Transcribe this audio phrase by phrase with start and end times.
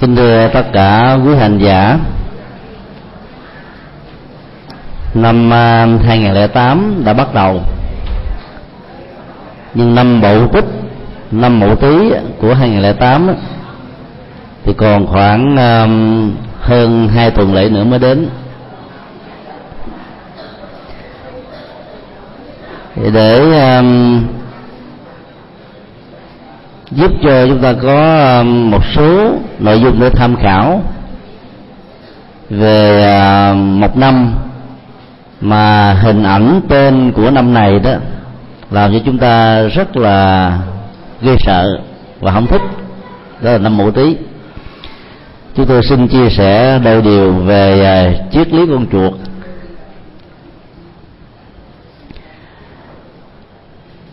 [0.00, 1.98] kính thưa tất cả quý hành giả,
[5.14, 7.60] năm à, 2008 đã bắt đầu.
[9.74, 10.64] Nhưng năm bộ tích
[11.30, 13.34] năm mậu tý của 2008
[14.64, 15.86] thì còn khoảng à,
[16.60, 18.28] hơn hai tuần lễ nữa mới đến.
[23.12, 23.82] Để à,
[26.90, 30.82] giúp cho chúng ta có um, một số nội dung để tham khảo
[32.50, 33.04] về
[33.50, 34.34] um, một năm
[35.40, 37.92] mà hình ảnh tên của năm này đó
[38.70, 40.58] làm cho chúng ta rất là
[41.22, 41.80] ghê sợ
[42.20, 42.62] và không thích
[43.42, 44.16] đó là năm mậu tý.
[45.56, 49.12] Chúng tôi xin chia sẻ đôi điều về uh, triết lý con chuột.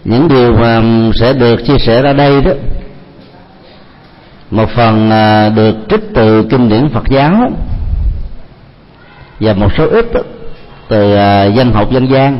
[0.07, 0.81] Những điều mà
[1.20, 2.52] sẽ được chia sẻ ra đây đó,
[4.52, 7.52] một phần à, được trích từ kinh điển Phật giáo
[9.39, 10.05] và một số ít
[10.88, 12.39] từ à, danh học dân gian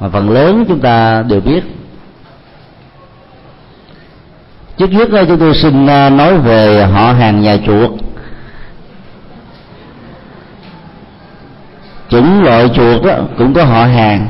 [0.00, 1.62] mà phần lớn chúng ta đều biết.
[4.76, 7.90] Trước nhất chúng tôi xin à, nói về họ hàng nhà chuột.
[12.08, 14.28] Chủng loại chuột đó cũng có họ hàng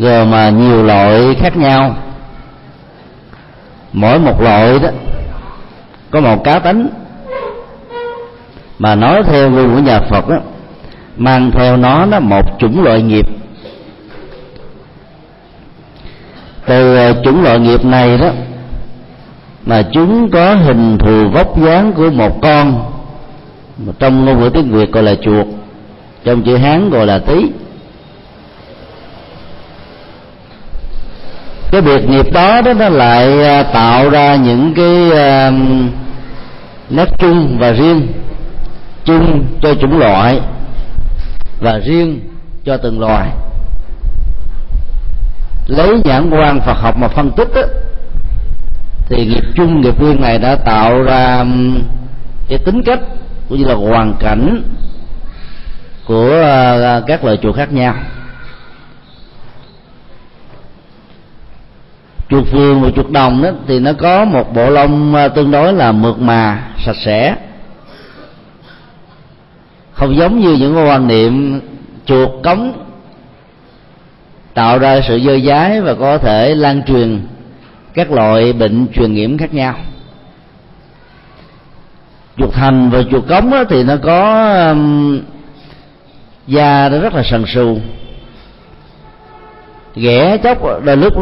[0.00, 1.96] gồm mà nhiều loại khác nhau.
[3.92, 4.88] Mỗi một loại đó
[6.10, 6.88] có một cá tính
[8.78, 10.36] mà nói theo ngôn của nhà Phật đó,
[11.16, 13.26] mang theo nó nó một chủng loại nghiệp.
[16.66, 18.30] Từ ờ, chủng loại nghiệp này đó
[19.66, 22.92] mà chúng có hình thù vóc dáng của một con.
[23.98, 25.46] Trong ngôn ngữ tiếng Việt gọi là chuột
[26.24, 27.50] trong chữ Hán gọi là tí
[31.70, 35.52] cái việc nghiệp đó đó nó lại à, tạo ra những cái à,
[36.90, 38.06] nét chung và riêng
[39.04, 40.40] chung cho chủng loại
[41.60, 42.20] và riêng
[42.64, 43.28] cho từng loài.
[45.66, 47.62] Lấy nhãn quan Phật học mà phân tích đó,
[49.08, 51.44] thì nghiệp chung nghiệp riêng này đã tạo ra
[52.48, 53.00] cái tính cách
[53.48, 54.62] cũng như là hoàn cảnh
[56.06, 56.42] của
[56.82, 57.94] à, các loài chuột khác nhau.
[62.30, 65.72] Chuột vườn và chuột đồng đó thì nó có một bộ lông à, tương đối
[65.72, 67.36] là mượt mà sạch sẽ.
[69.92, 71.60] Không giống như những quan niệm
[72.06, 72.72] chuột cống
[74.54, 77.20] tạo ra sự dơ dái và có thể lan truyền
[77.94, 79.74] các loại bệnh truyền nhiễm khác nhau.
[82.36, 85.20] Chuột thành và chuột cống thì nó có um,
[86.46, 87.78] da nó rất là sần sù
[89.94, 91.12] ghẻ chốc đôi lúc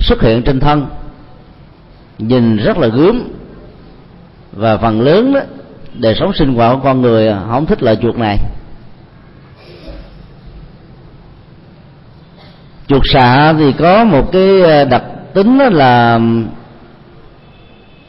[0.00, 0.86] xuất hiện trên thân,
[2.18, 3.28] nhìn rất là gớm.
[4.52, 5.40] Và phần lớn đó,
[5.94, 8.38] đời sống sinh hoạt của con người không thích loại chuột này.
[12.86, 15.02] Chuột xạ thì có một cái ờ, đặc
[15.34, 16.20] tính đó là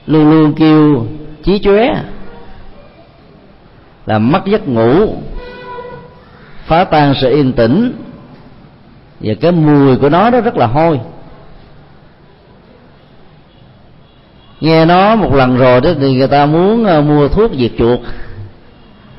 [0.08, 1.06] luôn luôn kêu
[1.44, 2.04] chí chóe,
[4.06, 5.16] là mất giấc ngủ,
[6.66, 7.94] phá tan sự yên tĩnh,
[9.20, 11.00] và cái mùi của nó đó rất là hôi.
[14.62, 18.00] Nghe nó một lần rồi đó thì người ta muốn ờ, mua thuốc diệt chuột.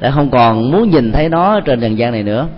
[0.01, 2.49] Đã không còn muốn nhìn thấy nó trên trần gian này nữa.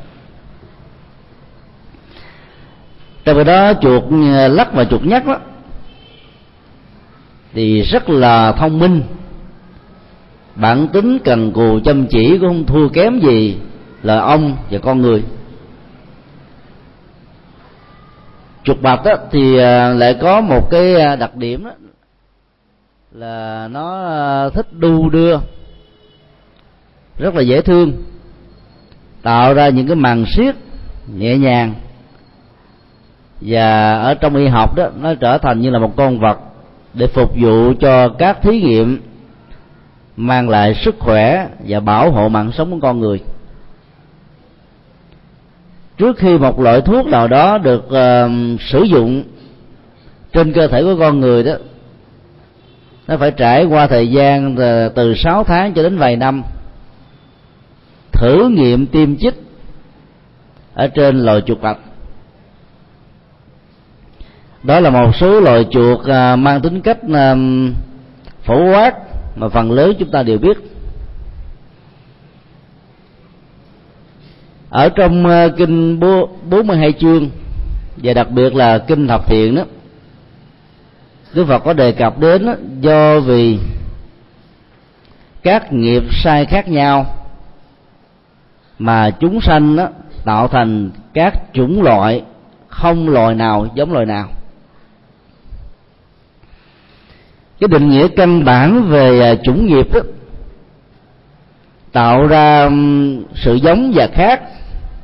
[3.24, 4.02] Trong khi đó chuột
[4.34, 5.38] ờ, lắc và chuột nhắc đó,
[7.52, 9.02] thì rất là thông minh.
[10.54, 13.56] Bản tính cần cù chăm chỉ cũng không thua kém gì
[14.02, 15.22] là ông và con người.
[18.64, 21.70] Chuột bạch đó thì ờ, lại có một cái đặc điểm đó
[23.14, 25.38] là nó ờ, thích đu đưa.
[27.18, 27.92] Rất là dễ thương.
[29.22, 30.54] Tạo ra những cái màn siết
[31.16, 31.74] nhẹ nhàng.
[33.40, 36.38] Và ở trong y học đó nó trở thành như là một con vật
[36.94, 39.00] để phục vụ cho các thí nghiệm
[40.16, 43.20] mang lại sức khỏe và bảo hộ mạng sống của con người.
[45.98, 49.24] Trước khi một loại thuốc nào đó được uh, sử dụng
[50.32, 51.52] trên cơ thể của con người đó
[53.08, 54.56] nó phải trải qua thời gian
[54.94, 56.42] từ 6 tháng cho đến vài năm.
[58.12, 59.34] Thử nghiệm tiêm chích
[60.74, 61.78] ở trên loài chuột bạch
[64.64, 67.34] đó là một số loài chuột à, mang tính cách à,
[68.42, 68.94] phổ quát
[69.36, 70.56] mà phần lớn chúng ta đều biết.
[74.70, 77.30] Ở trong à, kinh 42 chương
[77.96, 79.62] và đặc biệt là kinh thập thiện đó
[81.34, 82.46] Đức Phật có đề cập đến
[82.80, 83.58] do vì
[85.42, 87.06] các nghiệp sai khác nhau
[88.78, 89.88] mà chúng sanh đó,
[90.24, 92.22] tạo thành các chủng loại
[92.68, 94.28] không loài nào giống loài nào.
[97.60, 100.00] Cái định nghĩa căn bản về à, chủng nghiệp đó,
[101.92, 102.70] tạo ra
[103.34, 104.42] sự giống và khác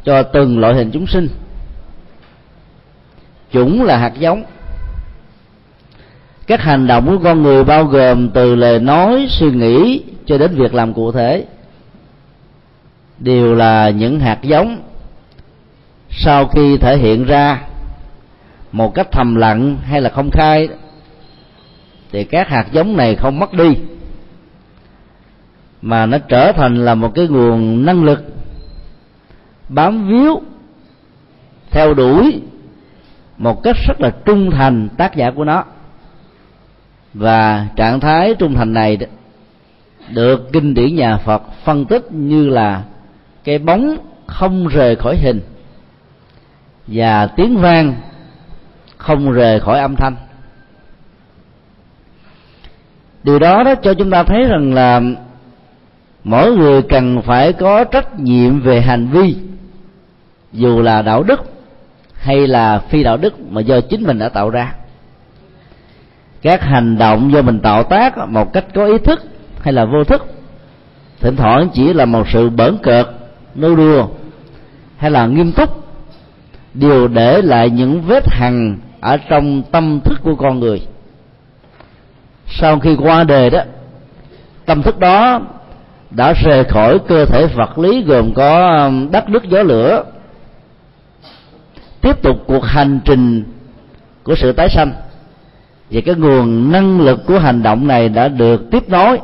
[0.04, 1.28] cho từng loại hình chúng sinh.
[3.52, 4.44] Chủng là hạt giống
[6.50, 10.54] các hành động của con người bao gồm từ lời nói, suy nghĩ cho đến
[10.54, 11.44] việc làm cụ thể.
[13.18, 14.82] Đều là những hạt giống.
[16.10, 17.62] Sau khi thể hiện ra
[18.72, 20.68] một cách thầm lặng hay là không khai,
[22.12, 23.76] thì các hạt giống này không mất đi,
[25.82, 28.22] mà nó trở thành là một cái nguồn năng lực
[29.68, 30.40] bám víu,
[31.70, 32.40] theo đuổi
[33.38, 35.64] một cách rất là trung thành tác giả của nó
[37.14, 38.98] và trạng thái trung thành này
[40.08, 42.82] được kinh điển nhà Phật phân tích như là
[43.44, 43.96] cái bóng
[44.26, 45.40] không rời khỏi hình
[46.86, 47.94] và tiếng vang
[48.96, 50.16] không rời khỏi âm thanh.
[53.22, 55.00] Điều đó đó cho chúng ta thấy rằng là
[56.24, 59.36] mỗi người cần phải có trách nhiệm về hành vi,
[60.52, 61.40] dù là đạo đức
[62.14, 64.74] hay là phi đạo đức mà do chính mình đã tạo ra
[66.42, 69.20] các hành động do mình tạo tác một cách có ý thức
[69.60, 70.26] hay là vô thức,
[71.20, 73.06] thỉnh thoảng chỉ là một sự bỡn cợt,
[73.54, 74.08] nô đùa
[74.96, 75.86] hay là nghiêm túc,
[76.74, 80.82] đều để lại những vết hằn ở trong tâm thức của con người.
[82.46, 83.60] Sau khi qua đời đó,
[84.66, 85.40] tâm thức đó
[86.10, 90.04] đã rời khỏi cơ thể vật lý gồm có đất, nước, gió, lửa.
[92.00, 93.44] Tiếp tục cuộc hành trình
[94.22, 94.92] của sự tái sanh
[95.90, 99.18] và cái nguồn năng lực của hành động này đã được tiếp nối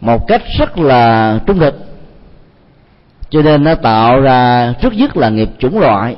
[0.00, 1.74] một cách rất là trung thực.
[3.30, 6.16] Cho nên nó tạo ra trước nhất là nghiệp chủng loại,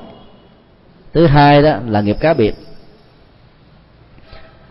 [1.12, 2.55] thứ hai đó là nghiệp cá biệt.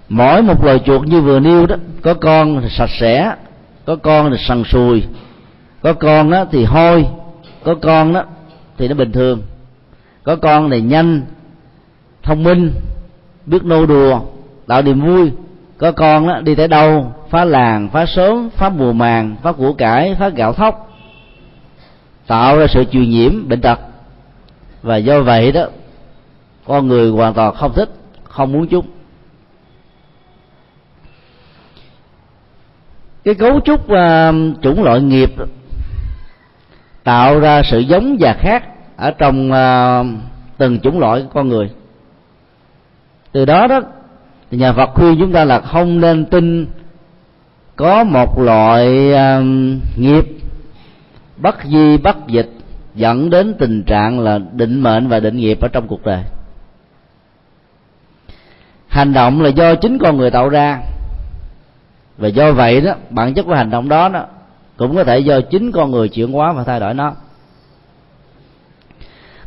[0.10, 3.36] Mỗi một loài chuột như vừa nêu đó, có con sạch sẽ,
[3.86, 5.04] có con thì sần sùi,
[5.82, 7.06] có con đó thì hôi,
[7.64, 8.24] có con đó
[8.78, 9.42] thì nó bình thường,
[10.24, 11.22] có con này nhanh,
[12.24, 12.72] thông minh
[13.46, 14.22] biết nô đùa
[14.68, 15.32] tạo niềm vui.
[15.78, 19.74] Có con đó đi tới đâu phá làng phá sớm phá mùa màng phá củ
[19.74, 20.92] cải phá gạo thóc.
[22.28, 23.80] Tạo ra sự truyền nhiễm bệnh tật.
[24.82, 25.66] Và do vậy đó
[26.66, 27.90] con người hoàn toàn không thích
[28.24, 28.86] không muốn chúng
[33.26, 35.30] cái cấu trúc uh, chủng loại nghiệp
[37.04, 38.64] tạo ra sự giống và khác
[38.98, 40.08] ở trong uh,
[40.58, 41.70] từng chủng loại con người
[43.36, 43.82] từ đó đó
[44.52, 46.68] thì nhà Phật khuyên chúng ta là không nên tin
[47.76, 49.46] có một loại uh,
[49.96, 50.26] nghiệp
[51.38, 52.50] bất di bất dịch
[52.96, 56.24] dẫn đến tình trạng là định mệnh và định nghiệp ở trong cuộc đời.
[58.88, 60.80] Hành động là do chính con người tạo ra.
[62.18, 64.26] Và do vậy đó bản chất của hành động đó đó
[64.78, 67.14] cũng có thể do chính con người chuyển hóa và thay đổi nó.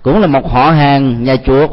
[0.02, 1.70] Cũng là một họ hàng nhà chuột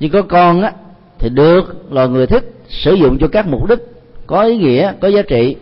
[0.00, 0.72] nhưng có con á,
[1.18, 3.78] thì được loài người thích sử dụng cho các mục đích
[4.26, 5.56] có ý nghĩa, có giá trị.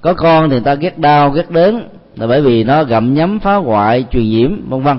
[0.00, 3.40] Có con thì người ta ghét đau, ghét đến là bởi vì nó gặm nhấm
[3.40, 4.98] phá hoại, truyền nhiễm, vân vân.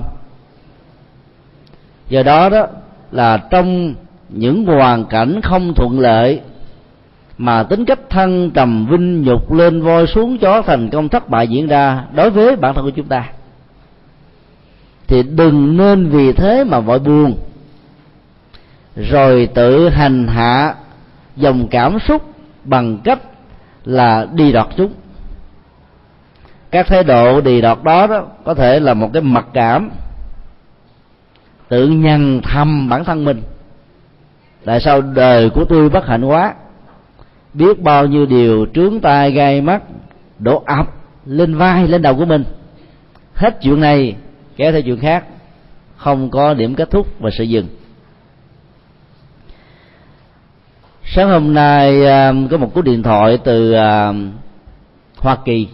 [2.08, 2.66] Do đó đó
[3.12, 3.94] là trong
[4.28, 6.40] những hoàn cảnh không thuận lợi
[7.38, 11.48] mà tính cách thân trầm vinh nhục lên voi xuống chó thành công thất bại
[11.48, 13.30] diễn ra đối với bản thân của chúng ta,
[15.06, 17.34] thì đừng nên vì thế mà vội buồn
[18.96, 20.74] rồi tự hành hạ
[21.36, 22.22] dòng cảm xúc
[22.64, 23.18] bằng cách
[23.84, 24.92] là đi đọt chúng.
[26.70, 29.90] Các thái độ đi đọt đó, đó có thể là một cái mặc cảm
[31.68, 33.42] tự nhằn thầm bản thân mình.
[34.64, 36.54] Tại sao đời của tôi bất hạnh quá?
[37.54, 39.82] Biết bao nhiêu điều trướng tai gai mắt
[40.38, 40.86] đổ ập
[41.26, 42.44] lên vai lên đầu của mình.
[43.34, 44.16] Hết chuyện này
[44.56, 45.24] kéo theo chuyện khác
[45.96, 47.66] không có điểm kết thúc và sự dừng.
[51.12, 54.12] Sáng hôm nay à, có một cú điện thoại từ à,
[55.16, 55.68] hoa kỳ.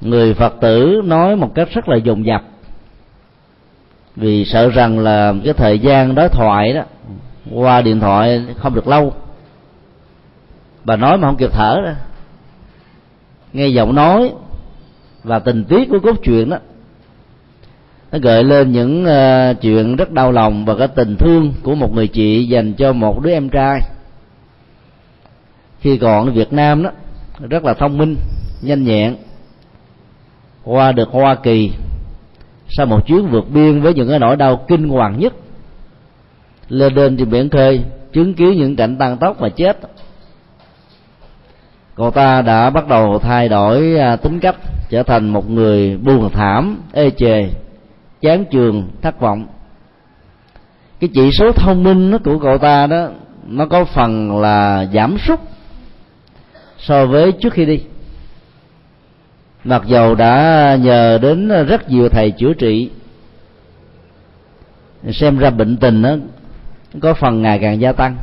[0.00, 2.42] Người phật tử nói một cách rất là dồn dập,
[4.16, 6.82] vì sợ rằng là cái thời gian đối thoại đó,
[7.52, 9.14] qua điện thoại không được lâu.
[10.84, 11.92] Bà nói mà không kịp thở đó.
[13.52, 14.32] Nghe giọng nói
[15.24, 16.58] và tình tiết của cốt truyện đó
[18.12, 21.94] nó gợi lên những uh, chuyện rất đau lòng và cái tình thương của một
[21.94, 23.80] người chị dành cho một đứa em trai.
[25.80, 26.90] Khi còn ở Việt Nam đó
[27.48, 28.16] rất là thông minh
[28.62, 29.16] nhanh nhẹn
[30.64, 31.70] qua được Hoa Kỳ
[32.68, 35.32] sau một chuyến vượt biên với những cái nỗi đau kinh hoàng nhất.
[36.68, 39.78] Lên đên trên biển khơi chứng kiến những cảnh tăng tốc và chết.
[41.94, 44.56] Cô ta đã bắt đầu thay đổi à, tính cách
[44.88, 47.48] trở thành một người buồn thảm ê chề
[48.26, 49.46] chán trường thất vọng.
[51.00, 53.08] Cái chỉ số thông minh nó của cậu ta đó,
[53.46, 55.40] nó có phần là giảm sút
[56.78, 57.80] so với trước khi đi.
[59.64, 62.90] Mặc dầu đã nhờ đến rất nhiều thầy chữa trị,
[65.10, 66.16] xem ra bệnh tình đó
[67.00, 68.16] có phần ngày càng gia tăng.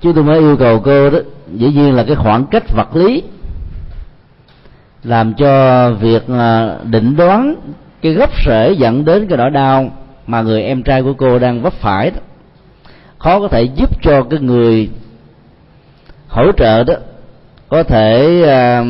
[0.00, 1.18] Chứ tôi mới yêu cầu cô đó,
[1.54, 3.22] dĩ nhiên là cái khoảng cách vật lý
[5.04, 7.54] làm cho việc à, định đoán
[8.02, 9.90] cái gốc rễ dẫn đến cái nỗi đau
[10.26, 12.20] mà người em trai của cô đang vấp phải đó,
[13.18, 14.90] khó có thể giúp cho cái người
[16.28, 16.94] hỗ trợ đó
[17.68, 18.86] có thể uh,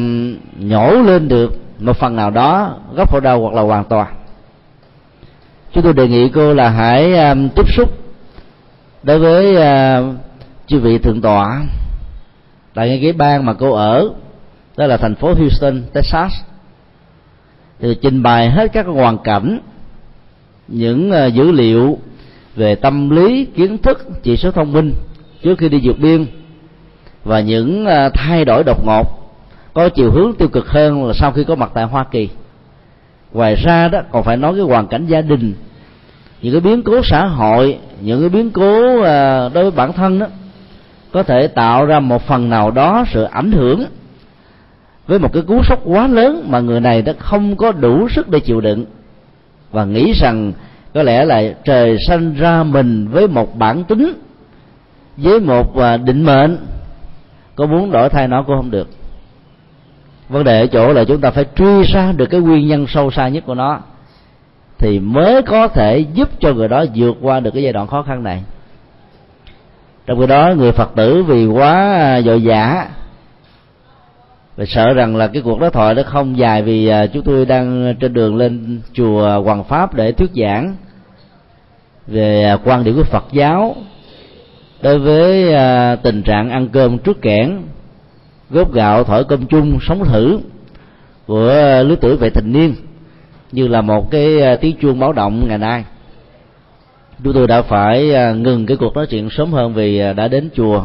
[0.59, 4.15] nhổ lên được một phần nào đó gốc khổ đau hoặc là hoàn toàn.
[5.73, 7.91] Chúng tôi đề nghị cô là hãy um, tiếp xúc
[9.03, 10.15] đối với uh,
[10.67, 11.63] chư vị thượng tọa.
[12.75, 14.11] Tại cái bang mà cô ở
[14.77, 16.33] đó là thành phố Houston, Texas.
[17.81, 19.61] Thì trình bày hết các hoàn cảnh
[20.69, 21.99] những ờ, dữ liệu
[22.57, 24.93] về tâm lý kiến thức chỉ số thông minh
[25.43, 26.27] trước khi đi vượt biên
[27.25, 29.07] và những ờ, thay đổi đột ngột
[29.75, 32.29] có chiều hướng tiêu cực hơn là sau khi có mặt tại Hoa Kỳ.
[33.33, 35.55] Ngoài ra đó còn phải nói cái hoàn cảnh gia đình
[36.43, 40.19] những cái biến cố xã hội những cái biến cố ờ, đối với bản thân
[40.19, 40.27] đó
[41.13, 43.85] có thể tạo ra một phần nào đó sự ảnh hưởng
[45.07, 48.29] với một cái cú sốc quá lớn mà người này đã không có đủ sức
[48.29, 48.85] để chịu đựng.
[49.71, 50.53] Và nghĩ rằng
[50.95, 54.13] có lẽ là trời sanh ra mình với một bản tính,
[55.17, 56.59] với một à, định mệnh.
[57.57, 58.89] Có muốn đổi thay nó cũng không được.
[60.29, 63.11] Vấn đề ở chỗ là chúng ta phải truy ra được cái nguyên nhân sâu
[63.11, 63.81] xa nhất của nó,
[64.79, 68.03] thì mới có thể giúp cho người đó vượt qua được cái giai đoạn khó
[68.03, 68.43] khăn này.
[70.07, 72.89] Trong khi đó, người phật tử vì quá à, dội dã
[74.57, 77.47] và sợ rằng là cái cuộc đối thoại nó không dài vì à, chúng tôi
[77.47, 80.77] đang trên đường lên chùa Hoàng Pháp để thuyết giảng
[82.07, 83.77] về à, quan điểm của Phật giáo
[84.83, 87.63] đối với à, tình trạng ăn cơm trước kẽn
[88.51, 90.41] góp gạo thổi cơm chung, sống thử
[91.27, 91.47] của
[91.87, 92.75] lứa tuổi về thành niên
[93.53, 95.85] như là một cái tiếng chuông báo động ngày nay.
[97.25, 100.85] Chúng tôi đã phải ngừng cái cuộc nói chuyện sớm hơn vì đã đến chùa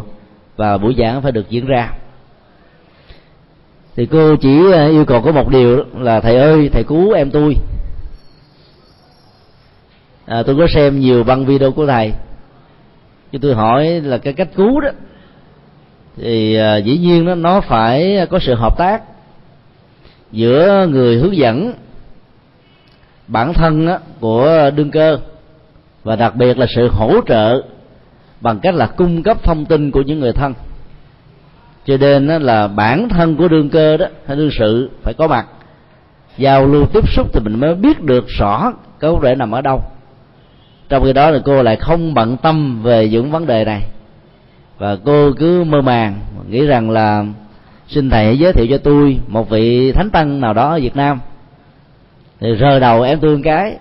[0.55, 1.91] và buổi giảng phải được diễn ra
[3.99, 7.31] thì cô chỉ ờ, yêu cầu có một điều là thầy ơi thầy cứu em
[7.31, 7.55] tôi.
[10.25, 12.13] À, tôi có xem nhiều băng video của thầy.
[13.31, 14.89] Chứ tôi hỏi là cái cách cứu đó
[16.17, 19.03] thì à, dĩ nhiên nó nó phải có sự hợp tác
[20.31, 21.73] giữa người hướng dẫn
[23.27, 25.19] bản thân á, của đương cơ
[26.03, 27.61] và đặc biệt là sự hỗ trợ
[28.41, 30.53] bằng cách là cung cấp thông tin của những người thân
[31.85, 35.27] cho nên đó là bản thân của đương cơ đó, hay đương sự, phải có
[35.27, 35.45] mặt.
[36.37, 39.61] Giao lưu tiếp xúc thì mình mới biết được rõ cái vấn đề nằm ở
[39.61, 39.81] đâu.
[40.89, 43.81] Trong khi đó là cô lại không bận tâm về những vấn đề này.
[44.77, 46.19] Và cô cứ mơ màng,
[46.49, 47.25] nghĩ rằng là,
[47.87, 50.95] xin thầy hãy giới thiệu cho tôi một vị thánh tăng nào đó ở việt
[50.95, 51.19] nam.
[52.39, 53.77] Thì rờ đầu em tôi cái,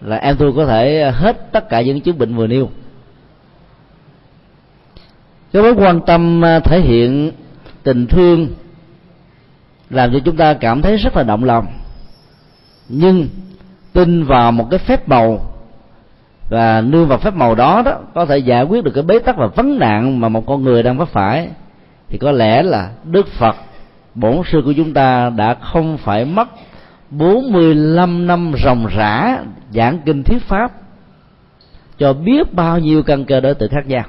[0.00, 2.68] là em tôi có thể hết tất cả những chứng bệnh vừa nêu
[5.52, 7.32] cái mối quan tâm à, thể hiện
[7.82, 8.48] tình thương
[9.90, 11.66] làm cho chúng ta cảm thấy rất là động lòng.
[12.88, 13.28] Nhưng
[13.92, 15.40] tin vào một cái phép màu
[16.48, 19.36] và nương vào phép màu đó đó, có thể giải quyết được cái bế tắc
[19.36, 21.48] và vấn nạn mà một con người đang vấp phải,
[22.08, 23.56] thì có lẽ là Đức Phật,
[24.14, 26.48] bổn sư của chúng ta đã không phải mất
[27.10, 29.38] 45 năm ròng rã
[29.70, 30.72] giảng kinh thuyết pháp
[31.98, 34.04] cho biết bao nhiêu căn cơ đối tượng khác nhau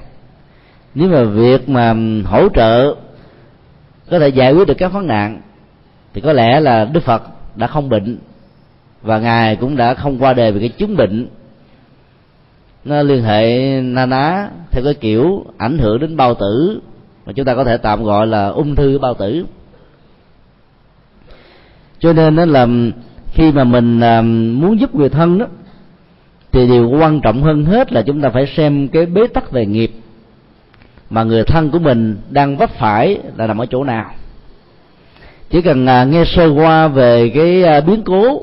[0.96, 2.96] nếu mà việc mà hỗ trợ
[4.10, 5.42] có thể giải quyết được các vấn nạn,
[6.14, 7.24] thì có lẽ là đức phật
[7.56, 8.18] đã không bệnh
[9.02, 11.28] và ngài cũng đã không qua đời vì cái chứng bệnh.
[12.86, 16.82] Nó liên hệ na ná theo cái kiểu ảnh hưởng đến bao tử,
[17.26, 19.46] mà chúng ta có thể tạm gọi là ung thư bao tử.
[22.00, 22.68] Cho nên nó là
[23.34, 25.46] khi mà mình à, muốn giúp người thân đó,
[26.52, 29.66] thì điều quan trọng hơn hết là chúng ta phải xem cái bế tắc về
[29.66, 29.92] nghiệp
[31.10, 34.12] mà người thân của mình đang vấp phải là nằm ở chỗ nào.
[35.50, 38.42] Chỉ cần à, nghe sơ qua về cái à, biến cố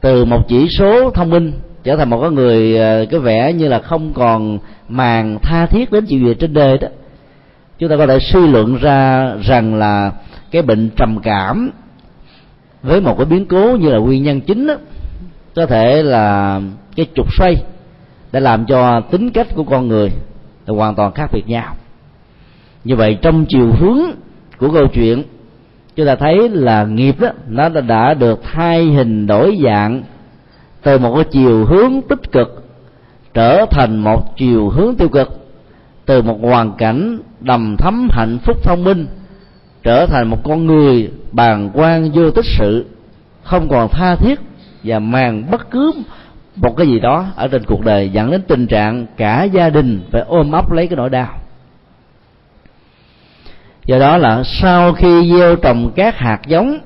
[0.00, 1.52] từ một chỉ số thông minh
[1.84, 5.92] trở thành một cái người à, cái vẻ như là không còn màng tha thiết
[5.92, 6.88] đến chuyện gì trên đời đó
[7.78, 10.12] chúng ta có thể suy luận ra rằng là
[10.50, 11.70] cái bệnh trầm cảm
[12.82, 14.74] với một cái biến cố như là nguyên nhân chính đó,
[15.54, 16.60] có thể là
[16.96, 17.56] cái trục xoay
[18.32, 20.10] để làm cho tính cách của con người
[20.66, 21.74] là hoàn toàn khác biệt nhau.
[22.84, 24.00] Như vậy trong chiều hướng
[24.58, 25.22] của câu chuyện,
[25.96, 30.02] chúng ta thấy là nghiệp đó, nó đã được thay hình đổi dạng
[30.82, 32.64] từ một cái chiều hướng tích cực
[33.34, 35.46] trở thành một chiều hướng tiêu cực,
[36.06, 39.06] từ một hoàn cảnh đầm thấm hạnh phúc thông minh
[39.82, 42.86] trở thành một con người bàng quan vô tích sự,
[43.42, 44.40] không còn tha thiết
[44.84, 45.92] và màng bất cứ
[46.56, 50.02] một cái gì đó ở trên cuộc đời dẫn đến tình trạng cả gia đình
[50.10, 51.28] phải ôm ấp lấy cái nỗi đau.
[53.86, 56.78] Do đó là sau khi gieo trồng các hạt giống,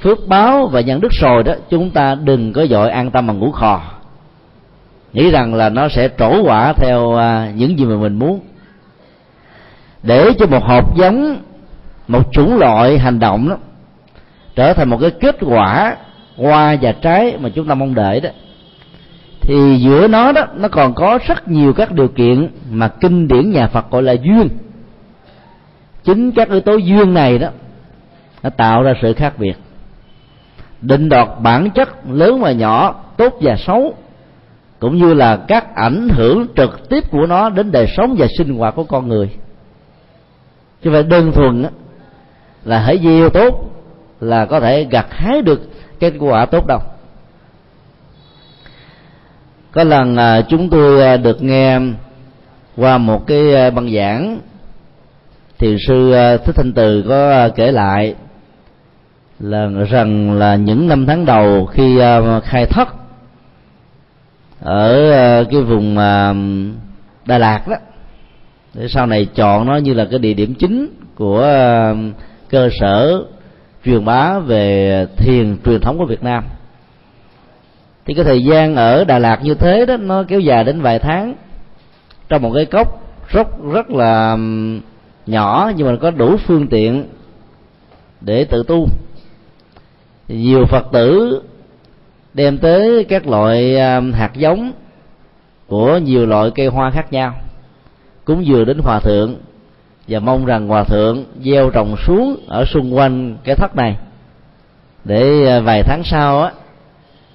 [0.00, 3.38] phước báo và nhận đức rồi đó, chúng ta đừng có dội an tâm bằng
[3.38, 3.82] ngủ khò.
[5.12, 8.40] Nghĩ rằng là nó sẽ trổ quả theo à, những gì mà mình muốn.
[10.02, 11.36] Để cho một hộp giống,
[12.08, 13.56] một chủng loại hành động đó,
[14.54, 15.96] trở thành một cái kết quả
[16.36, 18.30] hoa và trái mà chúng ta mong đợi đó
[19.42, 23.50] thì giữa nó đó, nó còn có rất nhiều các điều kiện mà kinh điển
[23.50, 24.48] nhà Phật gọi là duyên.
[26.04, 27.48] Chính các yếu tố duyên này đó,
[28.42, 29.54] nó tạo ra sự khác biệt.
[30.80, 33.94] Định đoạt bản chất lớn và nhỏ, tốt và xấu,
[34.78, 38.54] cũng như là các ảnh hưởng trực tiếp của nó đến đời sống và sinh
[38.54, 39.30] hoạt của con người.
[40.82, 41.64] Chứ phải đơn thuần
[42.64, 43.70] là hãy gieo tốt
[44.20, 45.60] là có thể gặt hái được
[46.00, 46.80] kết quả tốt đâu
[49.72, 51.80] có lần à, chúng tôi à, được nghe
[52.76, 54.40] qua một cái à, băng giảng.
[55.58, 58.14] Thiền sư à, thích thanh từ có à, kể lại
[59.40, 62.88] là rằng là những năm tháng đầu khi à, khai thất
[64.60, 65.96] ở cái vùng
[67.26, 67.76] Đà Lạt đó
[68.74, 71.46] để sau này chọn nó như là cái địa điểm chính của
[72.50, 73.24] cơ sở
[73.84, 76.44] truyền bá về thiền truyền thống của Việt Nam
[78.06, 80.98] thì cái thời gian ở Đà Lạt như thế đó, nó kéo dài đến vài
[80.98, 81.34] tháng.
[82.28, 84.36] Trong một cái cốc rất rất là
[85.26, 87.04] nhỏ nhưng mà có đủ phương tiện
[88.20, 88.88] để tự tu.
[90.28, 91.42] Nhiều phật tử
[92.34, 93.80] đem tới các loại
[94.12, 94.72] hạt giống
[95.66, 97.34] của nhiều loại cây hoa khác nhau
[98.24, 99.36] cúng dường đến hòa thượng
[100.08, 103.96] và mong rằng hòa thượng gieo trồng xuống ở xung quanh cái thất này.
[105.04, 106.52] Để ờ, vài tháng sau á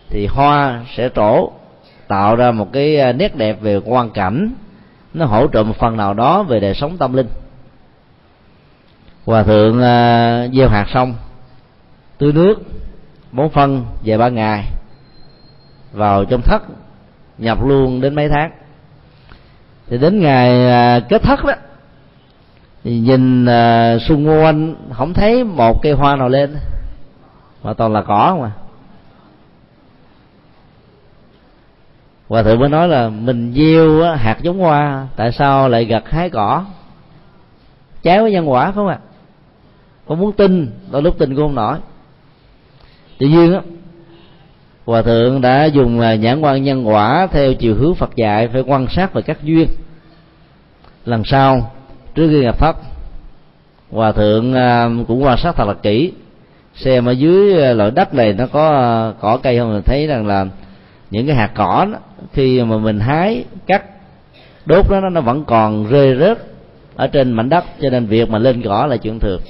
[0.09, 1.51] thì hoa sẽ trổ,
[2.07, 4.51] tạo ra một cái à, nét đẹp về quan cảnh.
[5.13, 7.27] Nó hỗ trợ một phần nào đó về đời sống tâm linh.
[9.25, 11.15] Hòa thượng à, gieo hạt xong,
[12.17, 12.55] tưới nước
[13.31, 14.63] bón phân về ba ngày,
[15.93, 16.63] vào trong thất,
[17.37, 18.51] nhập luôn đến mấy tháng.
[19.89, 21.53] Thì đến ngày à, kết thất đó,
[22.83, 23.45] thì nhìn
[23.99, 26.55] xung quanh không thấy một cây hoa nào lên,
[27.63, 28.51] mà toàn là cỏ mà.
[32.27, 36.29] Hòa thượng mới nói là mình gieo hạt giống hoa, tại sao lại gặt hái
[36.29, 36.65] cỏ?
[38.03, 38.99] Trái với nhân quả, phải không ạ?
[40.07, 41.77] Con muốn tin, đôi lúc tin cũng không nổi.
[43.17, 43.61] Tự nhiên á,
[44.85, 48.61] hòa thượng đã dùng à, nhãn quan nhân quả theo chiều hướng phật dạy phải
[48.61, 49.67] quan sát về các duyên.
[51.05, 51.71] Lần sau,
[52.15, 52.75] trước khi gặp thất
[53.91, 56.11] hòa thượng à, cũng quan sát thật là kỹ,
[56.75, 60.27] xem ở dưới à, loại đất này nó có cỏ cây không thì thấy rằng
[60.27, 60.45] là
[61.11, 61.99] những cái hạt cỏ đó,
[62.33, 63.83] khi mà mình hái cắt
[64.65, 66.37] đốt đó nó vẫn còn rơi rớt
[66.95, 67.65] ở trên mảnh đất.
[67.81, 69.41] Cho nên việc mà lên cỏ là chuyện thường.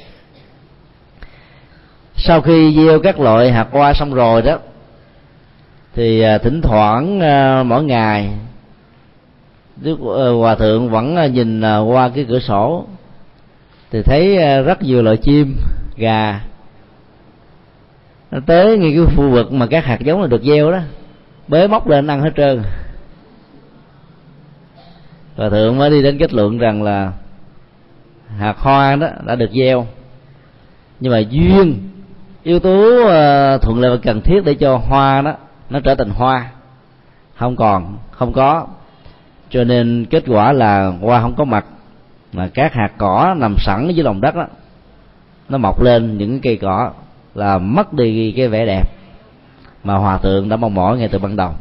[2.15, 4.58] Sau khi gieo các loại hạt hoa xong rồi đó
[5.96, 8.30] thì à, thỉnh thoảng à, mỗi ngày
[9.76, 12.86] Đức à, Hòa Thượng vẫn nhìn qua cái cửa sổ
[13.91, 15.56] thì thấy rất nhiều loại chim
[15.96, 16.41] gà.
[18.32, 20.80] Nó tới ngay cái khu vực mà các hạt giống là được gieo đó
[21.48, 22.64] bế móc lên ăn hết trơn.
[25.36, 27.12] Và thượng mới đi đến kết luận rằng là
[28.38, 29.88] hạt hoa đó đã được gieo.
[31.00, 31.90] Nhưng mà duyên,
[32.44, 35.34] yếu tố ờ, thuận lợi và cần thiết để cho hoa đó
[35.70, 36.52] nó trở thành hoa,
[37.36, 38.68] không còn, không có.
[39.50, 41.66] Cho nên kết quả là hoa không có mặt,
[42.34, 44.46] mà các hạt cỏ nằm sẵn dưới lòng đất đó,
[45.50, 46.92] nó mọc lên những cây cỏ
[47.36, 48.90] là mất đi cái vẻ đẹp
[49.84, 51.52] mà hòa thượng đã mong mỏi ngay từ ban đầu.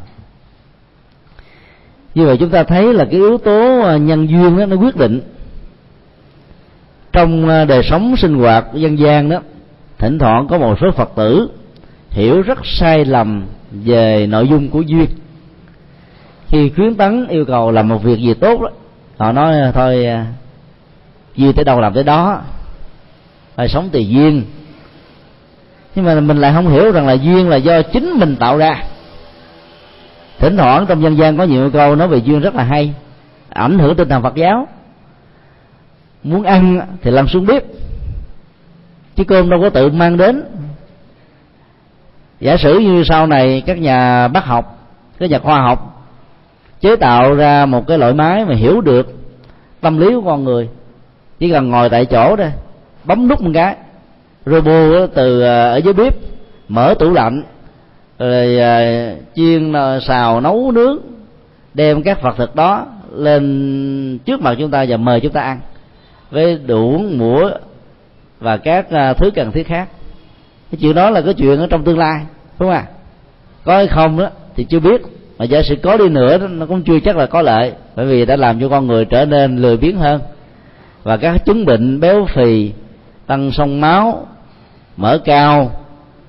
[2.15, 4.95] Như vậy chúng ta thấy là cái yếu tố à, nhân duyên đó nó quyết
[4.95, 5.21] định.
[7.11, 9.39] Trong à, đời sống sinh hoạt dân gian đó,
[9.97, 11.49] thỉnh thoảng có một số phật tử
[12.09, 15.07] hiểu rất sai lầm về nội dung của duyên.
[16.47, 18.69] Khi khuyến tấn yêu cầu làm một việc gì tốt đó,
[19.17, 20.07] họ nói à, thôi
[21.35, 22.41] duyên tới đâu làm tới đó,
[23.55, 24.43] phải sống tùy duyên
[25.97, 28.83] nhưng mà mình lại không hiểu rằng là duyên là do chính mình tạo ra.
[30.39, 32.93] Thỉnh thoảng trong dân gian có nhiều câu nói về duyên rất là hay,
[33.49, 34.67] ảnh hưởng tinh thần phật giáo.
[36.23, 37.63] Muốn ăn thì làm xuống bếp,
[39.15, 40.43] chứ cơm đâu có tự mang đến.
[42.39, 44.87] Giả sử như sau này các nhà bác học,
[45.19, 46.07] các nhà khoa học
[46.81, 49.13] chế tạo ra một cái loại máy mà hiểu được
[49.81, 50.69] tâm lý của con người,
[51.39, 52.51] chỉ cần ngồi tại chỗ đây
[53.03, 53.75] bấm nút một cái
[54.49, 56.15] robot từ à, ở dưới bếp,
[56.67, 57.43] mở tủ lạnh,
[58.19, 60.97] rồi à, chiên à, xào, nấu nướng,
[61.73, 65.59] đem các vật thực đó lên trước mặt chúng ta và mời chúng ta ăn
[66.31, 67.51] với đủ muỗng
[68.39, 69.87] và các thứ cần thiết khác.
[70.71, 72.21] Cái chuyện đó là cái chuyện ở trong tương lai,
[72.59, 72.85] đúng không ạ?
[73.63, 75.01] Có hay không đó thì chưa biết.
[75.37, 78.25] Mà giả sử có đi nữa, nó cũng chưa chắc là có lợi, bởi vì
[78.25, 80.21] đã làm cho con người trở nên lười biếng hơn.
[81.03, 82.71] Và các chứng bệnh béo phì,
[83.27, 84.27] tăng sông máu
[84.97, 85.71] mỡ cao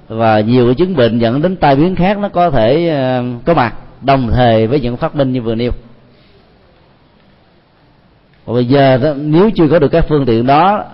[0.08, 3.54] và nhiều cái chứng bệnh dẫn đến tai biến khác nó có thể ờ, có
[3.54, 5.72] mặt đồng thời với những phát minh như vừa nêu.
[8.44, 10.84] Và bây giờ đó, nếu chưa có được các phương tiện đó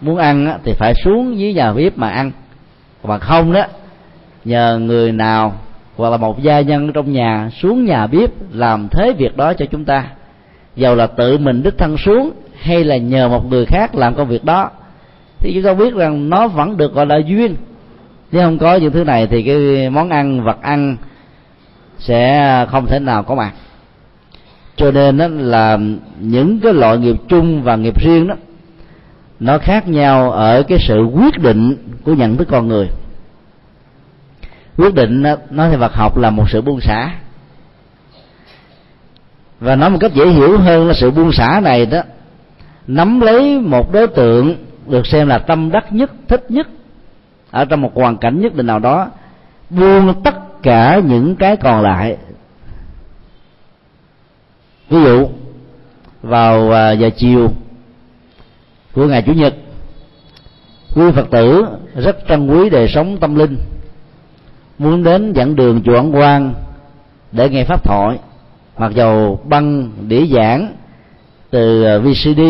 [0.00, 2.30] muốn ăn thì phải xuống dưới nhà bếp mà ăn.
[3.02, 3.64] Còn không đó
[4.44, 5.54] nhờ người nào
[5.96, 9.66] hoặc là một gia nhân trong nhà xuống nhà bếp làm thế việc đó cho
[9.66, 10.06] chúng ta.
[10.76, 14.28] Dầu là tự mình đích thân xuống hay là nhờ một người khác làm công
[14.28, 14.70] việc đó
[15.44, 17.56] thì chúng ta biết rằng nó vẫn được gọi là duyên.
[18.32, 20.96] Nếu không có những thứ này thì cái món ăn, vật ăn
[21.98, 23.52] sẽ không thể nào có mặt.
[24.76, 25.78] Cho nên đó là
[26.20, 28.34] những cái loại nghiệp chung và nghiệp riêng đó,
[29.40, 32.88] nó khác nhau ở cái sự quyết định của nhận thức con người.
[34.76, 37.10] Quyết định nói theo vật học là một sự buông xả.
[39.60, 42.02] Và nói một cách dễ hiểu hơn là sự buông xả này đó,
[42.86, 46.68] nắm lấy một đối tượng được xem là tâm đắc nhất, thích nhất,
[47.50, 49.08] ở trong một hoàn cảnh nhất định nào đó,
[49.70, 52.16] buông tất cả những cái còn lại.
[54.88, 55.28] Ví dụ,
[56.22, 57.50] vào à, giờ chiều
[58.92, 59.54] của ngày chủ nhật,
[60.94, 63.58] quý phật tử rất trân quý đời sống tâm linh,
[64.78, 66.54] muốn đến dẫn đường chùa Ấn Quang
[67.32, 68.18] để nghe pháp thoại,
[68.78, 70.72] mặc dầu băng, đĩa giảng
[71.50, 72.40] từ à, VCD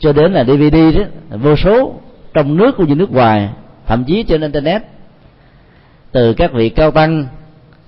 [0.00, 1.04] cho đến là DVD đó,
[1.36, 1.94] vô số
[2.34, 3.48] trong nước cũng như nước ngoài,
[3.86, 4.82] thậm chí trên internet.
[6.12, 7.26] Từ các vị cao tăng,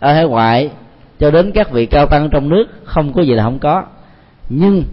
[0.00, 0.70] ở hải ngoại,
[1.18, 3.84] cho đến các vị cao tăng trong nước, không có gì là không có.
[4.48, 4.84] Nhưng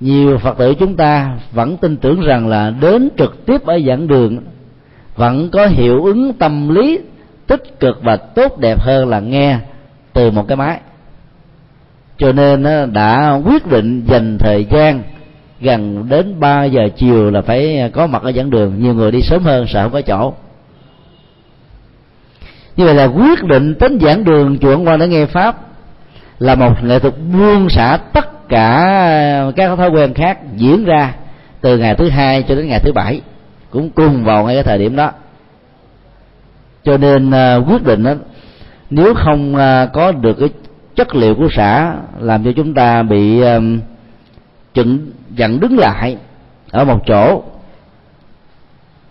[0.00, 4.08] nhiều phật tử chúng ta vẫn tin tưởng rằng là đến trực tiếp ở giảng
[4.08, 4.38] đường,
[5.16, 7.00] vẫn có hiệu ứng tâm lý
[7.46, 9.58] tích cực và tốt đẹp hơn là nghe
[10.12, 10.80] từ một cái máy.
[12.18, 15.02] Cho nên đã quyết định dành thời gian
[15.62, 18.82] gần đến 3 giờ chiều là phải có mặt ở giảng đường.
[18.82, 20.32] Nhiều người đi sớm hơn sợ không có chỗ.
[22.76, 25.56] Như vậy là quyết định tính giảng đường chuẩn qua để nghe pháp
[26.38, 31.14] là một nghệ thuật buông xả tất cả các thói quen khác diễn ra
[31.60, 33.20] từ ngày thứ hai cho đến ngày thứ bảy
[33.70, 35.10] cũng cùng vào ngay cái thời điểm đó.
[36.84, 38.12] Cho nên uh, quyết định đó
[38.90, 40.48] nếu không uh, có được cái
[40.96, 43.62] chất liệu của xã làm cho chúng ta bị uh,
[44.74, 46.16] chừng dặn đứng lại
[46.70, 47.42] ở một chỗ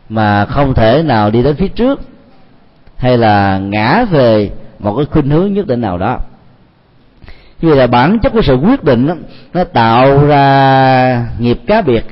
[0.10, 2.02] mà không thể nào đi đến phía trước
[2.97, 6.17] hay là ngã về một cái khuynh hướng nhất định nào đó.
[7.60, 9.15] Vì là bản chất của sự quyết định đó,
[9.54, 12.06] nó tạo ra nghiệp cá biệt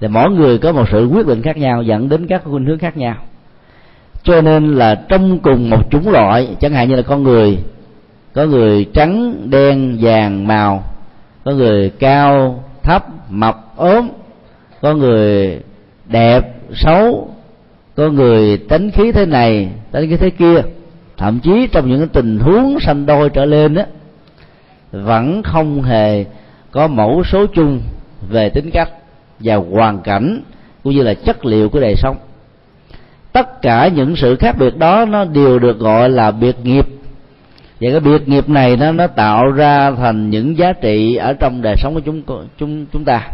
[0.00, 2.78] thì mỗi người có một sự quyết định khác nhau dẫn đến các khuynh hướng
[2.78, 3.14] khác nhau.
[4.22, 7.58] Cho nên là trong cùng một chủng loại chẳng hạn như là con người
[8.34, 10.84] có người trắng đen vàng màu
[11.44, 14.08] có người cao thấp, mập, ốm,
[14.82, 15.60] có người
[16.06, 17.28] đẹp, xấu,
[17.96, 20.62] có người tính khí thế này tính khí thế kia.
[21.16, 23.82] Thậm chí trong những tình huống sanh đôi trở lên đó
[24.92, 26.24] vẫn không hề
[26.70, 27.80] có mẫu số chung
[28.28, 28.90] về tính cách
[29.40, 30.42] và hoàn cảnh
[30.84, 32.16] cũng như là chất liệu của đời sống.
[33.32, 36.86] Tất cả những sự khác biệt đó nó đều được gọi là biệt nghiệp
[37.80, 41.62] và cái biệt nghiệp này nó nó tạo ra thành những giá trị ở trong
[41.62, 42.22] đời sống của chúng
[42.58, 43.28] chúng chúng ta.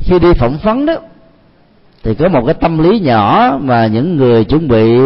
[0.00, 0.94] Khi đi phỏng vấn đó
[2.02, 4.96] thì có một cái tâm lý nhỏ mà những người chuẩn bị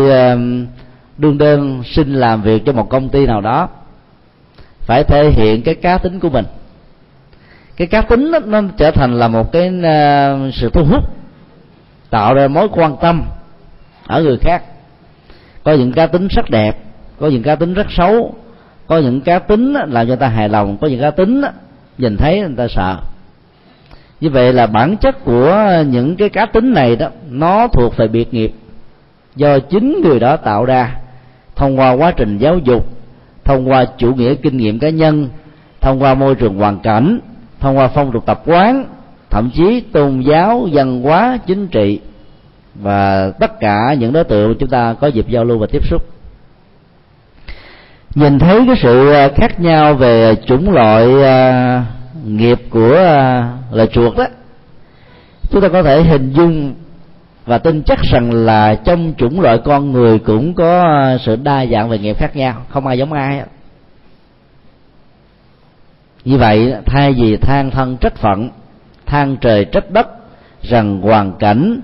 [1.19, 3.69] đương đơn xin làm việc cho một công ty nào đó
[4.81, 6.45] phải thể hiện cái cá tính của mình.
[7.77, 9.73] Cái cá tính đó, nó trở thành là một cái
[10.53, 11.05] sự thu hút
[12.11, 13.23] tạo ra mối quan tâm
[14.07, 14.63] ở người khác.
[15.65, 16.85] Có những cá tính rất đẹp
[17.21, 18.35] có những cá tính rất xấu,
[18.87, 21.43] có những cá tính làm cho ta hài lòng, có những cá tính
[21.99, 22.97] nhìn thấy người ta sợ.
[24.21, 28.09] Như vậy là bản chất của những cái cá tính này đó, nó thuộc về
[28.09, 28.53] biệt nghiệp.
[29.37, 30.97] Do chính người đó tạo ra,
[31.57, 32.87] thông qua quá trình giáo dục,
[33.45, 35.29] thông qua chủ nghĩa kinh nghiệm cá nhân,
[35.81, 37.19] thông qua môi trường hoàn cảnh,
[37.61, 38.85] thông qua phong tục tập quán,
[39.31, 42.01] thậm chí tôn giáo, văn hóa, chính trị
[42.75, 46.03] và tất cả những đối tượng chúng ta có dịp giao lưu và tiếp xúc
[48.15, 51.85] nhìn thấy cái sự à, khác nhau về chủng loại à,
[52.25, 54.25] nghiệp của à, loài chuột đó
[55.51, 56.75] chúng ta có thể hình dung
[57.47, 61.67] và tin chắc rằng là trong chủng loại con người cũng có à, sự đa
[61.67, 63.43] dạng về nghiệp khác nhau không ai giống ai
[66.25, 68.51] như vậy thay vì than thân trách phận
[69.07, 70.09] than trời trách đất
[70.63, 71.81] rằng hoàn cảnh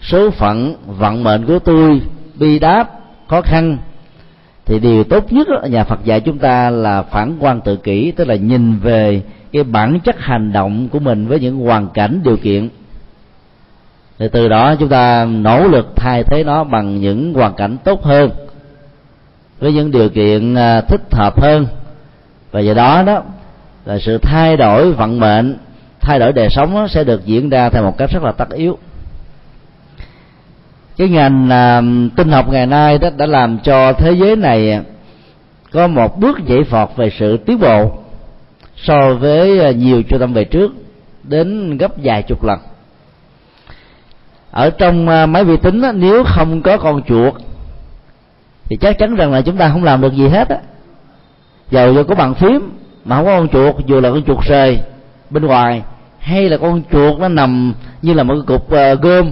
[0.00, 2.00] số phận vận mệnh của tôi
[2.34, 2.90] bi đáp
[3.28, 3.78] khó khăn
[4.66, 8.10] thì điều tốt nhất ở nhà Phật dạy chúng ta là phản quan tự kỷ,
[8.10, 9.22] tức là nhìn về
[9.52, 12.68] cái bản chất hành động của mình với những hoàn cảnh, điều kiện.
[14.18, 18.02] Thì từ đó chúng ta nỗ lực thay thế nó bằng những hoàn cảnh tốt
[18.02, 18.30] hơn,
[19.60, 21.66] với những điều kiện à, thích hợp hơn.
[22.50, 23.22] Và do đó đó,
[23.84, 25.56] là sự thay đổi vận mệnh,
[26.00, 28.78] thay đổi đời sống sẽ được diễn ra theo một cách rất là tất yếu
[30.96, 31.82] cái ngành à,
[32.16, 34.80] tinh học ngày nay đó đã làm cho thế giới này
[35.72, 37.92] có một bước nhảy vọt về sự tiến bộ
[38.76, 40.72] so với à, nhiều trung tâm về trước
[41.22, 42.58] đến gấp vài chục lần.
[44.50, 47.34] Ở trong à, máy vi tính đó, nếu không có con chuột
[48.64, 50.58] thì chắc chắn rằng là chúng ta không làm được gì hết á.
[51.70, 52.70] Dầu dù có bàn phím
[53.04, 54.80] mà không có con chuột dù là con chuột rời
[55.30, 55.82] bên ngoài
[56.18, 59.30] hay là con chuột nó nằm như là một cục uh, gôm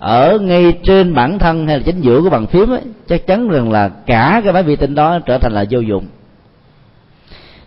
[0.00, 3.48] ở ngay trên bản thân hay là chính giữa của bàn phím ấy, chắc chắn
[3.48, 6.06] rằng là cả cái máy vi tính đó trở thành là vô dụng.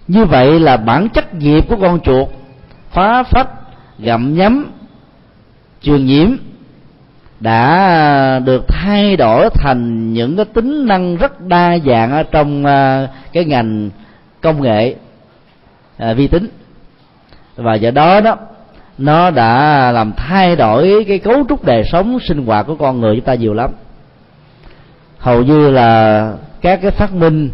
[0.08, 2.28] Như vậy là bản chất nghiệp của con chuột
[2.92, 3.50] phá phách
[4.00, 4.66] gặm nhấm
[5.82, 6.30] truyền nhiễm
[7.40, 13.08] đã được thay đổi thành những cái tính năng rất đa dạng ở trong à,
[13.34, 13.90] cái ngành
[14.42, 14.96] công nghệ
[15.98, 16.48] à, vi tính.
[17.56, 18.38] Và do đó đó
[18.98, 23.16] nó đã làm thay đổi cái cấu trúc đời sống sinh hoạt của con người
[23.16, 23.72] chúng ta nhiều lắm.
[25.18, 27.50] Hầu như là các cái phát minh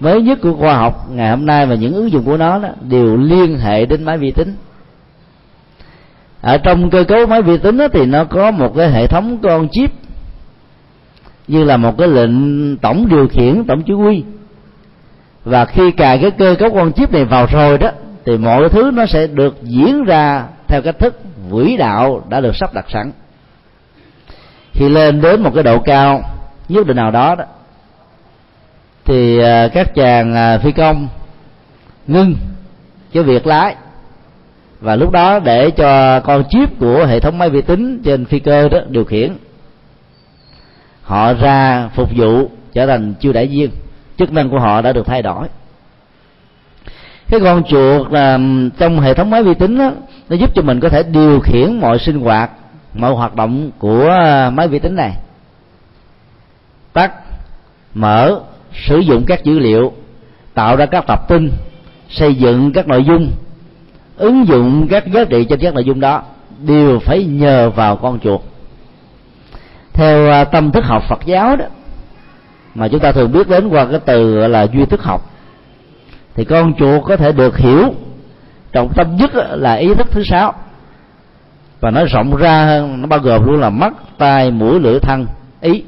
[0.00, 2.68] mới nhất của khoa học ngày hôm nay và những ứng dụng của nó đó,
[2.88, 4.56] đều liên hệ đến máy vi tính.
[6.40, 9.38] Ở trong cơ cấu máy vi tính đó, thì nó có một cái hệ thống
[9.42, 9.90] con chip
[11.48, 14.24] như là một cái lệnh tổng điều khiển tổng chỉ huy.
[15.44, 17.90] Và khi cài cái cơ cấu con chip này vào rồi đó
[18.26, 22.56] thì mọi thứ nó sẽ được diễn ra theo cách thức, vĩ đạo đã được
[22.56, 23.12] sắp đặt sẵn.
[24.72, 26.22] Khi lên đến một cái độ cao,
[26.68, 27.44] nhất định nào đó đó,
[29.04, 31.08] thì à, các chàng à, phi công
[32.06, 32.36] ngưng
[33.12, 33.74] cái việc lái.
[34.80, 38.38] Và lúc đó để cho con chip của hệ thống máy vi tính trên phi
[38.38, 39.36] cơ đó điều khiển,
[41.02, 43.70] họ ra phục vụ trở thành chiêu đại viên.
[44.18, 45.48] Chức năng của họ đã được thay đổi
[47.30, 48.38] cái con chuột là
[48.78, 49.90] trong hệ thống máy vi tính đó,
[50.28, 52.50] nó giúp cho mình có thể điều khiển mọi sinh hoạt
[52.94, 55.16] mọi hoạt động của à, máy vi tính này.
[56.92, 57.12] Tắt
[57.94, 58.40] mở
[58.86, 59.92] sử dụng các dữ liệu
[60.54, 61.50] tạo ra các tập tin
[62.08, 63.30] xây dựng các nội dung
[64.16, 66.22] ứng dụng các giá trị trên các nội dung đó
[66.62, 68.40] đều phải nhờ vào con chuột.
[69.92, 71.64] Theo à, tâm thức học Phật giáo đó
[72.74, 75.29] mà chúng ta thường biết đến qua cái từ gọi là duy thức học
[76.34, 77.94] thì con chuột có thể được hiểu
[78.72, 80.54] trọng tâm nhất là ý thức thứ sáu.
[81.80, 85.26] Và nó rộng ra hơn, nó bao gồm luôn là mắt, tai, mũi, lưỡi, thân,
[85.60, 85.82] ý.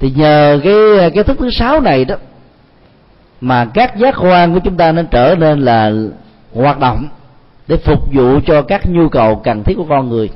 [0.00, 2.16] Thì nhờ cái cái thức thứ sáu này đó,
[3.40, 5.92] mà các giác quan của chúng ta nên trở nên là
[6.54, 7.08] hoạt động
[7.68, 10.30] để phục vụ cho các nhu cầu cần thiết của con người.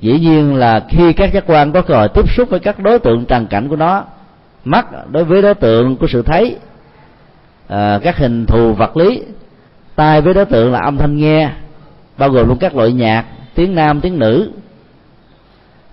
[0.00, 2.98] Dĩ nhiên là khi các giác quan có cơ hội tiếp xúc với các đối
[2.98, 4.04] tượng trần cảnh của nó,
[4.64, 6.56] mắt đối với đối tượng của sự thấy
[7.68, 9.22] à, các hình thù vật lý
[9.96, 11.50] tai với đối tượng là âm thanh nghe
[12.18, 14.50] bao gồm luôn các loại nhạc tiếng nam tiếng nữ.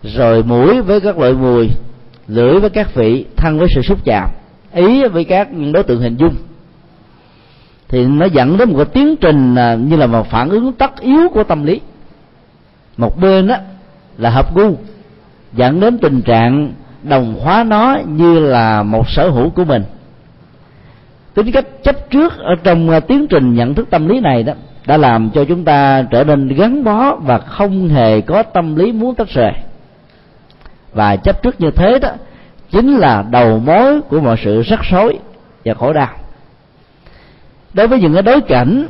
[0.03, 1.69] Rồi mũi với các loại mùi
[2.27, 4.29] lưỡi với các vị thân với sự xúc chạm
[4.73, 6.35] ý với các đối tượng hình dung.
[7.88, 11.01] Thì nó dẫn đến một cái tiến trình à, như là một phản ứng tất
[11.01, 11.81] yếu của tâm lý.
[12.97, 13.55] Một bên đó
[14.17, 14.75] là hợp gu
[15.53, 19.83] dẫn đến tình trạng đồng hóa nó như là một sở hữu của mình
[21.36, 24.54] tính cách chấp trước ở trong à, tiến trình nhận thức tâm lý này đó
[24.86, 28.91] đã làm cho chúng ta trở nên gắn bó và không hề có tâm lý
[28.91, 29.52] muốn tách rời.
[30.93, 32.10] Và chấp trước như thế đó
[32.71, 35.19] chính là đầu mối của mọi sự rắc rối
[35.65, 36.10] và khổ đau.
[37.74, 38.88] Đối với những cái đối cảnh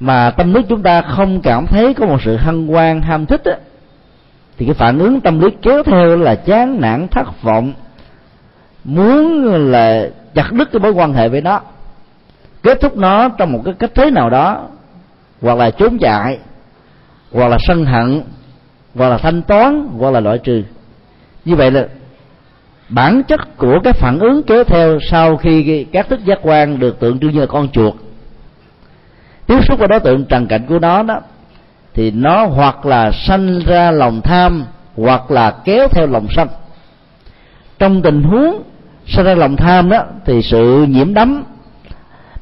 [0.00, 3.42] mà tâm lý chúng ta không cảm thấy có một sự hân hoan ham thích
[3.44, 3.52] đó,
[4.58, 7.72] thì cái phản ứng tâm lý kéo theo là chán nản thất vọng
[8.84, 11.60] muốn là chặt đứt cái mối quan hệ với nó,
[12.62, 14.68] kết thúc nó trong một cái cách thế nào đó,
[15.42, 16.38] hoặc là trốn chạy,
[17.32, 18.22] hoặc là sân hận,
[18.94, 20.62] hoặc là thanh toán, hoặc là loại trừ.
[21.44, 21.86] Như vậy là
[22.88, 27.00] bản chất của các phản ứng kéo theo sau khi các thức giác quan được
[27.00, 27.94] tượng trưng như là con chuột.
[29.46, 31.20] Tiếp xúc với đối tượng trần cảnh của nó đó,
[31.94, 34.64] thì nó hoặc là sanh ra lòng tham,
[34.96, 36.48] hoặc là kéo theo lòng sân.
[37.78, 38.62] Trong tình huống
[39.10, 41.44] sau ra lòng tham đó, thì sự nhiễm đắm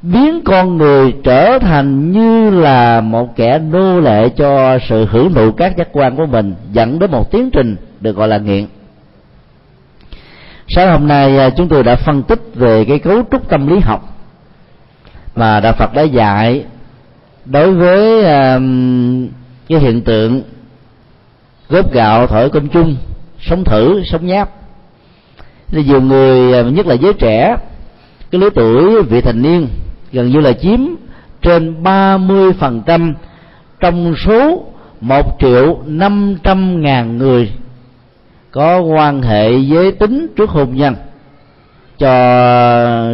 [0.03, 5.53] biến con người trở thành như là một kẻ nô lệ cho sự hưởng thụ
[5.53, 8.67] các giác quan của mình, dẫn đến một tiến trình được gọi là nghiện.
[10.69, 13.79] Sáng hôm nay à, chúng tôi đã phân tích về cái cấu trúc tâm lý
[13.81, 14.17] học
[15.35, 16.65] mà đạo phật đã dạy
[17.45, 18.59] đối với à,
[19.69, 20.43] cái hiện tượng
[21.69, 22.97] góp gạo, thổi cơm chung,
[23.41, 24.58] sống thử, sống nháp
[25.73, 27.57] nên nhiều người à, nhất là giới trẻ,
[28.31, 29.69] cái lứa tuổi vị thành niên
[30.13, 30.81] gần như là chiếm
[31.43, 33.13] trên 30%
[33.81, 34.65] trong số
[35.01, 37.53] 1 triệu năm trăm ngàn người
[38.51, 40.95] có quan hệ giới tính trước hôn nhân
[41.99, 42.11] cho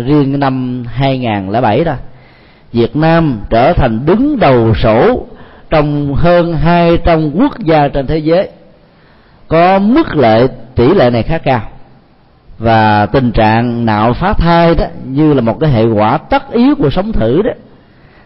[0.06, 1.94] riêng năm 2007 đó.
[2.72, 5.26] Việt Nam trở thành đứng đầu sổ
[5.70, 8.48] trong hơn 200 quốc gia trên thế giới,
[9.48, 11.60] có mức lệ tỷ lệ này khá cao
[12.58, 16.74] và tình trạng nạo phá thai đó như là một cái hệ quả tất yếu
[16.74, 17.50] của sống thử đó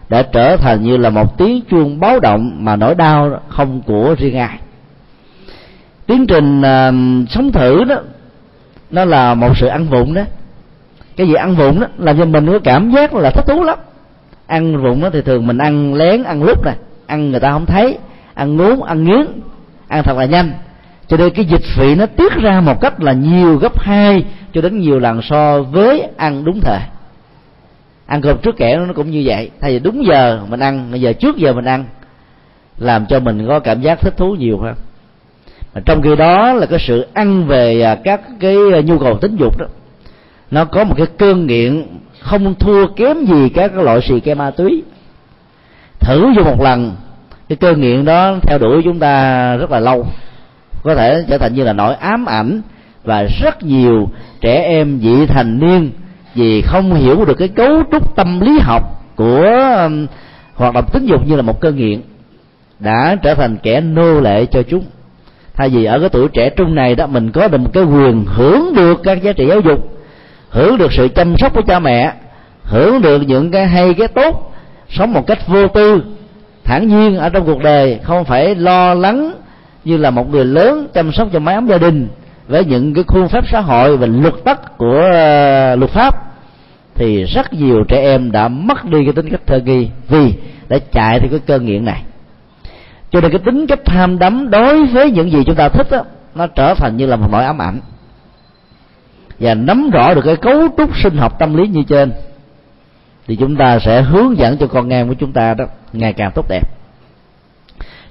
[0.09, 4.15] đã trở thành như là một tiếng chuông báo động mà nỗi đau không của
[4.19, 4.59] riêng ai.
[6.05, 7.95] Tiến trình uh, sống thử đó
[8.91, 10.21] nó là một sự ăn vụng đó.
[11.17, 13.79] Cái gì ăn vụng đó làm cho mình có cảm giác là thích thú lắm.
[14.47, 16.75] Ăn vụng đó thì thường mình ăn lén ăn lúc này
[17.07, 17.97] ăn người ta không thấy
[18.33, 19.25] ăn uống ăn nghiến
[19.87, 20.51] ăn thật là nhanh
[21.09, 24.61] cho nên cái dịch vị nó tiết ra một cách là nhiều gấp hai, cho
[24.61, 26.79] đến nhiều lần so với ăn đúng thời.
[28.05, 29.49] Ăn cơm trước kẻ nó cũng như vậy.
[29.61, 31.85] Thay vì đúng giờ mình ăn, bây giờ trước giờ mình ăn,
[32.77, 34.75] làm cho mình có cảm giác thích thú nhiều hơn.
[35.73, 39.17] Mà trong khi đó là cái sự ăn về à, các cái à, nhu cầu
[39.17, 39.65] tính dục đó,
[40.51, 41.85] nó có một cái cơn nghiện
[42.19, 44.83] không thua kém gì các loại xì ke ma túy.
[45.99, 46.95] Thử vô một lần,
[47.49, 50.07] cái cơn nghiện đó theo đuổi chúng ta rất là lâu
[50.83, 52.61] có thể trở thành như là nỗi ám ảnh
[53.03, 54.09] và rất nhiều
[54.41, 55.91] trẻ em vị thành niên
[56.35, 58.83] vì không hiểu được cái cấu trúc tâm lý học
[59.15, 59.45] của
[59.85, 60.07] um,
[60.55, 62.01] hoạt động tính dục như là một cơn nghiện
[62.79, 64.83] đã trở thành kẻ nô lệ cho chúng.
[65.53, 68.25] Thay vì ở cái tuổi trẻ trung này đó, mình có được một cái quyền
[68.25, 69.97] hưởng được các giá trị giáo dục,
[70.49, 72.13] hưởng được sự chăm sóc của cha mẹ,
[72.63, 74.53] hưởng được những cái hay, cái tốt,
[74.89, 76.03] sống một cách vô tư,
[76.63, 79.31] thản nhiên ở trong cuộc đời, không phải lo lắng
[79.83, 82.07] như là một người lớn chăm sóc cho mái ấm gia đình
[82.47, 86.29] với những cái khuôn phép xã hội và luật tắc của uh, luật pháp
[86.95, 90.33] thì rất nhiều trẻ em đã mất đi cái tính cách thơ nghi vì
[90.69, 92.03] đã chạy theo cái cơn nghiện này.
[93.11, 96.03] Cho nên cái tính cách tham đắm đối với những gì chúng ta thích đó,
[96.35, 97.79] nó trở thành như là một nỗi ám ảnh.
[99.39, 102.11] Và nắm rõ được cái cấu trúc sinh học tâm lý như trên
[103.27, 106.31] thì chúng ta sẽ hướng dẫn cho con em của chúng ta đó ngày càng
[106.35, 106.78] tốt đẹp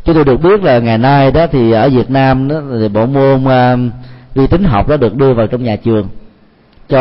[0.08, 3.06] chúng tôi được biết là ngày nay đó thì ở Việt Nam đó thì bộ
[3.06, 3.92] môn uh,
[4.34, 6.08] vi tính học đó được đưa vào trong nhà trường
[6.88, 7.00] cho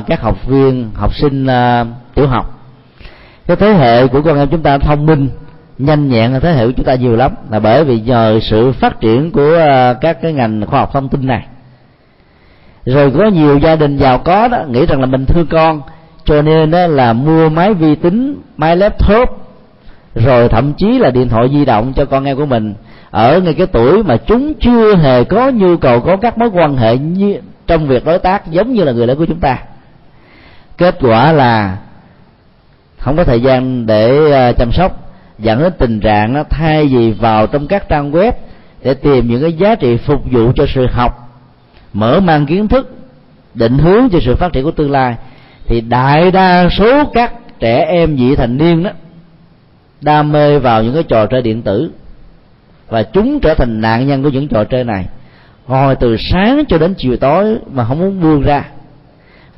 [0.00, 2.60] các học viên học sinh uh, tiểu học.
[3.46, 5.28] Cái thế hệ của con em chúng ta thông minh
[5.78, 7.32] nhanh nhẹn là thế hệ của chúng ta nhiều lắm.
[7.50, 11.08] Là bởi vì nhờ sự phát triển của uh, các cái ngành khoa học thông
[11.08, 11.46] tin này.
[12.84, 15.82] Rồi có nhiều gia đình giàu có đó nghĩ rằng là mình thương con
[16.24, 19.47] cho nên đó là mua máy vi tính máy laptop
[20.24, 22.74] rồi thậm chí là điện thoại di động cho con em của mình.
[23.10, 26.76] Ở ngay cái tuổi mà chúng chưa hề có nhu cầu có các mối quan
[26.76, 29.58] hệ như trong việc đối tác giống như là người lớn của chúng ta.
[30.76, 31.78] Kết quả là
[32.98, 37.12] không có thời gian để ờ, chăm sóc, dẫn đến tình trạng nó thay vì
[37.12, 38.32] vào trong các trang web
[38.82, 41.40] để tìm những cái giá trị phục vụ cho sự học,
[41.92, 42.96] mở mang kiến thức,
[43.54, 45.16] định hướng cho sự phát triển của tương lai,
[45.66, 48.90] thì đại đa số các trẻ em vị thành niên đó
[50.00, 51.90] đam mê vào những cái trò chơi điện tử.
[52.88, 55.06] Và chúng trở thành nạn nhân của những trò chơi này.
[55.66, 58.64] Ngồi từ sáng cho đến chiều tối mà không muốn buông ra.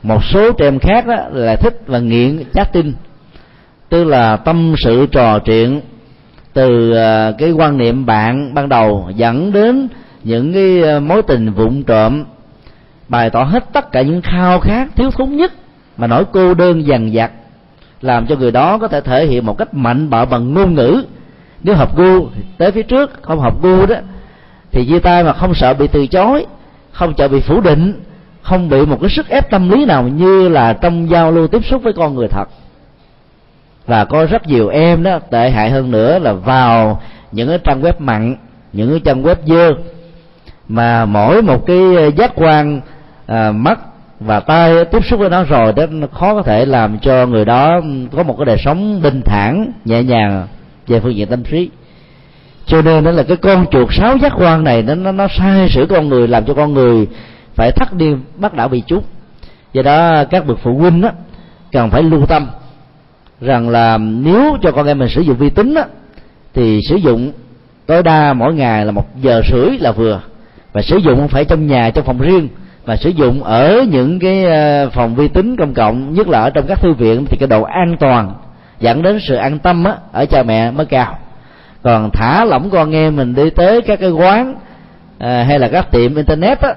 [0.02, 2.92] Một số trẻ em khác đó là thích và nghiện chatting.
[3.88, 5.80] Tức là tâm sự trò chuyện
[6.52, 9.88] từ à, cái quan niệm bạn ban đầu dẫn đến
[10.24, 12.24] những cái à, mối tình vụng trộm.
[13.08, 15.52] Bày tỏ hết tất cả những khao khát thiếu thốn nhất
[15.96, 17.30] mà nỗi cô đơn dằn vặt
[18.00, 21.04] làm cho người đó có thể thể hiện một cách mạnh bạo bằng ngôn ngữ.
[21.62, 23.96] Nếu hợp gu thì tới phía trước không hợp gu đó
[24.72, 26.46] thì chia tay mà không sợ bị từ chối
[26.92, 28.04] không sợ bị phủ định
[28.42, 31.64] không bị một cái sức ép tâm lý nào như là trong giao lưu tiếp
[31.64, 32.48] xúc với con người thật.
[33.86, 37.82] Và có rất nhiều em đó tệ hại hơn nữa là vào những cái trang
[37.82, 38.36] web mặn
[38.72, 39.74] những cái trang web dơ
[40.68, 42.80] mà mỗi một cái giác quan
[43.26, 43.78] à, mắt
[44.20, 47.44] và ta tiếp xúc với nó rồi đó nó khó có thể làm cho người
[47.44, 47.80] đó
[48.12, 50.46] có một cái đời sống bình thản nhẹ nhàng
[50.86, 51.70] về phương diện tâm trí.
[52.66, 55.68] Cho nên đó là cái con chuột sáu giác quan này nó nó, nó sai
[55.68, 57.06] sử con người làm cho con người
[57.54, 59.04] phải thắt đi bắt đảo bị chút
[59.72, 61.10] do đó các bậc phụ huynh đó
[61.72, 62.46] cần phải lưu tâm
[63.40, 65.84] rằng là nếu cho con em mình sử dụng vi tính đó,
[66.54, 67.32] thì sử dụng
[67.86, 70.20] tối đa mỗi ngày là một giờ rưỡi là vừa.
[70.72, 72.48] Và sử dụng không phải trong nhà trong phòng riêng
[72.90, 76.50] mà sử dụng ở những cái ờ, phòng vi tính công cộng nhất là ở
[76.50, 78.34] trong các thư viện thì cái độ an toàn
[78.80, 81.18] dẫn đến sự an tâm á, ở cha mẹ mới cao.
[81.82, 84.54] Còn thả lỏng con em mình đi tới các cái quán
[85.18, 86.74] à, hay là các tiệm internet á,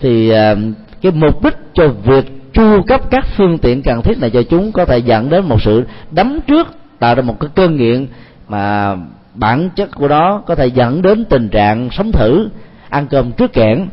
[0.00, 0.54] thì à,
[1.02, 4.72] cái mục đích cho việc chu cấp các phương tiện cần thiết này cho chúng
[4.72, 6.66] có thể dẫn đến một sự đấm trước
[6.98, 8.06] tạo ra một cái cơn nghiện
[8.48, 8.96] mà
[9.34, 12.48] bản chất của đó có thể dẫn đến tình trạng sống thử
[12.88, 13.86] ăn cơm trước kẽn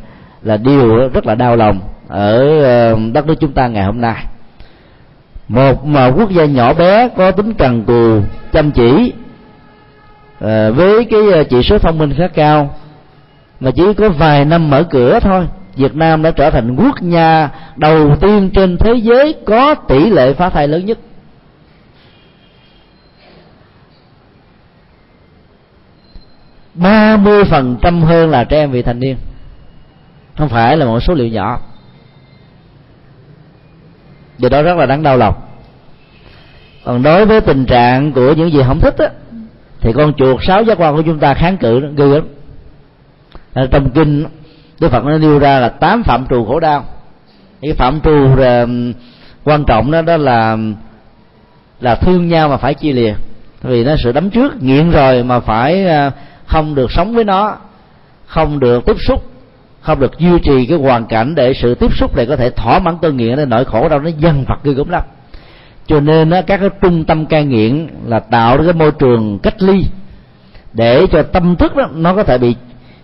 [0.44, 4.24] là điều rất là đau lòng ở ờ, đất nước chúng ta ngày hôm nay.
[5.48, 8.20] Một mà quốc gia nhỏ bé có tính cần cù,
[8.52, 9.12] chăm chỉ
[10.40, 12.74] ờ, với cái ờ, chỉ số thông minh khá cao,
[13.60, 17.48] mà chỉ có vài năm mở cửa thôi, Việt Nam đã trở thành quốc gia
[17.76, 20.98] đầu tiên trên thế giới có tỷ lệ phá thai lớn nhất.
[26.74, 29.16] Ba mươi phần trăm hơn là trẻ em vị thành niên
[30.36, 31.60] không phải là một số liệu nhỏ.
[34.38, 35.34] Điều đó rất là đáng đau lòng.
[36.84, 39.08] Còn đối với tình trạng của những gì không thích á,
[39.80, 42.28] thì con chuột sáu giác quan của chúng ta kháng cự nó ghê lắm
[43.70, 44.26] trong kinh
[44.80, 46.84] đức phật nó nêu ra là tám phạm trù khổ đau.
[47.62, 48.66] Cái phạm trù ờ,
[49.44, 50.56] quan trọng đó đó là
[51.80, 53.14] là thương nhau mà phải chia lìa.
[53.62, 56.10] Vì nó sự đấm trước nghiện rồi mà phải ờ,
[56.46, 57.56] không được sống với nó
[58.26, 59.33] không được tiếp xúc
[59.84, 62.78] không được duy trì cái hoàn cảnh để sự tiếp xúc này có thể thỏa
[62.78, 65.02] mãn cơn nghiện nên nỗi khổ đau nó dần vặt ghê gớm lắm.
[65.86, 69.38] Cho nên á, các cái trung tâm cai nghiện là tạo ra cái môi trường
[69.38, 69.84] cách ly
[70.72, 72.54] để cho tâm thức đó, nó có thể bị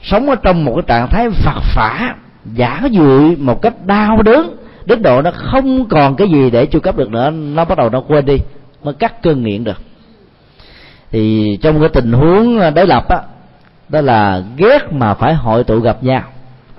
[0.03, 2.15] sống ở trong một cái trạng thái phật phả
[2.55, 4.57] giả dụi một cách đau đớn
[4.87, 7.91] đến độ nó không còn cái gì để chu cấp được nữa nó bắt đầu
[7.91, 8.39] nó quên đi
[8.83, 9.81] mới cắt cơn nghiện được.
[11.11, 13.19] Thì trong cái tình huống à, đối lập á
[13.89, 16.23] đó là ghét mà phải hội tụ gặp nhau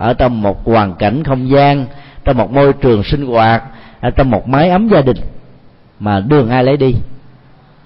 [0.02, 1.86] ở trong một hoàn cảnh không gian
[2.24, 3.64] trong một môi trường sinh hoạt
[4.00, 5.18] ở trong một mái ấm gia đình
[6.00, 6.96] mà đường ai lấy đi.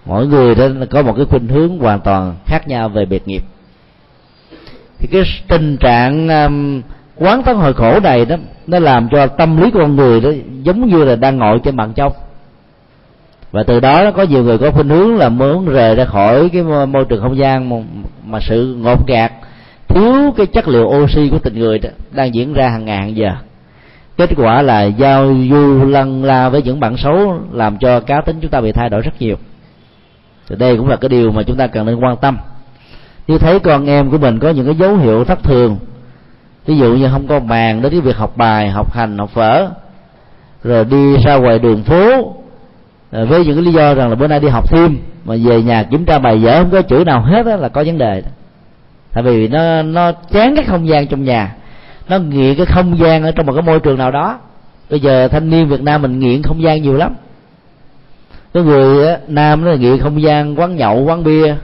[0.05, 3.43] Mỗi người đó có một cái khuynh hướng hoàn toàn khác nhau về biệt nghiệp.
[4.99, 6.81] Thì cái tình trạng um,
[7.15, 8.35] quán tấn hồi khổ này đó
[8.67, 10.29] nó làm cho tâm lý của con người đó
[10.63, 12.11] giống như là đang ngồi trên bàn trong
[13.51, 16.63] và từ đó có nhiều người có khuynh hướng là muốn rời ra khỏi cái
[16.63, 17.75] môi trường không gian mà,
[18.25, 19.31] mà sự ngột ngạt
[19.95, 23.15] thiếu cái chất liệu oxy của tình người đó đang diễn ra hàng ngàn hàng
[23.15, 23.31] giờ.
[24.17, 28.37] Kết quả là giao du lân la với những bạn xấu làm cho cá tính
[28.41, 29.35] chúng ta bị thay đổi rất nhiều.
[30.49, 32.37] Thì đây cũng là cái điều mà chúng ta cần nên quan tâm.
[33.27, 35.77] Nếu thấy con em của mình có những cái dấu hiệu thất thường
[36.65, 39.67] ví dụ như không có màng đến cái việc học bài học hành học phở
[40.63, 42.33] rồi đi ra ngoài đường phố
[43.11, 45.61] à, với những cái lý do rằng là bữa nay đi học thêm mà về
[45.61, 48.23] nhà kiểm tra bài vở không có chữ nào hết đó, là có vấn đề
[49.15, 51.55] tại vì nó nó chán cái không gian trong nhà.
[52.09, 54.39] Nó nghiện cái không gian ở trong một cái môi trường nào đó.
[54.89, 57.15] Bây giờ thanh niên việt nam mình nghiện không gian nhiều lắm.
[58.53, 61.55] Có người á, nam nó nghiện không gian quán nhậu quán bia.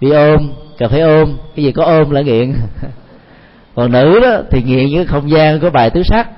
[0.00, 2.54] Đi ôm cà phê ôm cái gì có ôm là nghiện.
[3.74, 6.28] Còn nữ đó thì nghiện với không gian có bài tứ sắc.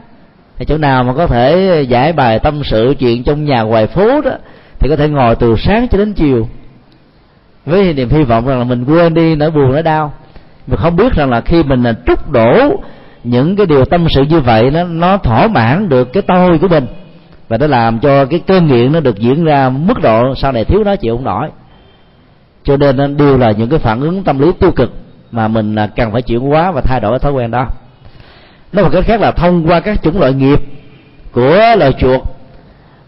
[0.57, 4.21] Thì chỗ nào mà có thể giải bài tâm sự chuyện trong nhà ngoài phố
[4.21, 4.33] đó
[4.79, 6.49] thì có thể ngồi từ sáng cho đến chiều
[7.69, 10.13] với niềm hy vọng rằng là mình quên đi, nỗi buồn, nỗi đau.
[10.67, 12.81] Mà không biết rằng là khi mình là trút đổ
[13.25, 16.69] những cái điều tâm sự như vậy, nó nó thỏa mãn được cái tôi của
[16.69, 16.87] mình.
[17.49, 20.65] Và nó làm cho cái cơn nghiện nó được diễn ra mức độ sau này
[20.65, 21.49] thiếu nó chịu không nổi.
[22.65, 24.93] Cho nên à, đều là những cái phản ứng tâm lý tiêu cực
[25.31, 27.67] mà mình à, cần phải chuyển hóa và thay đổi cái thói quen đó.
[28.73, 30.61] Nói một cách khác là thông qua các chủng loại nghiệp
[31.33, 32.21] của lời chuột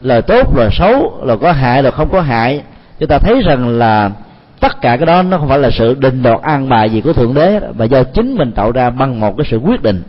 [0.00, 2.62] lời tốt lời xấu lời có hại lời không có hại,
[2.98, 4.10] chúng ta thấy rằng là
[4.60, 7.12] tất cả cái đó nó không phải là sự định đoạt an bài gì của
[7.12, 10.02] thượng đế mà do chính mình tạo ra bằng một cái sự quyết định.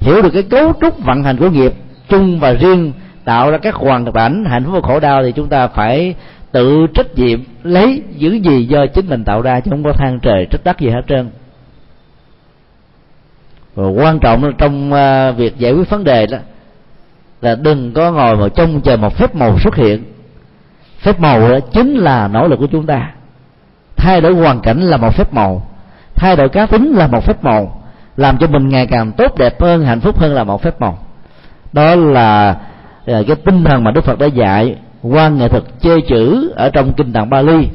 [0.00, 1.72] Hiểu được cái cấu trúc vận hành của nghiệp
[2.08, 2.92] chung và riêng,
[3.24, 6.14] tạo ra các hoàn cảnh hạnh phúc và khổ đau thì chúng ta phải
[6.52, 10.20] tự trách nhiệm lấy những gì do chính mình tạo ra chứ không có than
[10.20, 11.30] trời trách đất gì hết trơn.
[13.74, 16.38] Và quan trọng trong à, việc giải quyết vấn đề đó
[17.40, 20.04] là đừng có ngồi mà trông chờ một phép màu xuất hiện.
[20.98, 23.10] Phép màu đó chính là nỗ lực của chúng ta
[24.02, 25.62] thay đổi hoàn cảnh là một phép màu.
[26.14, 27.82] Thay đổi cá tính là một phép màu.
[28.16, 30.98] Làm cho mình ngày càng tốt đẹp hơn, hạnh phúc hơn là một phép màu.
[31.72, 32.56] Đó là
[33.06, 36.68] à, cái tinh thần mà đức phật đã dạy qua nghệ thuật chơi chữ ở
[36.68, 37.68] trong kinh tạng Bali,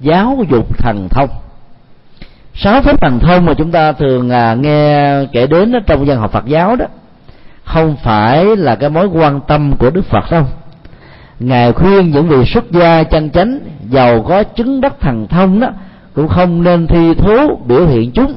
[0.00, 1.28] giáo dục thần thông.
[2.54, 6.18] Sáu phép thần thông mà chúng ta thường à, nghe kể đến ở trong dân
[6.18, 6.86] học Phật giáo đó,
[7.64, 10.44] không phải là cái mối quan tâm của Đức Phật đâu
[11.40, 13.58] ngài khuyên những vị xuất gia chân chánh
[13.90, 15.68] giàu có chứng đắc thần thông đó
[16.14, 18.34] cũng không nên thi thố biểu hiện chúng.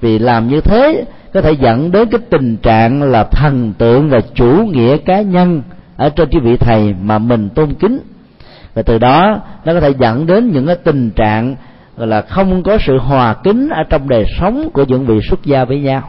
[0.00, 4.20] Vì làm như thế có thể dẫn đến cái tình trạng là thần tượng và
[4.34, 5.62] chủ nghĩa cá nhân
[5.96, 7.98] ở trên cái vị thầy mà mình tôn kính.
[8.74, 11.56] Và từ đó nó có thể dẫn đến những cái tình trạng
[11.96, 15.44] gọi là không có sự hòa kính ở trong đời sống của những vị xuất
[15.44, 16.02] gia với nhau.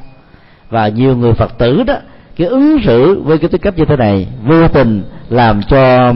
[0.69, 1.95] Và nhiều người phật tử đó,
[2.35, 6.13] cái ứng xử với cái tư cách như thế này vô tình làm cho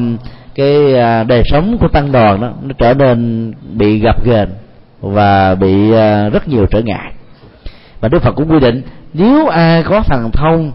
[0.56, 4.50] cái à, đời sống của tăng đoàn đó nó trở nên bị gặp ghềnh
[5.02, 7.14] và bị à, rất nhiều trở ngại.
[8.02, 8.82] Và đức phật cũng quy định,
[9.14, 10.72] nếu ai có thần thông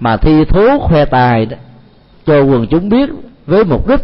[0.00, 1.56] mà thi thố khoe tài đó,
[2.26, 3.10] cho quần chúng biết
[3.46, 4.00] với mục đích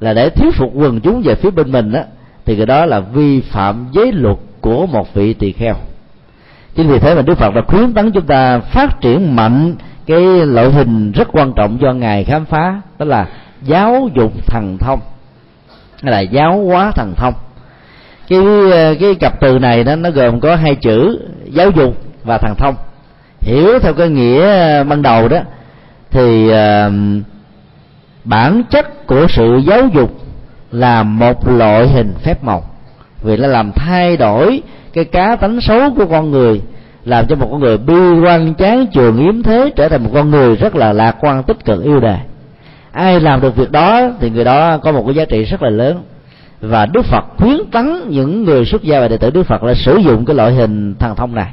[0.00, 2.00] là để thuyết phục quần chúng về phía bên mình đó,
[2.44, 5.74] thì cái đó là vi phạm giới luật của một vị tỳ kheo.
[6.74, 9.74] Chính vì thế mà đức phật đã khuyến tấn chúng ta phát triển mạnh
[10.06, 13.28] cái loại hình rất quan trọng do ngài khám phá đó là
[13.62, 15.00] giáo dục thần thông.
[16.02, 17.34] Hay là giáo hóa thần thông.
[18.28, 18.40] Cái
[19.00, 22.74] cái cặp từ này đó nó gồm có hai chữ giáo dục và thần thông.
[23.40, 25.38] Hiểu theo cái nghĩa ban đầu đó
[26.10, 26.92] thì uh,
[28.24, 30.10] bản chất của sự giáo dục
[30.72, 32.64] là một loại hình phép màu.
[33.22, 36.60] Vì nó làm thay đổi cái cá tánh xấu của con người
[37.04, 40.30] làm cho một con người bi quan chán trường yếm thế trở thành một con
[40.30, 42.18] người rất là lạc quan tích cực yêu đời
[42.94, 45.70] ai làm được việc đó thì người đó có một cái giá trị rất là
[45.70, 46.02] lớn.
[46.60, 49.74] Và đức phật khuyến tấn những người xuất gia và đệ tử đức phật là
[49.74, 51.52] sử dụng cái loại hình thần thông này.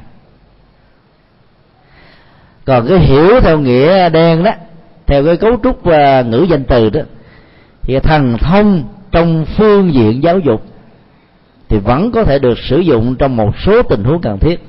[2.65, 4.51] Còn cái hiểu theo nghĩa đen đó
[5.07, 7.01] theo cái cấu trúc uh, ngữ danh từ đó
[7.81, 10.63] thì thần thông trong phương diện giáo dục
[11.69, 14.63] thì vẫn có thể được sử dụng trong một số tình huống cần thiết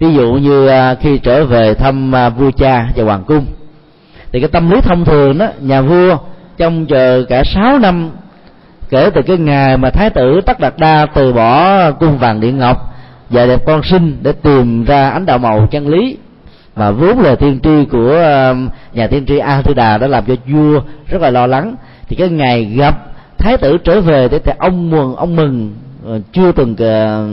[0.00, 3.46] ví dụ như à, khi trở về thăm à, vua cha và hoàng cung,
[4.32, 6.16] thì cái tâm lý thông thường đó, nhà vua
[6.56, 8.10] trong chờ cả sáu năm,
[8.90, 12.58] kể từ cái ngày mà thái tử tất đạt đa từ bỏ cung vàng điện
[12.58, 12.94] ngọc
[13.30, 16.16] và đẹp con sinh để tìm ra ánh đạo màu chân lý.
[16.76, 18.54] Mà vốn là tiên tri của à,
[18.92, 21.74] nhà tiên tri a tư đà đã làm cho vua rất là lo lắng.
[22.08, 22.94] Thì cái ngày gặp
[23.38, 25.74] thái tử trở về để thì ông mừng ông mừng
[26.06, 27.28] ờ, chưa từng ờ,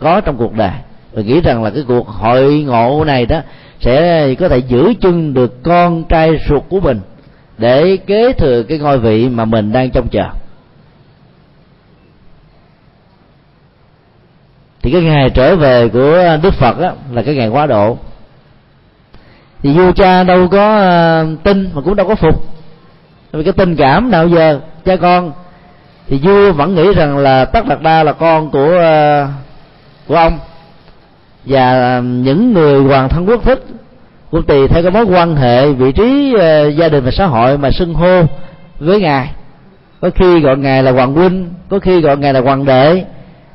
[0.00, 0.70] có trong cuộc đời
[1.12, 3.40] và nghĩ rằng là cái cuộc hội ngộ này đó
[3.80, 7.00] sẽ có thể giữ chân được con trai ruột của mình
[7.58, 10.28] để kế thừa cái ngôi vị mà mình đang trông chờ.
[14.82, 17.98] Thì cái ngày trở về của đức phật đó, là cái ngày quá độ.
[19.62, 22.44] Thì vua cha đâu có ờ, tin mà cũng đâu có phục.
[23.32, 25.32] Vì cái tình cảm nào giờ cha con?
[26.08, 29.28] Thì vua vẫn nghĩ rằng là tất đạt đa là con của ờ,
[30.08, 30.38] của ông
[31.44, 33.64] và um, những người hoàng thân quốc thích
[34.30, 37.58] cũng tùy theo cái mối quan hệ vị trí uh, gia đình và xã hội
[37.58, 38.22] mà xưng hô
[38.78, 39.30] với ngài
[40.00, 43.04] có khi gọi ngài là hoàng huynh có khi gọi ngài là hoàng đệ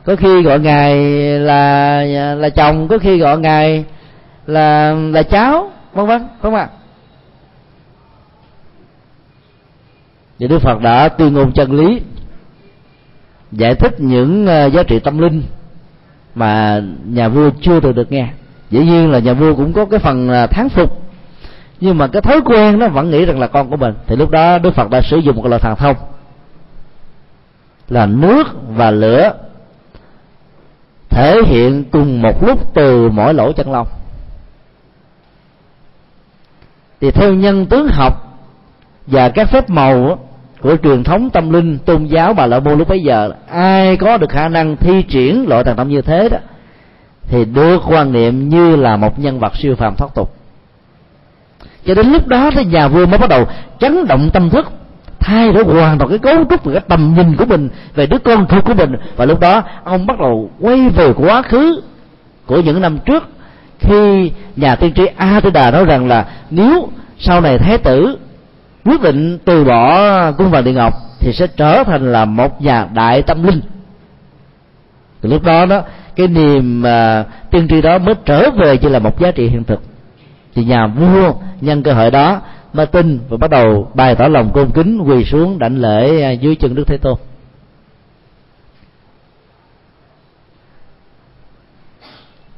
[0.03, 0.95] có khi gọi ngài
[1.39, 2.03] là
[2.35, 3.85] là chồng có khi gọi ngài
[4.45, 6.73] là là cháu vân vân không ạ à?
[10.39, 12.01] thì đức phật đã tuyên ngôn chân lý
[13.51, 15.43] giải thích những ờ, giá trị tâm linh
[16.37, 18.27] mà nhà vua chưa từng được nghe.
[18.71, 21.01] Dĩ nhiên là nhà vua cũng có cái phần thán phục,
[21.79, 23.93] nhưng mà cái thói quen nó vẫn nghĩ rằng là con của mình.
[24.07, 25.95] Thì lúc đó đức phật đã sử dụng một loại thần thông,
[27.89, 29.33] là nước và lửa
[31.09, 33.87] thể hiện cùng một lúc từ mỗi lỗ chân lông.
[37.01, 38.39] Thì theo nhân tướng học
[39.07, 40.19] và các phép màu
[40.61, 44.17] của truyền thống tâm linh, tôn giáo bà la môn lúc bấy giờ, ai có
[44.17, 46.37] được khả năng thi triển loại thần thông như thế đó,
[47.27, 50.33] thì được quan niệm như là một nhân vật siêu phàm thoát tục.
[51.85, 53.45] Cho đến lúc đó thì nhà vua mới bắt đầu
[53.79, 54.71] chấn động tâm thức,
[55.19, 58.17] thay đổi hoàn toàn cái cấu trúc và cái tầm nhìn của mình về đứa
[58.17, 58.95] con thuộc của mình.
[59.15, 61.81] Và lúc đó, ông bắt đầu quay về quá khứ
[62.45, 63.27] của những năm trước,
[63.79, 68.17] khi nhà tiên tri a tư đà nói rằng là nếu sau này thái tử
[68.87, 72.87] quyết định từ bỏ cung vàng điện ngọc thì sẽ trở thành là một nhà
[72.93, 73.61] đại tâm linh.
[75.21, 75.81] Từ lúc đó đó
[76.15, 79.63] cái niềm uh, tiên tri đó mới trở về chỉ là một giá trị hiện
[79.63, 79.81] thực.
[80.55, 82.41] Thì nhà vua nhân cơ hội đó
[82.73, 86.31] mới tin và bắt đầu bày tỏ lòng tôn kính quỳ xuống đảnh lễ à,
[86.31, 87.17] dưới chân đức thế tôn.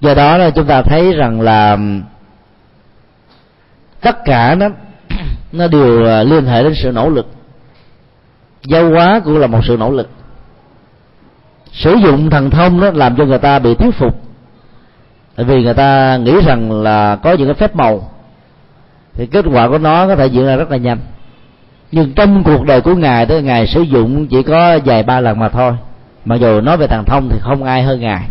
[0.02, 1.78] Do đó là chúng ta thấy rằng là
[4.02, 4.70] tất cả nó
[5.52, 7.28] nó đều liên hệ đến sự nỗ lực.
[8.66, 10.10] Giáo hóa cũng là một sự nỗ lực.
[11.72, 14.22] Sử dụng thần thông đó làm cho người ta bị thuyết phục.
[15.36, 18.12] Tại vì người ta nghĩ rằng là có những cái phép màu.
[19.14, 20.98] Thì kết quả của nó có thể diễn ra rất là nhanh.
[21.92, 25.40] Nhưng trong cuộc đời của ngài tới ngài sử dụng chỉ có vài ba lần
[25.40, 25.74] mà thôi.
[26.26, 28.28] Mặc dù nói về thần thông thì không ai hơn ngài.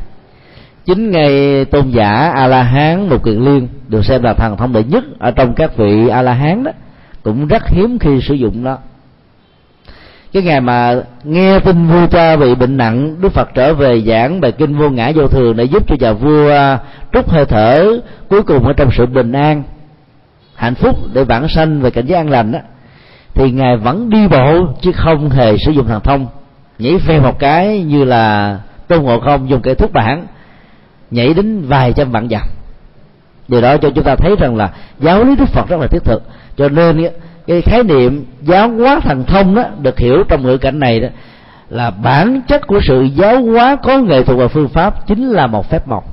[0.85, 4.73] Chính ngài tôn giả a la hán lục kiệt liên được xem là thần thông
[4.73, 6.71] đệ nhất ở trong các vị a la hán đó
[7.23, 8.79] cũng rất hiếm khi sử dụng nó.
[10.33, 14.41] Cái ngày mà nghe tin vua cha bị bệnh nặng, đức phật trở về giảng
[14.41, 16.79] bài kinh vô ngã vô thường để giúp cho nhà vua à,
[17.12, 19.62] trút hơi thở cuối cùng ở trong sự bình an,
[20.55, 22.59] hạnh phúc để vãng sanh về cảnh giới an lành đó
[23.35, 26.27] thì ngài vẫn đi bộ chứ không hề sử dụng thần thông.
[26.79, 28.59] Nhảy phe một cái như là
[28.89, 30.27] tôn ngộ không dùng cái thuốc bản
[31.11, 32.49] nhảy đến vài trăm vạn dặm
[33.49, 36.05] điều đó cho chúng ta thấy rằng là giáo lý đức phật rất là thiết
[36.05, 36.22] thực.
[36.57, 37.09] Cho nên
[37.46, 41.09] cái khái niệm giáo hóa thần thông đó được hiểu trong ngữ cảnh này đó
[41.68, 45.46] là bản chất của sự giáo hóa có nghệ thuật và phương pháp chính là
[45.46, 46.05] một phép màu.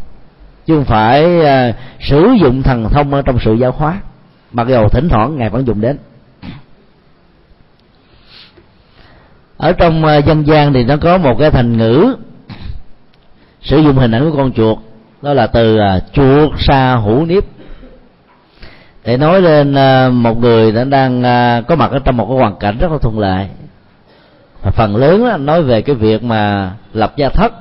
[0.65, 4.01] Chứ không phải uh, sử dụng thần thông ở trong sự giáo hóa.
[4.51, 5.97] Mặc dù thỉnh thoảng ngài vẫn dùng đến.
[9.57, 12.15] Ở trong uh, dân gian thì nó có một cái thành ngữ
[13.61, 14.77] sử dụng hình ảnh của con chuột
[15.21, 17.43] đó là từ uh, chuột sa hữu niếp.
[19.05, 22.37] Để nói lên uh, một người đã đang uh, có mặt ở trong một cái
[22.37, 23.47] hoàn cảnh rất là thuận lợi.
[24.61, 27.53] Và phần lớn đó, nói về cái việc mà lập gia thất.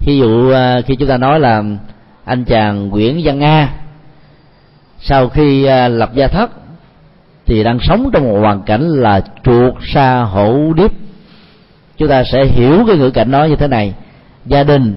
[0.00, 1.62] Ví dụ uh, khi chúng ta nói là
[2.24, 3.68] anh chàng Nguyễn Văn Nga
[4.98, 6.50] sau khi uh, lập gia thất
[7.46, 10.90] thì đang sống trong một hoàn cảnh là chuột sa hữu điếp
[11.96, 13.94] chúng ta sẽ hiểu cái ngữ cảnh đó như thế này.
[14.46, 14.96] Gia đình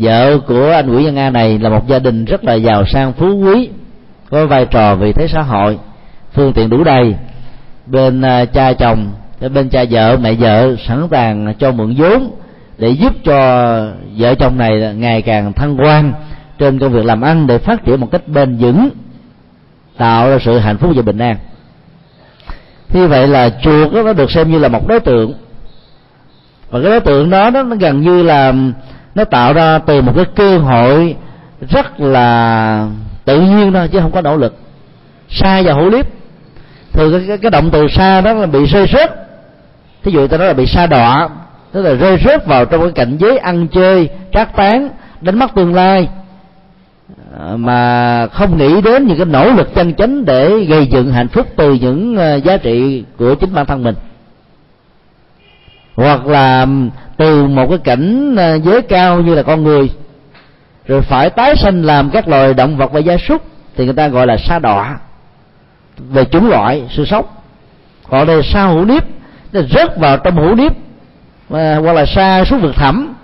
[0.00, 3.12] vợ của anh Nguyễn Văn Nga này là một gia đình rất là giàu sang
[3.12, 3.68] phú quý
[4.30, 5.78] có vai trò vị thế xã hội
[6.32, 7.14] phương tiện đủ đầy.
[7.86, 9.12] Bên à, cha chồng
[9.48, 12.30] bên cha vợ mẹ vợ sẵn sàng cho mượn vốn
[12.78, 13.36] để giúp cho
[14.16, 16.12] vợ chồng này ngày càng thăng quan
[16.58, 18.90] trên công việc làm ăn để phát triển một cách bền vững
[19.96, 21.36] tạo ra sự hạnh phúc và bình an.
[22.92, 25.34] Như vậy là chuột đó, nó được xem như là một đối tượng.
[26.70, 28.54] Và cái đối tượng đó nó gần như là
[29.14, 31.16] nó tạo ra từ một cái cơ hội
[31.70, 32.88] rất là
[33.24, 34.56] tự nhiên thôi chứ không có nỗ lực.
[35.28, 36.06] Sai và hữu liếp.
[36.92, 39.14] Thường cái, cái, cái động từ xa đó là bị rơi rớt.
[40.02, 41.28] Thí dụ ta nói là bị sa đọa
[41.72, 44.88] tức là rơi rớt vào trong cái cảnh giới ăn chơi trác tán
[45.20, 46.08] đánh mất tương lai.
[47.38, 51.28] À, mà không nghĩ đến những cái nỗ lực chân chánh để gây dựng hạnh
[51.28, 53.94] phúc từ những à, giá trị của chính bản thân mình
[56.00, 56.66] hoặc là
[57.16, 59.90] từ một cái cảnh ờ, giới cao như là con người
[60.86, 63.42] rồi phải tái sanh làm các loài động vật và gia súc
[63.76, 64.98] thì người ta gọi là sa đọa.
[65.98, 67.24] Về chủng loại sự sống.
[68.08, 69.02] Còn đây sa hữu niếp
[69.52, 70.72] nó rớt vào trong hữu niếp
[71.50, 73.14] à, hoặc là sa xuống vực thẳm.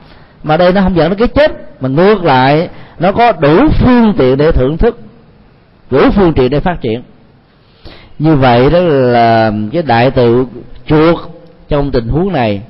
[0.43, 2.69] Mà đây nó không dẫn đến cái chết mà ngược lại
[2.99, 5.01] nó có đủ phương tiện để thưởng thức
[5.91, 7.03] đủ phương tiện để phát triển.
[8.19, 10.47] Như vậy đó là cái đại tự
[10.87, 11.17] chuột
[11.69, 12.63] trong tình huống này,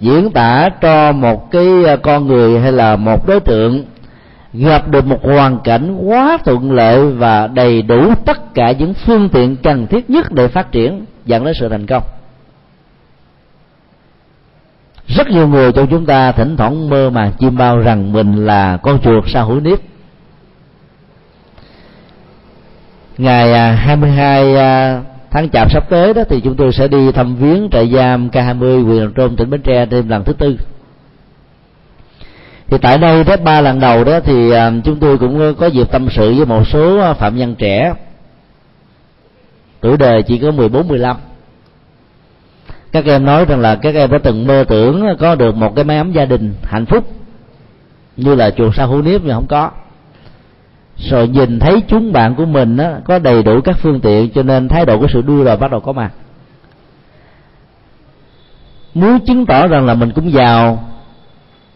[0.00, 3.84] diễn tả cho một cái ờ, con người hay là một đối tượng
[4.52, 9.28] gặp được một hoàn cảnh quá thuận lợi và đầy đủ tất cả những phương
[9.28, 12.02] tiện cần thiết nhất để phát triển, dẫn đến sự thành công.
[15.06, 18.76] Rất nhiều người trong chúng ta thỉnh thoảng mơ màng chim bao rằng mình là
[18.76, 19.78] con chuột sao hữu nếp.
[23.18, 27.12] Ngày à, 22 mươi à, tháng chạp sắp tới đó thì chúng tôi sẽ đi
[27.12, 30.56] thăm viếng trại giam K20 huyện Trôm tỉnh Bến Tre thêm lần thứ tư.
[32.66, 35.66] Thì tại đây đó, ba lần đầu đó thì à, chúng tôi cũng ờ, có
[35.66, 37.94] dịp tâm sự với một số ờ, phạm nhân trẻ.
[39.80, 41.16] Tuổi đời chỉ có 14 15
[42.92, 45.84] các em nói rằng là các em đã từng mơ tưởng có được một cái
[45.84, 47.04] mái ấm gia đình hạnh phúc,
[48.16, 49.70] như là chùa sa hữu niếp nhưng không có
[50.98, 54.42] rồi nhìn thấy chúng bạn của mình đó, có đầy đủ các phương tiện cho
[54.42, 56.10] nên thái độ của sự đua đòi bắt đầu có mặt.
[58.94, 60.84] Muốn chứng tỏ rằng là mình cũng giàu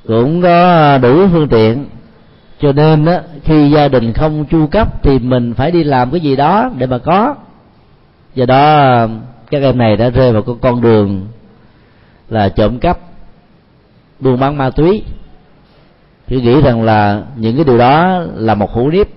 [0.06, 1.86] cũng có đủ phương tiện
[2.60, 6.20] cho nên đó khi gia đình không chu cấp thì mình phải đi làm cái
[6.20, 7.34] gì đó để mà có.
[8.34, 9.06] Do đó
[9.50, 11.26] các em này đã rơi vào con con đường
[12.28, 12.98] là trộm cắp
[14.20, 15.02] buôn bán ma túy
[16.26, 19.08] thì nghĩ rằng là những cái điều đó là một hũ nếp.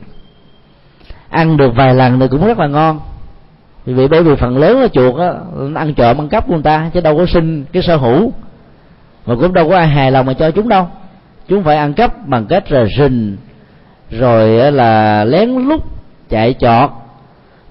[1.29, 2.99] Ăn được vài lần thì cũng rất là ngon.
[3.85, 6.63] Vì bởi vì phần lớn là chuột á nó ăn trộm ăn cắp của người
[6.63, 8.31] ta chứ đâu có sinh cái sở hữu.
[9.25, 10.87] Mà cũng đâu có ai hài lòng mà cho chúng đâu.
[11.47, 13.37] Chúng phải ăn cắp bằng cách là rình
[14.11, 15.81] rồi là lén lút
[16.29, 16.89] chạy chọt.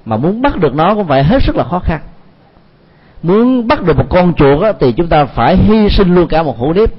[0.05, 2.01] Mà muốn bắt được nó cũng phải hết sức là khó khăn.
[3.22, 6.43] Muốn bắt được một con chuột á, thì chúng ta phải hy sinh luôn cả
[6.43, 6.91] một hũ nếp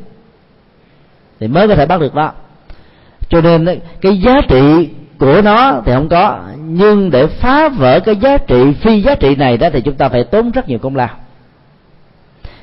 [1.39, 2.31] thì mới có thể bắt được đó.
[3.29, 6.39] cho nên cái giá trị của nó thì không có.
[6.57, 10.09] Nhưng để phá vỡ cái giá trị, phi giá trị này đó thì chúng ta
[10.09, 11.09] phải tốn rất nhiều công lao.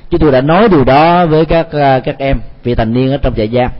[0.09, 3.17] Chúng tôi đã nói điều đó với các à, các em vị thành niên ở
[3.17, 3.71] trong trại giam.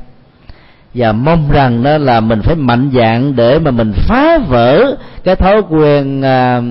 [0.93, 5.35] Và mong rằng đó là mình phải mạnh dạng để mà mình phá vỡ cái
[5.35, 6.61] thói quen à,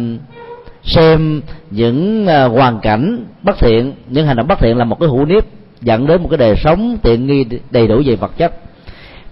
[0.83, 3.93] xem những à, hoàn cảnh bất thiện.
[4.09, 5.45] Những hành động bất thiện là một cái hủ nếp
[5.83, 8.53] dẫn đến một cái đời sống tiện nghi đầy đủ về vật chất.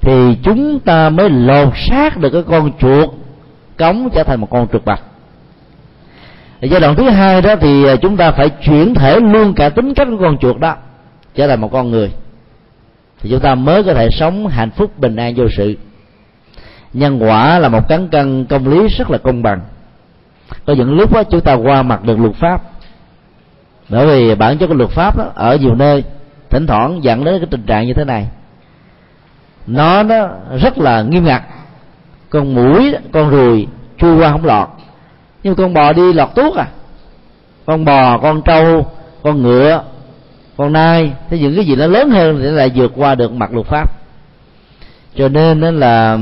[0.00, 3.08] Thì chúng ta mới lột xác được cái con chuột
[3.78, 5.02] cống trở thành một con chuột bạch.
[6.60, 9.94] Giai đoạn thứ hai đó thì à, chúng ta phải chuyển thể luôn cả tính
[9.94, 10.76] cách của con chuột đó
[11.34, 12.12] trở thành một con người.
[13.22, 15.76] Thì chúng ta mới có thể sống hạnh phúc bình an vô sự.
[16.92, 19.60] Nhân quả là một cán cân công lý rất là công bằng.
[20.66, 22.62] Có những lúc đó chúng ta qua mặt được luật pháp.
[23.88, 26.04] Bởi vì bản chất của luật pháp đó, ở nhiều nơi
[26.50, 28.28] thỉnh thoảng dẫn đến cái tình trạng như thế này.
[29.66, 30.28] Nó nó
[30.62, 31.42] rất là nghiêm ngặt.
[32.30, 33.66] Con mũi, con ruồi
[33.98, 34.68] chui qua không lọt.
[35.42, 36.66] Nhưng con bò đi lọt tuốt à.
[37.66, 38.86] Con bò, con trâu,
[39.22, 39.82] con ngựa,
[40.56, 43.52] con nai, thế những cái gì nó lớn hơn thì lại vượt qua được mặt
[43.52, 43.92] luật pháp.
[45.16, 46.18] Cho nên đó là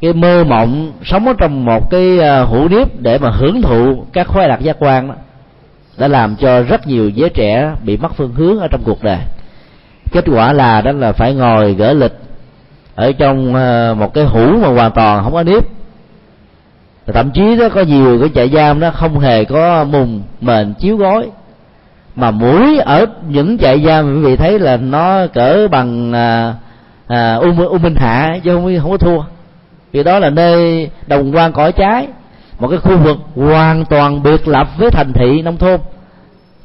[0.00, 3.62] cái mơ mộng sống ở trong một cái à, hũ hữu nếp để mà hưởng
[3.62, 5.14] thụ các khoái lạc giác quan đó,
[5.98, 9.18] đã làm cho rất nhiều giới trẻ bị mất phương hướng ở trong cuộc đời
[10.12, 12.12] kết quả là đó là phải ngồi gỡ lịch
[12.94, 15.64] ở trong ờ, một cái hũ mà hoàn toàn không có nếp.
[17.06, 20.96] Thậm chí đó có nhiều cái trại giam nó không hề có mùng mền chiếu
[20.96, 21.28] gối.
[22.16, 26.54] Mà mũi ở những trại giam quý vị thấy là nó cỡ bằng à,
[27.06, 29.22] à, u, u minh hạ chứ không không có thua.
[29.92, 32.08] Vì đó là nơi đồng quan cõi trái
[32.58, 35.80] một cái khu vực hoàn toàn biệt lập với thành thị nông thôn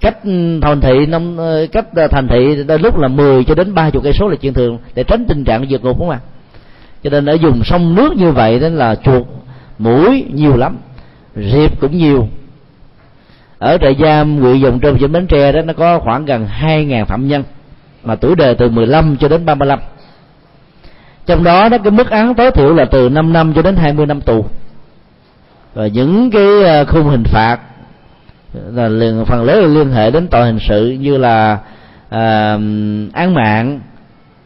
[0.01, 0.17] cách
[0.61, 3.89] thành thị nông ờ, cách ờ, thành thị đôi lúc là 10 cho đến ba
[3.89, 6.19] chục cây số là chuyện thường, để tránh tình trạng vượt ngục không ạ?
[7.03, 9.23] Cho nên ở dùng sông nước như vậy nên là chuột,
[9.79, 10.77] mũi nhiều lắm
[11.35, 12.27] riệp cũng nhiều.
[13.59, 17.05] Ở trại giam huyện dòng trơm trên bến tre đó, nó có khoảng gần 2.000
[17.05, 17.43] phạm nhân,
[18.03, 19.79] mà tuổi đời từ 15 cho đến 35
[21.25, 24.05] trong đó đó cái mức án tối thiểu là từ 5 năm cho đến 20
[24.05, 24.45] năm tù.
[25.73, 27.59] Và những cái ờ, khung hình phạt
[28.53, 31.59] là liền phần lớn là liên hệ đến tội hình sự như là
[32.09, 32.51] à,
[33.13, 33.79] án mạng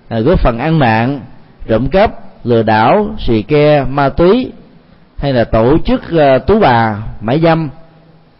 [0.10, 1.20] à, góp phần ăn mạng
[1.68, 2.12] trộm cắp
[2.44, 4.52] lừa đảo xì ke ma túy
[5.18, 7.70] hay là tổ chức à, tú bà mãi dâm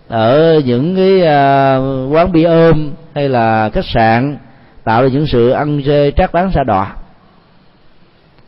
[0.08, 1.78] ở những cái à,
[2.12, 4.38] quán bia ôm hay là khách sạn
[4.84, 6.96] tạo ra những sự ăn chơi trác bán xa đọa.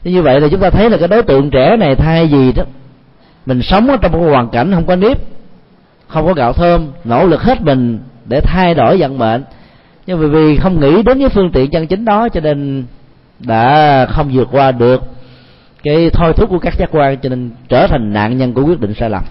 [0.03, 2.63] Như vậy là chúng ta thấy là cái đối tượng trẻ này thay gì đó
[3.45, 5.17] mình sống ở trong một hoàn cảnh không có nếp
[6.07, 9.43] không có gạo thơm, nỗ lực hết mình để thay đổi vận mệnh.
[10.07, 12.85] Nhưng vì vì không nghĩ đến cái phương tiện chân chính đó cho nên
[13.39, 15.01] đã không vượt qua được
[15.83, 18.79] cái thôi thúc của các giác quan cho nên trở thành nạn nhân của quyết
[18.79, 19.23] định sai lầm.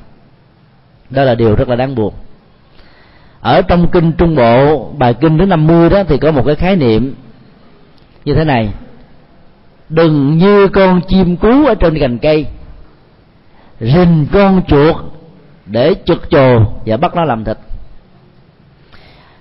[1.10, 2.14] Đó là điều rất là đáng buồn.
[3.40, 6.76] Ở trong kinh trung bộ, bài kinh thứ 50 đó thì có một cái khái
[6.76, 7.14] niệm
[8.24, 8.70] như thế này.
[9.88, 12.46] Đừng như con chim cú ở trên cành cây,
[13.80, 14.96] rình con chuột
[15.66, 17.58] để trực chồ và bắt nó làm thịt.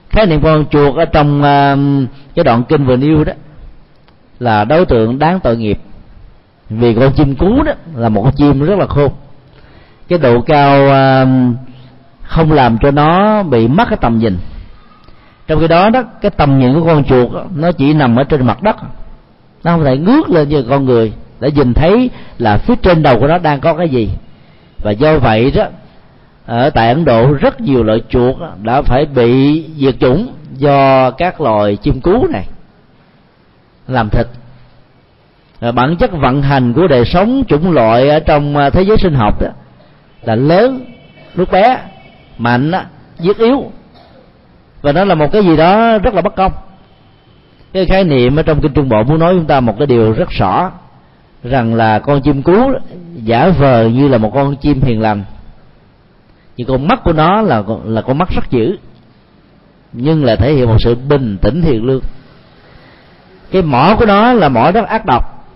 [0.09, 3.33] Khái niệm con chuột ở trong uh, cái đoạn kinh vừa nêu đó
[4.39, 5.79] là đối tượng đáng tội nghiệp.
[6.69, 9.11] Vì con chim cú đó là một con chim rất là khôn.
[10.07, 11.27] Cái độ cao uh,
[12.21, 14.37] không làm cho nó bị mất cái tầm nhìn.
[15.47, 18.23] Trong khi đó đó cái tầm nhìn của con chuột đó, nó chỉ nằm ở
[18.23, 18.75] trên mặt đất.
[19.63, 23.19] Nó không thể ngước lên như con người để nhìn thấy là phía trên đầu
[23.19, 24.09] của nó đang có cái gì.
[24.83, 25.65] Và do vậy đó
[26.45, 30.27] ở tại ấn độ, rất nhiều loại chuột đã phải bị diệt chủng
[30.57, 32.47] do các loài chim cú này
[33.87, 34.27] làm thịt.
[35.75, 39.13] Bản chất vận hành của đời sống chủng loại ở trong à, thế giới sinh
[39.13, 39.47] học đó
[40.21, 40.85] là lớn,
[41.35, 41.77] lúc bé,
[42.37, 42.71] mạnh
[43.19, 43.71] giết yếu.
[44.81, 46.51] Và nó là một cái gì đó rất là bất công.
[47.73, 50.11] Cái khái niệm ở trong kinh trung bộ muốn nói chúng ta một cái điều
[50.11, 50.71] rất rõ,
[51.43, 52.71] rằng là con chim cú
[53.13, 55.23] giả vờ như là một con chim hiền lành
[56.57, 58.77] nhưng con mắt của nó là là con mắt rất dữ
[59.97, 62.01] nhưng là thể hiện một sự bình tĩnh thiện lương.
[63.51, 65.47] Cái mỏ của nó là mỏ rất ác độc.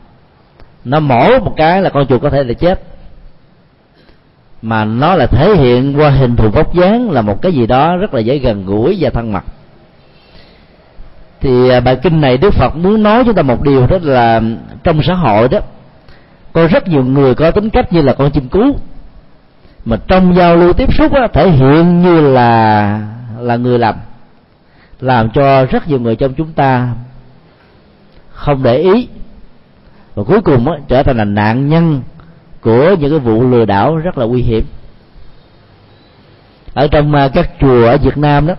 [0.86, 2.82] Nó mổ một cái là con chuột có thể là chết.
[4.62, 7.98] Mà nó là thể hiện qua hình thù vóc dáng là một cái gì đó
[7.98, 9.44] rất là dễ gần gũi và thân mật.
[11.42, 14.42] Thì à, bài kinh này đức phật muốn nói chúng ta một điều đó là
[14.84, 15.60] trong xã hội đó.
[16.54, 18.80] Có rất nhiều người có tính cách như là con chim cú
[19.90, 23.02] mà trong giao lưu tiếp xúc á, thể hiện như là
[23.40, 23.96] là người làm
[25.00, 26.90] làm cho rất nhiều người trong chúng ta
[28.32, 29.08] không để ý.
[30.16, 32.02] Và cuối cùng á, trở thành là nạn nhân
[32.62, 34.66] của những cái vụ lừa đảo rất là nguy hiểm.
[36.74, 38.54] Ở trong à, các chùa ở Việt Nam đó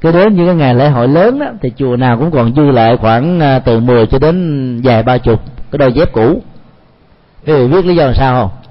[0.00, 2.70] cứ đến những cái ngày lễ hội lớn đó thì chùa nào cũng còn dư
[2.70, 6.42] lại khoảng à, từ 10 cho đến vài ba chục cái đôi dép cũ.
[7.46, 8.61] Quý vị biết lý do làm sao không?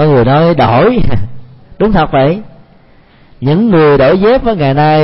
[0.00, 0.98] Có người nói đổi.
[1.78, 2.42] Đúng thật vậy.
[3.40, 5.02] Những người đổi dép ở ngày nay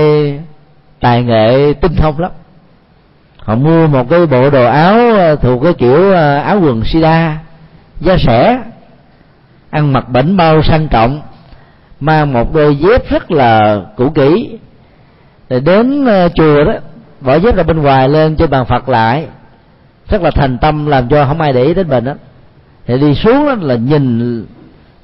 [1.01, 2.31] tài nghệ tinh thông lắm.
[3.39, 7.39] Họ mua một cái bộ đồ áo ờ, thuộc cái kiểu ờ, áo quần sida,
[8.01, 8.61] da sẻ,
[9.71, 11.21] ăn mặc bảnh bao sang trọng,
[12.01, 14.59] mang một đôi dép rất là cũ kỹ.
[15.51, 16.73] Rồi đến ờ, chùa đó,
[17.21, 19.27] bỏ dép ra bên ngoài lên cho bàn phật lại.
[20.09, 22.13] Rất là thành tâm, làm cho không ai để ý đến mình đó
[22.87, 24.47] thì đi xuống đó là nhìn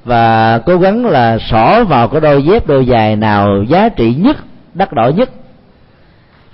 [0.05, 4.37] và cố gắng là xỏ vào cái đôi dép đôi giày nào giá trị nhất
[4.73, 5.29] đắt đỏ nhất.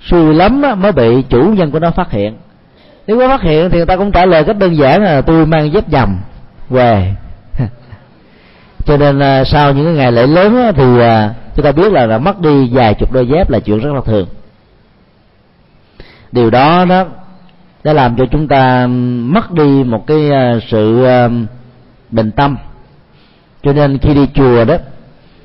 [0.06, 2.36] Xui lắm mới bị chủ nhân của nó phát hiện.
[3.06, 5.46] Nếu có phát hiện thì người ta cũng trả lời cách đơn giản là tôi
[5.46, 6.18] mang dép dầm
[6.68, 7.14] về.
[8.86, 12.18] Cho nên à, sau những ngày lễ lớn thì à, chúng ta biết là, là
[12.18, 14.28] mất đi vài chục đôi dép là chuyện rất là thường.
[16.32, 17.04] Điều đó đó
[17.84, 18.86] đã làm cho chúng ta
[19.20, 21.06] mất đi một cái à, sự
[22.10, 22.56] bình tâm
[23.62, 24.76] cho nên khi đi chùa đó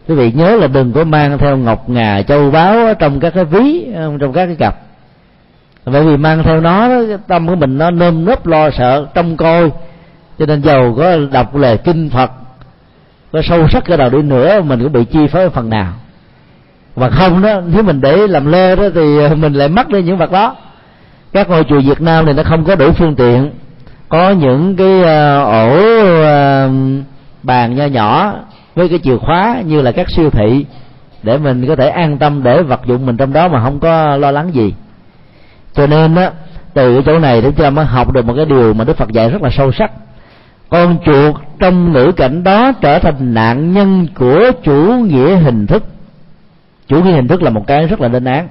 [0.07, 3.45] quý vị nhớ là đừng có mang theo ngọc ngà châu báu trong các cái
[3.45, 4.75] ví ờ, trong các cái cặp.
[5.85, 6.89] Bởi vì mang theo nó
[7.27, 9.71] tâm của mình nó nơm nớp lo sợ trông coi.
[10.39, 12.31] Cho nên giàu có đọc lời kinh phật
[13.31, 15.93] có sâu sắc cái nào đi nữa mình cũng bị chi phối phần nào.
[16.95, 20.01] Và không đó nếu mình để làm lơ đó thì ờ, mình lại mất đi
[20.01, 20.55] những vật đó.
[21.33, 23.51] Các ngôi chùa Việt Nam này nó không có đủ phương tiện.
[24.09, 25.79] Có những cái uh, ổ
[26.65, 26.71] uh,
[27.45, 28.33] bàn nho nhỏ
[28.75, 30.65] với cái chìa khóa như là các siêu thị
[31.23, 34.15] để mình có thể an tâm để vật dụng mình trong đó mà không có
[34.17, 34.73] lo lắng gì.
[35.73, 36.31] Cho nên á,
[36.73, 39.11] từ cái chỗ này chúng ta mới học được một cái điều mà đức phật
[39.11, 39.91] dạy rất là sâu sắc.
[40.69, 45.83] Con chuột trong ngữ cảnh đó trở thành nạn nhân của chủ nghĩa hình thức.
[46.87, 48.47] Chủ nghĩa hình thức là một cái rất là lên án.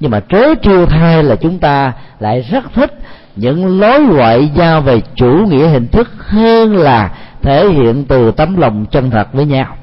[0.00, 2.98] Nhưng mà trớ trêu thay là chúng ta lại rất thích
[3.36, 7.10] những lối ngoại giao về chủ nghĩa hình thức hơn là
[7.42, 9.76] thể hiện từ tấm lòng chân thật với nhau.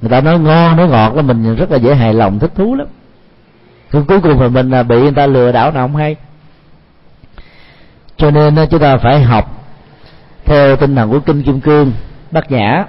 [0.00, 2.74] Người ta nói ngon, nói ngọt là mình rất là dễ hài lòng, thích thú
[2.74, 2.86] lắm.
[3.92, 6.16] Nhưng cuối cùng thì mình là bị người ta lừa đảo nào không hay.
[8.16, 9.60] Cho nên ờ, chúng ta phải học
[10.44, 11.92] theo tinh thần của kinh kim cương
[12.30, 12.84] bát nhã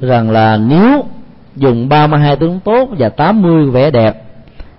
[0.00, 1.04] rằng là nếu
[1.58, 4.22] dùng 32 tướng tốt và 80 vẻ đẹp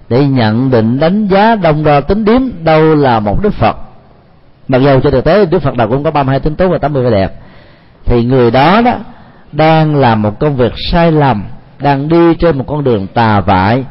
[0.10, 3.78] để nhận định đánh giá đông đo tính điếm đâu là một đức phật.
[4.68, 7.04] Mặc dù trên thực tế đức phật nào cũng có 32 tướng tốt và 80
[7.04, 7.34] vẻ đẹp,
[8.06, 8.94] thì người đó đó
[9.52, 11.44] đang làm một công việc sai lầm,
[11.80, 13.86] đang đi trên một con đường tà vại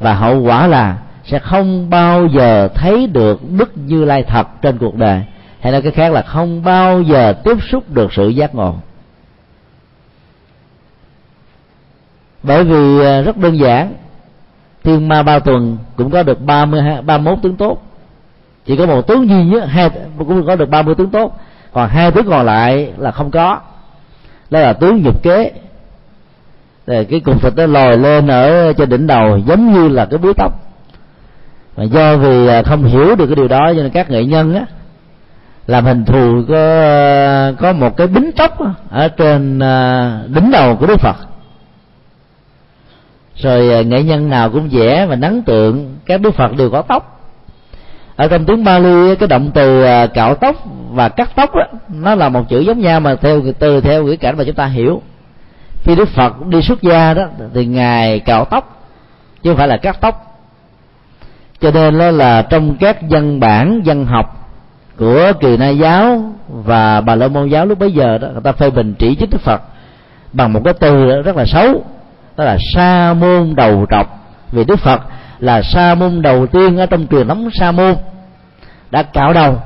[0.00, 4.78] và hậu quả là sẽ không bao giờ thấy được đức như lai thật trên
[4.78, 5.22] cuộc đời.
[5.60, 8.74] Hay nói cái khác là không bao giờ tiếp xúc được sự giác ngộ.
[12.44, 13.94] Bởi vì à, rất đơn giản.
[14.84, 17.82] Thiên ma ba tuần cũng có được ba mươi ba mốt tướng tốt.
[18.66, 21.38] Chỉ có một tướng duy nhất, hai, cũng có được ba mươi tướng tốt.
[21.72, 23.58] Còn hai tướng còn lại là không có.
[24.50, 25.52] Đó là tướng nhục kế.
[26.86, 30.18] Rồi cái cục thịt nó lòi lên ở trên đỉnh đầu, giống như là cái
[30.18, 30.52] búi tóc.
[31.76, 34.54] Mà do vì à, không hiểu được cái điều đó, cho nên các nghệ nhân
[34.54, 34.66] á,
[35.66, 36.54] làm hình thù có
[37.60, 38.58] có một cái bính tóc
[38.90, 41.16] ở trên à, đỉnh đầu của đức phật
[43.36, 46.82] rồi à, nghệ nhân nào cũng vẽ và nắng tượng các đức phật đều có
[46.82, 47.10] tóc.
[48.16, 50.56] Ở trong tiếng Bali cái động từ à, cạo tóc
[50.90, 54.16] và cắt tóc đó, nó là một chữ giống nhau mà theo từ theo ngữ
[54.16, 55.02] cảnh mà chúng ta hiểu.
[55.82, 57.24] Khi đức phật đi xuất gia đó
[57.54, 58.86] thì ngài cạo tóc
[59.42, 60.40] chứ không phải là cắt tóc.
[61.60, 64.50] Cho nên đó là trong các văn bản văn học
[64.98, 68.52] của kỳ na giáo và bà la môn giáo lúc bấy giờ đó người ta
[68.52, 69.62] phê bình chỉ trích đức phật
[70.32, 71.84] bằng một cái từ rất là xấu
[72.36, 74.18] đó là sa môn đầu trọc.
[74.52, 75.00] Vì đức phật
[75.38, 77.94] là sa môn đầu tiên ở trong truyền thống sa môn.
[78.90, 79.62] Đã cạo đầu.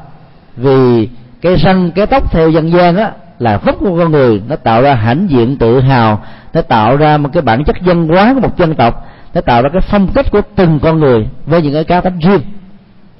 [0.56, 1.08] Vì
[1.42, 4.82] cái răng cái tóc theo dân gian á, là vóc của con người, nó tạo
[4.82, 8.40] ra hãnh diện tự hào, nó tạo ra một cái bản chất văn hóa của
[8.40, 11.74] một dân tộc, nó tạo ra cái phong cách của từng con người với những
[11.74, 12.40] cái cá tính riêng.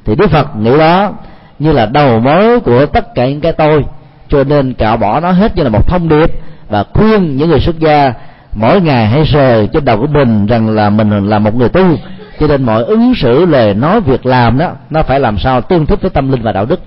[0.05, 1.12] Thì đức phật nghĩ đó
[1.59, 3.84] như là đầu mối của tất cả những cái tôi,
[4.28, 6.30] cho nên cạo bỏ nó hết như là một thông điệp
[6.68, 8.12] và khuyên những người xuất gia
[8.55, 11.96] mỗi ngày hãy sờ trên đầu của mình rằng là mình là một người tu.
[12.40, 15.86] Cho nên mọi ứng xử, lời nói, việc làm đó, nó phải làm sao tương
[15.86, 16.80] thích với tâm linh và đạo đức.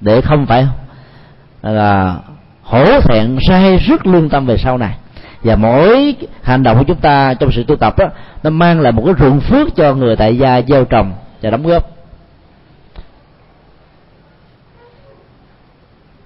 [0.00, 0.66] Để không phải
[1.62, 2.16] là
[2.62, 4.94] hổ thẹn sai rất lương tâm về sau này.
[5.42, 8.06] Và mỗi hành động của chúng ta trong sự tu tập đó,
[8.42, 11.12] nó mang lại một cái ruộng phước cho người tại gia gieo trồng
[11.42, 11.90] và đóng góp.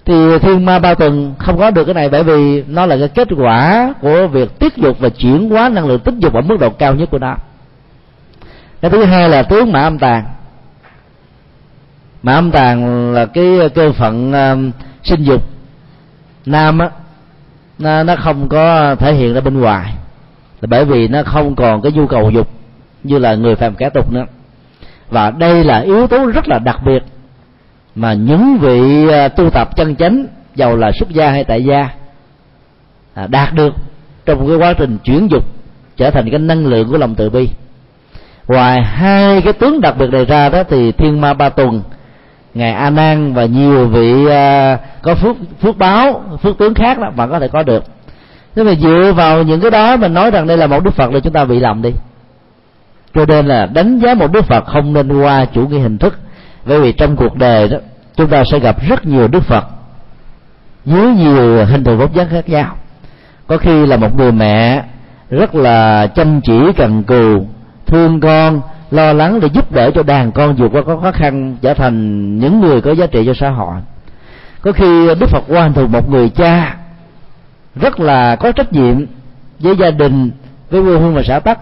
[0.07, 3.07] Thì thiên ma ba tuần không có được cái này bởi vì nó là cái
[3.07, 6.57] kết quả của việc tiết dục và chuyển hóa năng lượng tích dục ở mức
[6.59, 7.35] độ cao nhất của nó.
[8.81, 10.23] Cái thứ hai là tướng mã âm tàng.
[12.23, 15.43] Mã âm tàng là cái cơ phận uh, sinh dục
[16.45, 16.89] nam á
[17.79, 19.93] nó, nó không có thể hiện ra bên ngoài.
[20.61, 22.49] Là bởi vì nó không còn cái nhu cầu dục
[23.03, 24.25] như là người phàm kẻ tục nữa.
[25.09, 27.03] Và đây là yếu tố rất là đặc biệt
[27.97, 30.25] mà những vị à, tu tập chân chánh
[30.55, 31.89] giàu là xuất gia hay tại gia
[33.13, 33.73] à, đạt được
[34.25, 35.43] trong cái quá trình chuyển dục
[35.97, 37.49] trở thành cái năng lượng của lòng từ bi.
[38.47, 41.81] Ngoài hai cái tướng đặc biệt này ra đó thì thiên ma ba tuần
[42.53, 44.29] ngài a nan và nhiều vị uh,
[45.01, 47.83] có phước phước báo phước tướng khác đó mà có thể có được.
[48.55, 51.11] Nếu mà dựa vào những cái đó mình nói rằng đây là một đức phật
[51.11, 51.91] là chúng ta bị lầm đi.
[53.15, 56.19] Cho nên là đánh giá một đức phật không nên qua chủ nghĩa hình thức
[56.67, 57.77] bởi vì trong cuộc đời đó,
[58.15, 59.65] chúng ta sẽ gặp rất nhiều đức phật
[60.85, 62.75] dưới nhiều hình thù vóc dáng khác nhau.
[63.47, 64.83] Có khi là một người mẹ
[65.29, 67.47] rất là chăm chỉ, cần cù,
[67.85, 68.61] thương con,
[68.91, 72.61] lo lắng để giúp đỡ cho đàn con vượt qua khó khăn, trở thành những
[72.61, 73.75] người có giá trị cho xã hội.
[74.61, 76.77] Có khi đức phật quan thường một người cha
[77.75, 79.05] rất là có trách nhiệm
[79.59, 80.31] với gia đình,
[80.69, 81.59] với quê hương và xã tắc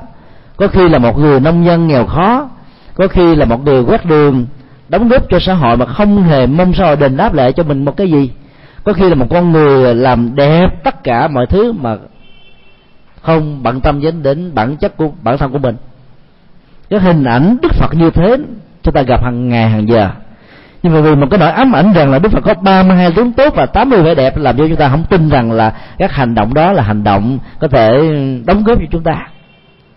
[0.57, 2.49] có khi là một người nông dân nghèo khó,
[2.95, 4.45] có khi là một người quét đường
[4.89, 7.63] đóng góp cho xã hội mà không hề mong xã hội đền đáp lại cho
[7.63, 8.31] mình một cái gì.
[8.83, 11.97] Có khi là một con người làm đẹp tất cả mọi thứ mà
[13.21, 15.75] không bận tâm đến đến bản chất của, bản thân của mình.
[16.89, 18.37] Cái hình ảnh đức phật như thế,
[18.83, 20.09] chúng ta gặp hàng ngày, hàng giờ.
[20.83, 23.33] Nhưng mà vì một cái nỗi ám ảnh rằng là đức phật có 32 tướng
[23.33, 26.35] tốt và 80 vẻ đẹp, làm cho chúng ta không tin rằng là các hành
[26.35, 27.89] động đó là hành động có thể
[28.45, 29.27] đóng góp cho chúng ta.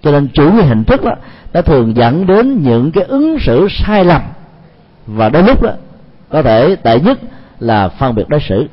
[0.03, 1.13] Cho nên chủ nghĩa hình thức đó,
[1.53, 4.23] nó thường dẫn đến những cái ứng xử sai lầm
[5.09, 5.71] và đôi lúc đó
[6.31, 7.19] có thể tệ nhất
[7.61, 8.69] là phân biệt đối xử.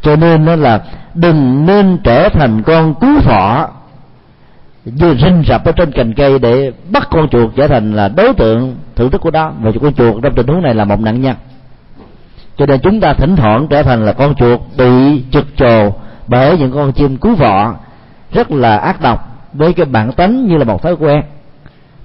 [0.00, 0.82] Cho nên nó là
[1.14, 3.68] đừng nên trở thành con cú phỏ
[4.84, 8.34] như rinh rập ở trên cành cây để bắt con chuột trở thành là đối
[8.34, 11.22] tượng thưởng thức của đó và con chuột trong tình huống này là một nạn
[11.22, 11.36] nhân.
[12.56, 15.92] Cho nên chúng ta thỉnh thoảng trở thành là con chuột bị trực trồ
[16.26, 17.74] bởi những con chim cú vọ
[18.32, 21.22] rất là ác độc với cái bản tánh như là một thói quen.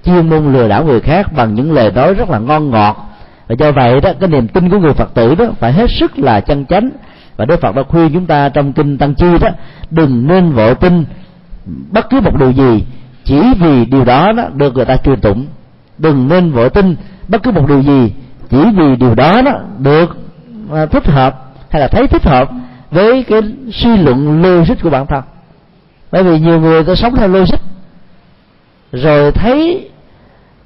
[0.05, 3.10] Chuyên môn lừa đảo người khác bằng những lời nói rất là ngon ngọt
[3.51, 6.19] và do vậy đó cái niềm tin của người phật tử đó phải hết sức
[6.19, 6.89] là chân chánh.
[7.37, 9.49] Và đức phật đã khuyên chúng ta trong kinh tăng chi đó
[9.89, 11.05] đừng nên vội tin
[11.91, 12.83] bất cứ một điều gì
[13.23, 15.45] chỉ vì điều đó, đó được người ta truyền tụng.
[15.97, 16.95] Đừng nên vội tin
[17.27, 18.13] bất cứ một điều gì
[18.49, 20.17] chỉ vì điều đó, đó được
[20.73, 22.49] à, thích hợp hay là thấy thích hợp
[22.91, 23.41] với cái
[23.71, 25.23] suy luận logic của bản thân.
[26.11, 27.59] Bởi vì nhiều người ta sống theo logic
[28.91, 29.89] rồi thấy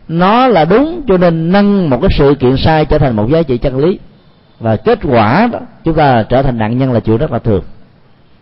[0.07, 3.41] nó là đúng cho nên nâng một cái sự kiện sai trở thành một giá
[3.41, 3.99] trị chân lý.
[4.59, 7.63] Và kết quả đó chúng ta trở thành nạn nhân là chuyện rất là thường.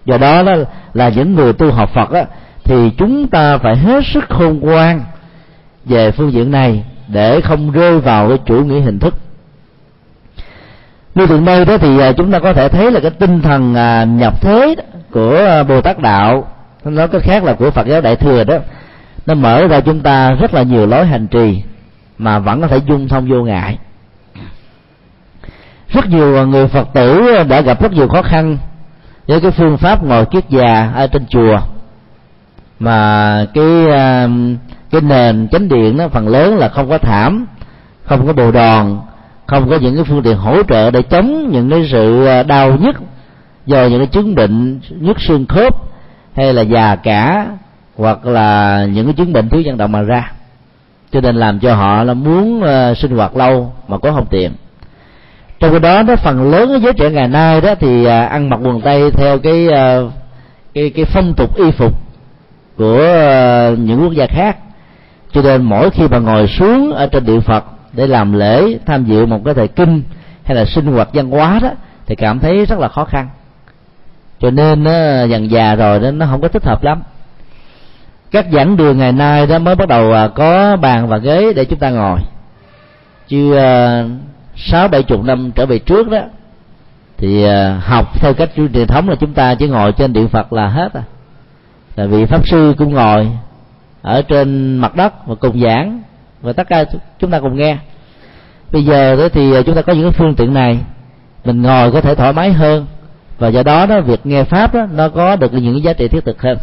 [0.06, 0.54] Do đó đó
[0.94, 2.24] là những người tu học phật đó,
[2.64, 5.02] thì chúng ta phải hết sức khôn ngoan
[5.86, 9.16] về phương diện này để không rơi vào cái chủ nghĩa hình thức.
[11.16, 13.76] Như từ đây đó thì à, chúng ta có thể thấy là cái tinh thần
[13.76, 14.76] à, nhập thế
[15.12, 16.48] của à, bồ tát đạo
[16.84, 18.58] nói cách khác là của phật giáo đại thừa đó
[19.26, 21.64] nó mở ra chúng ta rất là nhiều lối hành trì
[22.18, 23.78] mà vẫn có thể dung thông vô ngại.
[25.90, 28.58] Rất nhiều người phật tử đã gặp rất nhiều khó khăn
[29.28, 31.60] với cái phương pháp ngồi kiết già ở trên chùa.
[32.80, 34.58] Mà cái um,
[34.92, 37.46] cái nền chánh điện nó phần lớn là không có thảm,
[38.04, 39.00] không có đồ đòn,
[39.46, 42.78] không có những cái phương tiện hỗ trợ để chống những cái sự à, đau
[42.78, 42.96] nhức
[43.66, 45.76] do những cái chứng bệnh nhức xương khớp
[46.36, 47.48] hay là già cả
[47.98, 50.32] hoặc là những cái chứng bệnh thiếu vận động mà ra.
[51.12, 54.52] Cho nên làm cho họ là muốn uh, sinh hoạt lâu mà có không tiện.
[55.60, 58.50] Trong cái đó đó phần lớn cái giới trẻ ngày nay đó thì uh, ăn
[58.50, 60.12] mặc quần tây theo cái uh,
[60.74, 61.94] cái cái phong tục y phục
[62.78, 62.98] của
[63.74, 64.58] uh, những quốc gia khác.
[65.32, 69.06] Cho nên mỗi khi mà ngồi xuống ở trên địa phật để làm lễ tham
[69.06, 70.04] dự một cái thời kinh
[70.44, 71.70] hay là sinh hoạt văn hóa đó
[72.06, 73.30] thì cảm thấy rất là khó khăn.
[74.40, 77.04] Cho nên uh, dần già rồi nên nó không có thích hợp lắm
[78.34, 81.66] các giảng đường ngày nay đó mới bắt đầu à, có bàn và ghế để
[81.66, 82.20] chúng ta ngồi.
[83.28, 84.04] Chứ à,
[84.56, 86.20] sáu, bảy, chục năm trở về trước đó,
[87.18, 90.54] thì à, học theo cách truyền thống là chúng ta chỉ ngồi trên điện phật
[90.54, 91.04] là hết à.
[91.96, 93.28] Là vị pháp sư cũng ngồi
[94.02, 96.02] ở trên mặt đất và cùng giảng,
[96.42, 96.86] và tất cả
[97.20, 97.78] chúng ta cùng nghe.
[98.72, 100.80] Bây giờ đó thì chúng ta có những phương tiện này,
[101.46, 102.86] mình ngồi có thể thoải mái hơn,
[103.40, 106.26] và do đó đó, việc nghe pháp đó, nó có được những giá trị thiết
[106.26, 106.58] thực hơn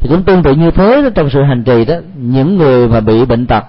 [0.00, 3.00] thì cũng tương tự như thế đó, trong sự hành trì đó những người mà
[3.00, 3.64] bị bệnh tật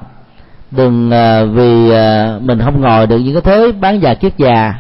[0.72, 4.74] đừng à, vì à, mình không ngồi được những cái thế bán già kiết già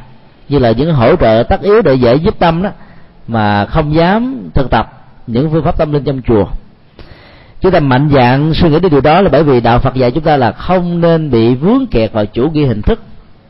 [0.49, 2.69] như là những hỗ trợ tất yếu để dễ giúp tâm đó
[3.27, 6.45] mà không dám thực tập những phương pháp tâm linh trong chùa.
[7.61, 10.11] Chúng ta mạnh dạng suy nghĩ đến điều đó là bởi vì đạo Phật dạy
[10.11, 12.99] chúng ta là không nên bị vướng kẹt vào chủ nghĩa hình thức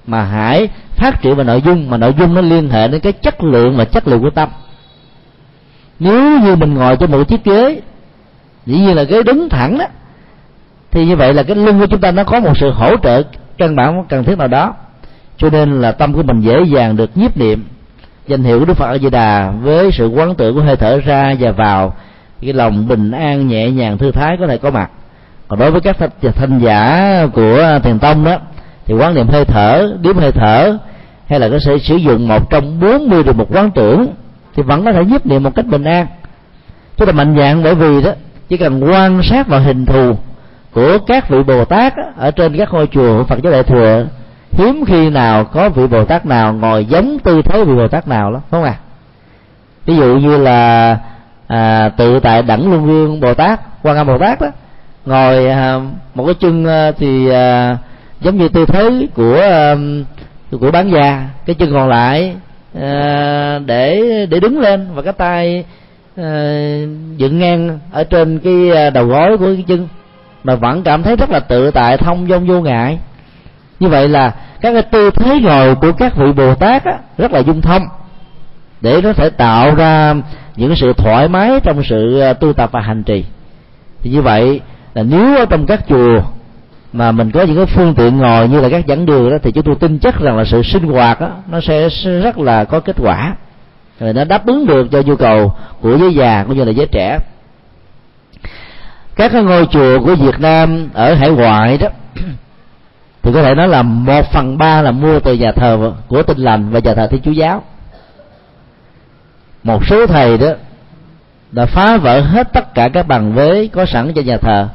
[0.07, 3.11] mà hãy phát triển vào nội dung mà nội dung nó liên hệ đến cái
[3.11, 4.49] chất lượng và chất lượng của tâm.
[5.99, 7.81] Nếu như mình ngồi trên một chiếc ghế
[8.65, 9.85] dĩ nhiên là ghế đứng thẳng đó.
[10.91, 13.23] Thì như vậy là cái lưng của chúng ta nó có một sự hỗ trợ
[13.57, 14.73] căn bản cần thiết nào đó.
[15.37, 17.65] Cho nên là tâm của mình dễ dàng được nhiếp niệm.
[18.27, 20.99] Danh hiệu của đức phật a di đà với sự quán tưởng của hơi thở
[21.05, 21.93] ra và vào,
[22.41, 24.91] cái lòng bình an, nhẹ nhàng, thư thái có thể có mặt.
[25.47, 25.97] Còn đối với các
[26.35, 28.37] thanh giả của thiền tông đó,
[28.85, 30.77] thì quán niệm hơi thở điếm hơi thở,
[31.27, 34.07] hay là có thể sử dụng một trong bốn mươi được một quán tưởng,
[34.55, 36.07] thì vẫn có thể giúp niệm một cách bình an.
[36.97, 38.11] Chúng ta mạnh dạng bởi vì đó
[38.51, 40.15] chỉ cần quan sát vào hình thù
[40.73, 44.05] của các vị bồ tát ở trên các ngôi chùa phật giáo đại thừa
[44.51, 48.07] hiếm khi nào có vị bồ tát nào ngồi giống tư thế vị bồ tát
[48.07, 48.75] nào lắm không à?
[49.85, 50.97] Ví dụ như là
[51.47, 54.47] à, tự tại đẳng luân vương bồ tát quan âm bồ tát đó
[55.05, 55.79] ngồi à,
[56.15, 57.77] một cái chân à, thì à,
[58.21, 59.75] giống như tư thế của à,
[60.59, 62.35] của bán già cái chân còn lại
[62.81, 65.65] à, để để đứng lên và cái tay
[66.17, 66.23] Ờ,
[67.17, 69.87] dựng ngang ở trên cái ờ, đầu gối của cái chân
[70.43, 72.99] mà vẫn cảm thấy rất là tự tại thông dong vô ngại.
[73.79, 77.31] Như vậy là các cái tư thế ngồi của các vị bồ tát á, rất
[77.31, 77.81] là dung thông.
[78.81, 80.15] Để nó thể tạo ra
[80.55, 83.25] những sự thoải mái trong sự ờ, tu tập và hành trì.
[84.01, 84.61] Thì như vậy
[84.93, 86.21] là nếu ở trong các chùa
[86.93, 89.51] mà mình có những cái phương tiện ngồi như là các dẫn đường đó thì
[89.51, 91.89] chúng tôi tin chắc rằng là sự sinh hoạt đó, nó sẽ
[92.23, 93.35] rất là có kết quả
[94.01, 96.87] rồi nó đáp ứng được cho nhu cầu của giới già cũng như là giới
[96.87, 97.19] trẻ.
[99.15, 101.87] Các cái ngôi chùa của Việt Nam ở hải ngoại đó,
[103.21, 106.37] thì có thể nói là một phần ba là mua từ nhà thờ của tinh
[106.37, 107.63] lành và nhà thờ thiên chúa giáo.
[109.63, 110.49] Một số thầy đó
[111.51, 114.67] đã phá vỡ hết tất cả các bằng vế có sẵn cho nhà thờ,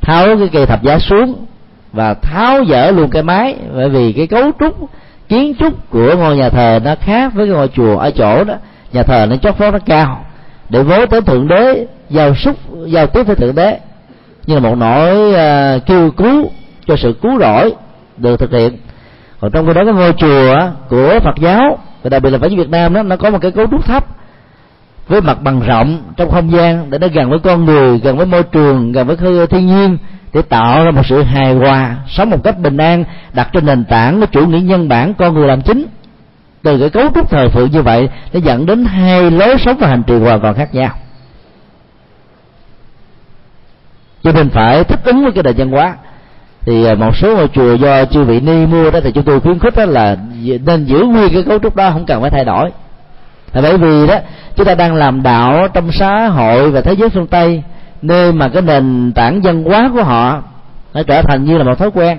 [0.00, 1.46] tháo cái cây thập giá xuống
[1.92, 4.90] và tháo dỡ luôn cái mái bởi vì cái cấu trúc
[5.28, 8.54] kiến trúc của ngôi nhà thờ nó khác với ngôi chùa ở chỗ đó.
[8.92, 10.24] Nhà thờ nó chót vót nó cao.
[10.68, 12.56] Để vối tới thượng đế giao xúc
[12.86, 13.78] giao tiếp với thượng đế.
[14.46, 16.50] Như là một nỗi uh, kêu cứu
[16.86, 17.74] cho sự cứu rỗi
[18.16, 18.78] được thực hiện.
[19.40, 22.48] Còn trong cái đó cái ngôi chùa của Phật giáo và đặc biệt là phải
[22.48, 24.06] Việt Nam đó nó có một cái cấu trúc thấp
[25.08, 28.26] với mặt bằng rộng trong không gian để nó gần với con người, gần với
[28.26, 29.98] môi trường, gần với thiên nhiên
[30.32, 33.84] để tạo ra một sự hài hòa, sống một cách bình an, đặt trên nền
[33.84, 35.86] tảng của chủ nghĩa nhân bản con người làm chính.
[36.62, 39.88] Từ cái cấu trúc thời phượng như vậy, nó dẫn đến hai lối sống và
[39.88, 40.90] hành trì hoàn toàn khác nhau.
[44.22, 45.96] Cho nên phải thích ứng với cái nền văn hóa.
[46.60, 49.40] Thì à, một số ngôi chùa do chư vị ni mua đó thì chúng tôi
[49.40, 50.16] khuyến khích đó là
[50.66, 52.70] nên giữ nguyên cái cấu trúc đó, không cần phải thay đổi
[53.52, 54.18] là bởi vì đó,
[54.56, 57.62] chúng ta đang làm đạo trong xã hội và thế giới phương tây,
[58.02, 60.42] nơi mà cái nền tảng văn hóa của họ
[60.94, 62.18] nó trở thành như là một thói quen.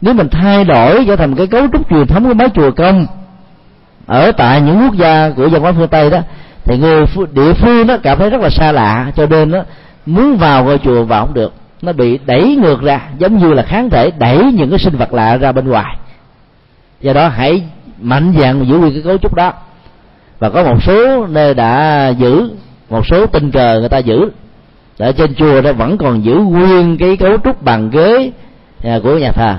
[0.00, 3.06] Nếu mình thay đổi, trở thành cái cấu trúc truyền thống của mấy chùa công,
[4.06, 6.18] ở tại những quốc gia của văn hóa phương tây đó,
[6.64, 9.62] thì người địa phương nó cảm thấy rất là xa lạ, cho nên đó
[10.06, 11.52] muốn vào ngôi chùa vào không được.
[11.82, 15.12] Nó bị đẩy ngược ra, giống như là kháng thể đẩy những cái sinh vật
[15.12, 15.96] lạ ra bên ngoài.
[17.00, 17.62] Do đó hãy
[18.00, 19.52] mạnh dạn giữ nguyên cái cấu trúc đó
[20.40, 22.50] và có một số nơi đã giữ,
[22.90, 24.30] một số tình cờ người ta giữ.
[24.98, 28.30] Ở trên chùa đó vẫn còn giữ nguyên cái cấu trúc bàn ghế
[28.84, 29.54] à, của nhà thờ.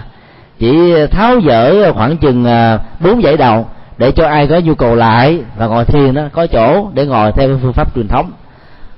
[0.59, 3.67] Chỉ tháo dỡ khoảng chừng à, bốn dãy đầu
[3.97, 7.31] để cho ai có nhu cầu lại và ngồi thiền đó, có chỗ để ngồi
[7.31, 8.31] theo phương pháp truyền thống.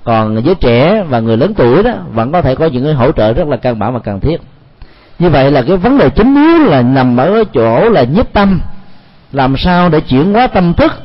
[0.04, 3.12] Còn giới trẻ và người lớn tuổi đó vẫn có thể có những cái hỗ
[3.12, 4.42] trợ rất là căn bản và cần thiết.
[5.20, 8.62] Như vậy là cái vấn đề chính yếu là nằm ở chỗ là nhất tâm.
[9.32, 11.03] Làm sao để chuyển hóa tâm thức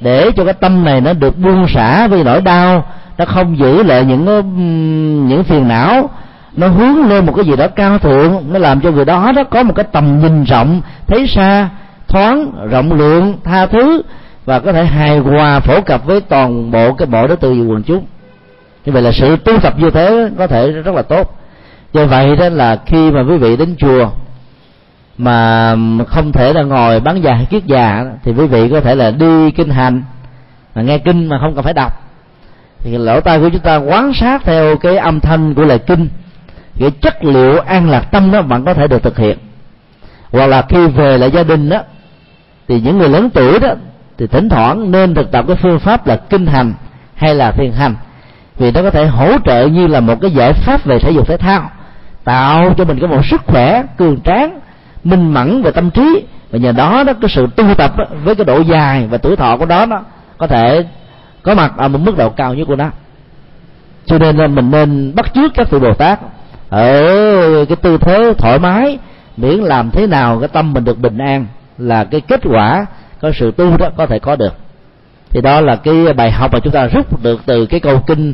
[0.00, 2.84] để cho cái tâm này nó được buông xả với nỗi đau,
[3.18, 4.24] nó không giữ lại những
[5.28, 6.10] những phiền não.
[6.56, 9.44] Nó hướng lên một cái gì đó cao thượng, nó làm cho người đó đó
[9.44, 11.68] có một cái tầm nhìn rộng, thấy xa,
[12.08, 14.02] thoáng, rộng lượng, tha thứ
[14.44, 17.82] và có thể hài hòa, phổ cập với toàn bộ cái bộ đối tượng quần
[17.82, 18.06] chúng.
[18.84, 21.34] Như vậy là sự tu tập như thế có thể rất là tốt.
[21.92, 24.08] Do vậy đó là khi mà quý vị đến chùa
[25.18, 25.74] mà
[26.08, 29.10] không thể là ngồi bán già hay kiết già thì quý vị có thể là
[29.10, 30.02] đi kinh hành.
[30.74, 31.92] Mà nghe kinh mà không cần phải đọc.
[32.80, 36.08] Thì lỗ tai của chúng ta quán sát theo cái âm thanh của lời kinh.
[36.78, 39.38] Cái chất liệu an lạc tâm đó bạn có thể được thực hiện.
[40.32, 41.78] Hoặc là khi về lại gia đình đó,
[42.68, 43.74] thì những người lớn tuổi đó,
[44.18, 46.74] thì thỉnh thoảng nên thực tập cái phương pháp là kinh hành
[47.14, 47.94] hay là thiền hành.
[48.56, 51.28] Vì nó có thể hỗ trợ như là một cái giải pháp về thể dục
[51.28, 51.70] thể thao,
[52.24, 54.58] tạo cho mình có một sức khỏe cường tráng
[55.04, 56.24] minh mẫn về tâm trí.
[56.50, 59.36] Và nhờ đó đó cái sự tu tập đó, với cái độ dài và tuổi
[59.36, 60.00] thọ của đó nó
[60.38, 60.84] có thể
[61.42, 62.90] có mặt ở một mức độ cao nhất của nó.
[64.06, 66.20] Cho nên là mình nên bắt chước các vị bồ tát
[66.68, 68.98] ở cái tư thế thoải mái
[69.36, 71.46] miễn làm thế nào cái tâm mình được bình an
[71.78, 72.86] là cái kết quả
[73.20, 74.54] có sự tu đó có thể có được.
[75.30, 78.32] Thì đó là cái bài học mà chúng ta rút được từ cái câu kinh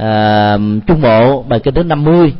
[0.00, 2.34] uh, trung bộ bài kinh thứ 50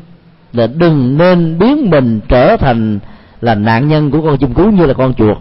[0.53, 2.99] là đừng nên biến mình trở thành
[3.45, 5.37] là nạn nhân của con chim cú như là con chuột.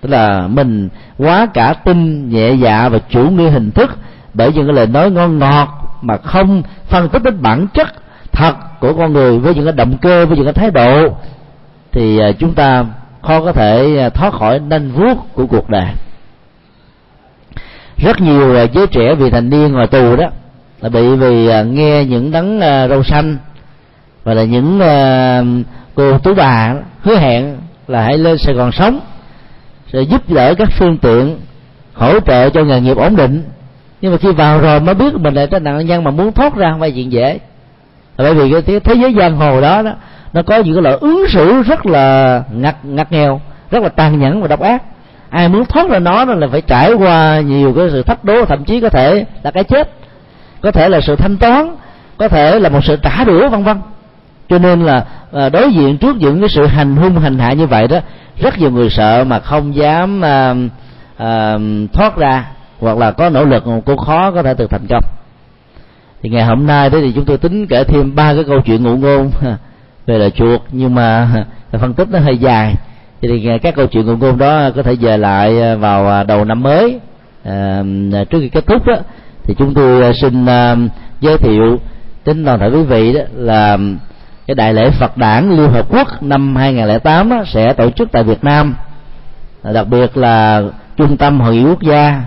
[0.00, 0.88] Tức là mình
[1.18, 3.96] quá cả tin nhẹ dạ và chủ nghĩa hình thức
[4.34, 7.88] bởi những cái lời nói ngon ngọt mà không phân tích đến bản chất
[8.32, 11.16] thật của con người với những cái động cơ, với những cái thái độ,
[11.92, 12.84] thì à, chúng ta
[13.22, 15.86] khó có thể à, thoát khỏi nanh vuốt của cuộc đời.
[17.96, 20.24] Rất nhiều à, giới trẻ vì thành niên ngoài tù đó
[20.80, 23.36] là bị vì nghe những đấng râu xanh
[24.24, 24.80] và là những
[25.96, 27.56] cô tú bà hứa hẹn
[27.88, 29.00] là hãy lên sài gòn sống,
[29.92, 31.38] sẽ giúp đỡ các phương tiện,
[31.94, 33.44] hỗ trợ cho nghề nghiệp ổn định.
[34.00, 36.56] Nhưng mà khi vào rồi mới biết mình là cái nạn nhân mà muốn thoát
[36.56, 37.38] ra không phải chuyện dễ.
[38.16, 39.92] Bởi vì cái thế giới giang hồ đó đó,
[40.32, 43.40] nó có những cái loại ứng xử rất là ngặt ngặt nghèo,
[43.70, 44.82] rất là tàn nhẫn và độc ác.
[45.30, 48.64] Ai muốn thoát ra nó là phải trải qua nhiều cái sự thách đố, thậm
[48.64, 49.90] chí có thể là cái chết.
[50.60, 51.76] Có thể là sự thanh toán,
[52.16, 53.76] có thể là một sự trả đũa, vân vân
[54.48, 57.66] cho nên là à, đối diện trước những cái sự hành hung hành hạ như
[57.66, 57.98] vậy đó
[58.40, 60.54] rất nhiều người sợ mà không dám à,
[61.16, 61.58] à,
[61.92, 62.44] thoát ra
[62.80, 65.04] hoặc là có nỗ lực cô khó có thể được thành công.
[66.22, 68.82] Thì ngày hôm nay thế thì chúng tôi tính kể thêm ba cái câu chuyện
[68.82, 69.30] ngụ ngôn
[70.06, 71.28] về là chuột nhưng mà
[71.72, 72.74] phân tích nó hơi dài.
[73.22, 76.62] Thì các câu chuyện ngụ ngôn đó có thể về lại vào à, đầu năm
[76.62, 77.00] mới
[77.44, 77.82] à,
[78.30, 78.96] trước khi kết thúc đó
[79.46, 80.76] thì chúng tôi à, xin à,
[81.20, 81.78] giới thiệu
[82.24, 83.78] đến toàn thể quý vị đó là
[84.46, 88.22] cái đại lễ Phật đản Liên Hợp Quốc năm 2008 đó, sẽ tổ chức tại
[88.22, 88.74] Việt Nam.
[89.62, 90.62] Đặc biệt là
[90.96, 92.22] trung tâm hội nghị quốc gia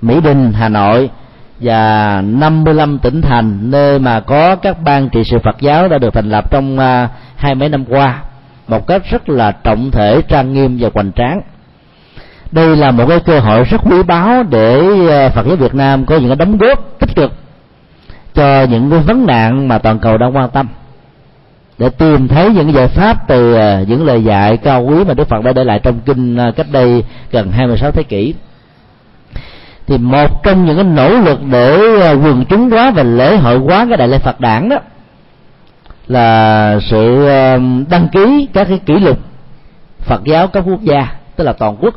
[0.00, 1.10] Mỹ Đình Hà Nội
[1.60, 6.14] và 55 tỉnh thành nơi mà có các ban trị sự Phật giáo đã được
[6.14, 8.22] thành lập trong uh, hai mấy năm qua
[8.68, 11.40] một cách rất là trọng thể trang nghiêm và hoành tráng.
[12.50, 16.06] Đây là một cái cơ hội rất quý báu để à, Phật giáo Việt Nam
[16.06, 17.32] có những cái đóng góp tích cực
[18.34, 20.68] cho những cái vấn nạn mà toàn cầu đang quan tâm
[21.78, 25.28] để tìm thấy những giải pháp từ à, những lời dạy cao quý mà Đức
[25.28, 28.34] Phật đã để lại trong kinh à, cách đây gần 26 thế kỷ.
[29.86, 33.58] Thì một trong những cái nỗ lực để à, quần chúng hóa và lễ hội
[33.58, 34.76] hóa cái đại lễ Phật đản đó
[36.08, 37.28] là sự
[37.90, 39.18] đăng ký các cái kỷ lục
[40.00, 41.94] Phật giáo các quốc gia tức là toàn quốc.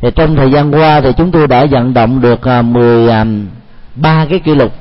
[0.00, 4.54] Thì trong thời gian qua thì chúng tôi đã vận động được 13 cái kỷ
[4.54, 4.72] lục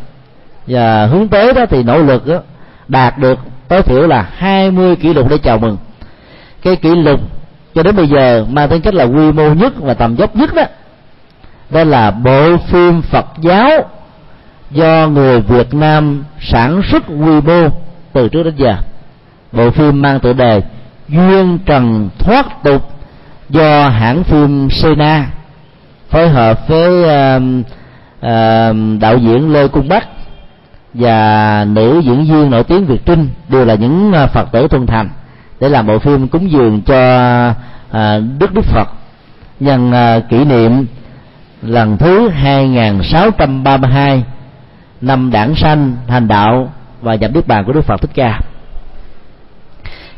[0.68, 2.40] và hướng tới đó thì nỗ lực đó,
[2.88, 3.40] đạt được
[3.70, 5.78] tối thiểu là 20 kỷ lục để chào mừng.
[6.62, 7.20] Cái kỷ lục
[7.76, 10.56] cho đến bây giờ mang tính cách là quy mô nhất và tầm dốc nhất
[10.56, 10.64] đó
[11.70, 13.70] đây là bộ phim Phật giáo
[14.72, 17.68] do người Việt Nam sản xuất quy mô
[18.14, 18.76] từ trước đến giờ.
[19.52, 20.62] Bộ phim mang tựa đề
[21.10, 22.92] duyên trần thoát tục
[23.50, 25.28] do hãng phim Sena
[26.10, 27.44] phối hợp với uh,
[28.20, 30.08] uh, đạo diễn Lê Cung Bắc
[30.94, 34.88] và nữ diễn viên nổi tiếng Việt Trinh đều là những à, Phật tử thuần
[34.88, 35.10] thành
[35.60, 36.96] để làm bộ phim cúng dường cho
[37.92, 38.90] à, Đức Đức Phật
[39.60, 40.86] nhân à, kỷ niệm
[41.62, 44.24] lần thứ 2632
[45.02, 48.40] năm đảng sanh, thành đạo và nhập niết bàn của Đức Phật Thích Ca.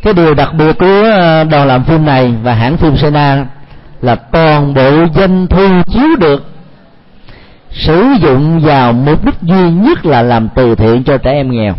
[0.02, 1.04] Cái điều đặc biệt của
[1.52, 3.46] đoàn làm phim này và hãng phim Sena
[4.02, 6.46] là toàn bộ doanh thu chiếu được
[7.72, 11.74] sử dụng vào mục đích duy nhất là làm từ thiện cho trẻ em nghèo.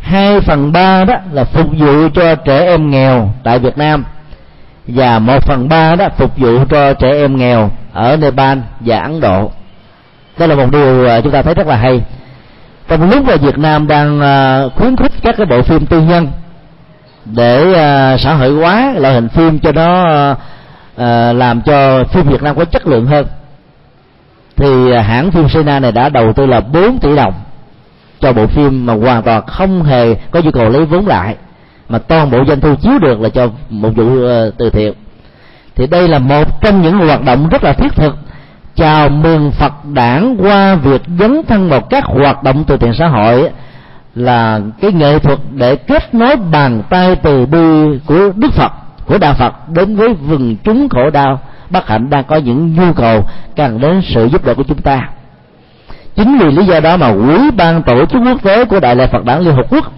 [0.00, 4.04] Hai phần ba đó là phục vụ cho trẻ em nghèo tại Việt Nam,
[4.86, 9.20] và một phần ba đó phục vụ cho trẻ em nghèo ở Nepal và Ấn
[9.20, 9.50] Độ
[10.38, 12.04] đó là một điều à, chúng ta thấy rất là hay
[12.88, 16.28] trong lúc mà Việt Nam đang à, khuyến khích các cái bộ phim tư nhân
[17.24, 20.04] để à, xã hội hóa loại hình phim cho nó
[21.32, 23.26] làm cho phim Việt Nam có chất lượng hơn
[24.56, 27.32] thì à, hãng phim Sina này đã đầu tư là 4 tỷ đồng
[28.20, 31.36] cho bộ phim mà hoàn toàn không hề có nhu cầu lấy vốn lại,
[31.88, 34.92] mà toàn bộ doanh thu chiếu được là cho một vụ ờ, từ thiện.
[35.74, 38.16] Thì đây là một trong những hoạt động rất là thiết thực,
[38.74, 43.06] chào mừng Phật đản qua việc dấn thân vào các hoạt động từ thiện xã
[43.06, 43.50] hội,
[44.14, 48.72] là cái nghệ thuật để kết nối bàn tay từ bi của Đức Phật,
[49.06, 51.40] của Đạo Phật đến với vừng chúng khổ đau
[51.70, 53.24] bất hạnh đang có những nhu cầu
[53.56, 55.08] cần đến sự giúp đỡ của chúng ta.
[56.16, 59.06] Chính vì lý do đó mà quỹ ban tổ chức quốc tế của đại lễ
[59.06, 59.92] Phật đản Liên Hợp Quốc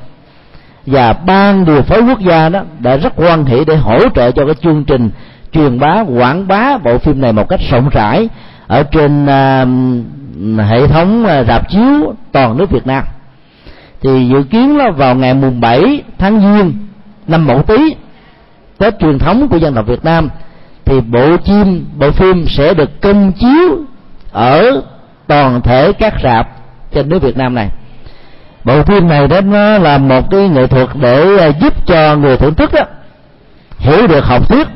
[0.86, 4.46] và ban điều phối quốc gia đó đã rất quan hệ để hỗ trợ cho
[4.46, 5.10] cái chương trình
[5.52, 8.28] truyền bá quảng bá bộ phim này một cách rộng rãi
[8.66, 13.04] ở trên uh, hệ thống uh, rạp chiếu toàn nước Việt Nam.
[14.00, 16.72] Thì dự kiến là vào ngày mùng 7 tháng giêng
[17.26, 17.94] năm mậu tý
[18.78, 20.28] tết truyền thống của dân tộc Việt Nam
[20.88, 23.78] thì bộ phim bộ phim sẽ được công chiếu
[24.32, 24.82] ở
[25.26, 26.48] toàn thể các rạp
[26.92, 27.68] trên nước Việt Nam này.
[28.64, 32.16] Bộ phim này đó nó ờ, là một cái nghệ thuật để ờ, giúp cho
[32.16, 32.82] người thưởng thức đó
[33.78, 34.68] hiểu được học thuyết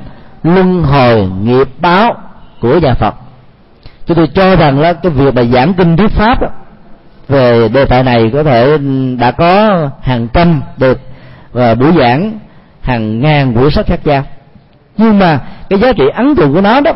[0.42, 2.14] luân hồi nghiệp báo
[2.60, 3.14] của nhà Phật.
[4.06, 6.48] Chúng tôi cho rằng là cái việc mà giảng kinh thuyết pháp đó,
[7.28, 11.00] về đề tài này có thể ừ, đã có hàng trăm được
[11.52, 12.38] và buổi giảng
[12.82, 14.24] hàng ngàn buổi sách khác nhau
[15.02, 16.92] nhưng mà cái giá trị ấn tượng của nó đó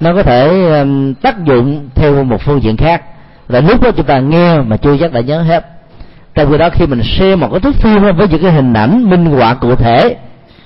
[0.00, 0.84] nó có thể
[1.22, 3.02] tác dụng theo một phương diện khác.
[3.48, 5.66] Là lúc đó chúng ta nghe mà chưa chắc đã nhớ hết.
[6.34, 9.10] Trong khi đó khi mình xem một cái thước phim với những cái hình ảnh
[9.10, 10.16] minh họa cụ thể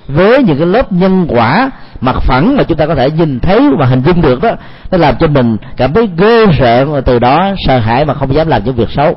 [0.09, 3.71] với những cái lớp nhân quả mặt phẳng mà chúng ta có thể nhìn thấy
[3.79, 4.51] và hình dung được đó
[4.91, 8.35] nó làm cho mình cảm thấy ghê sợ và từ đó sợ hãi mà không
[8.35, 9.17] dám làm những việc xấu.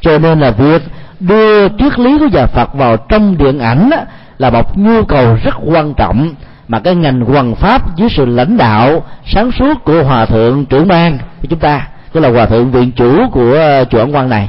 [0.00, 0.82] Cho nên là việc
[1.20, 3.96] đưa triết lý của nhà Phật vào trong điện ảnh đó,
[4.38, 6.34] là một nhu cầu rất quan trọng
[6.68, 10.88] mà cái ngành hoàng pháp dưới sự lãnh đạo sáng suốt của hòa thượng trưởng
[10.88, 14.28] ban của chúng ta tức là hòa thượng viện chủ của ờ, chùa Ấn Quang
[14.28, 14.48] này.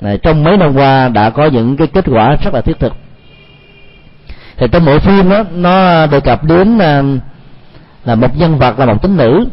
[0.00, 2.92] Này, trong mấy năm qua đã có những cái kết quả rất là thiết thực.
[4.56, 7.02] Thì trong mỗi phim đó nó đề cập đến là,
[8.04, 9.46] là một nhân vật là một tính nữ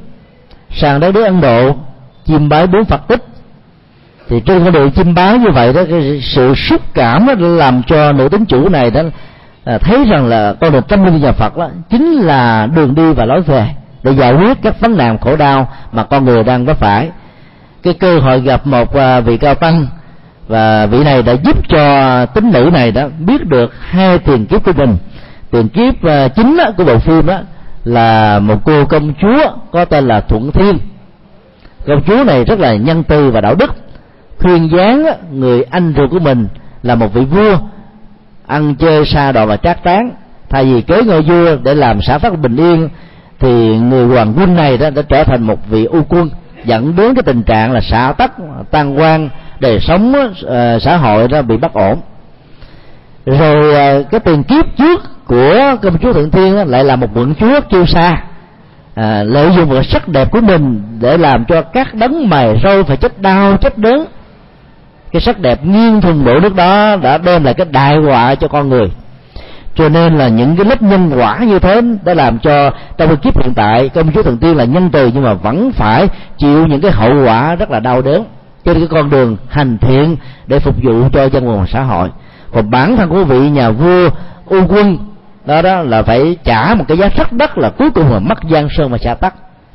[0.71, 1.75] sang đất nước ấn độ
[2.25, 3.23] chiêm bái bốn phật tích.
[4.29, 7.81] Thì trên con đường chiêm bái như vậy đó cái sự xúc cảm đó làm
[7.87, 9.01] cho nữ tính chủ này đó
[9.65, 13.13] là thấy rằng là con đường tâm linh nhà phật đó chính là đường đi
[13.13, 13.69] và lối về
[14.03, 17.09] để giải quyết các vấn nạn khổ đau mà con người đang có phải.
[17.83, 19.87] Cái cơ hội gặp một à, vị cao tăng
[20.47, 24.63] và vị này đã giúp cho tính nữ này đó biết được hai tiền kiếp
[24.63, 24.97] của mình.
[25.51, 27.39] Tiền kiếp à, chính của bộ phim đó
[27.83, 30.77] là một cô công chúa có tên là thuận thiên.
[31.87, 33.75] Công chúa này rất là nhân từ và đạo đức,
[34.39, 36.47] khuyên gián người anh ruột của mình
[36.83, 37.57] là một vị vua
[38.53, 40.11] ăn chơi xa đọ và trác tán.
[40.49, 42.89] Thay vì kế ngôi vua để làm xã phát bình yên
[43.39, 46.29] thì người hoàng quân này đó đã trở thành một vị u quân
[46.65, 48.31] dẫn đến cái tình trạng là xã tắc
[48.71, 52.01] tan quan đời sống uh, xã hội đó bị bất ổn.
[53.25, 53.69] Rồi
[54.01, 57.59] uh, cái tiền kiếp trước của công chúa thượng thiên lại là một quận chúa
[57.69, 58.09] kiêu xa
[58.95, 62.59] à, ờ, lợi dụng vào sắc đẹp của mình để làm cho các đấng mày
[62.63, 64.05] râu phải chết đau chết đớn
[65.13, 68.47] cái sắc đẹp nghiêng thùng đổ nước đó đã đem lại cái đại họa cho
[68.47, 68.91] con người.
[69.75, 73.17] Cho nên là những cái lớp nhân quả như thế đã làm cho trong cái
[73.17, 76.07] kiếp hiện tại công chúa thần tiên là nhân từ nhưng mà vẫn phải
[76.37, 78.25] chịu những cái hậu quả rất là đau đớn.
[78.65, 80.15] Trên cái con đường hành thiện
[80.47, 82.09] để phục vụ cho dân nguồn xã hội.
[82.53, 84.09] Còn bản thân của vị nhà vua
[84.45, 84.97] u quân,
[85.45, 88.37] đó đó là phải trả một cái giá rất đắt là cuối cùng là mất
[88.51, 89.33] giang sơn và xã tắc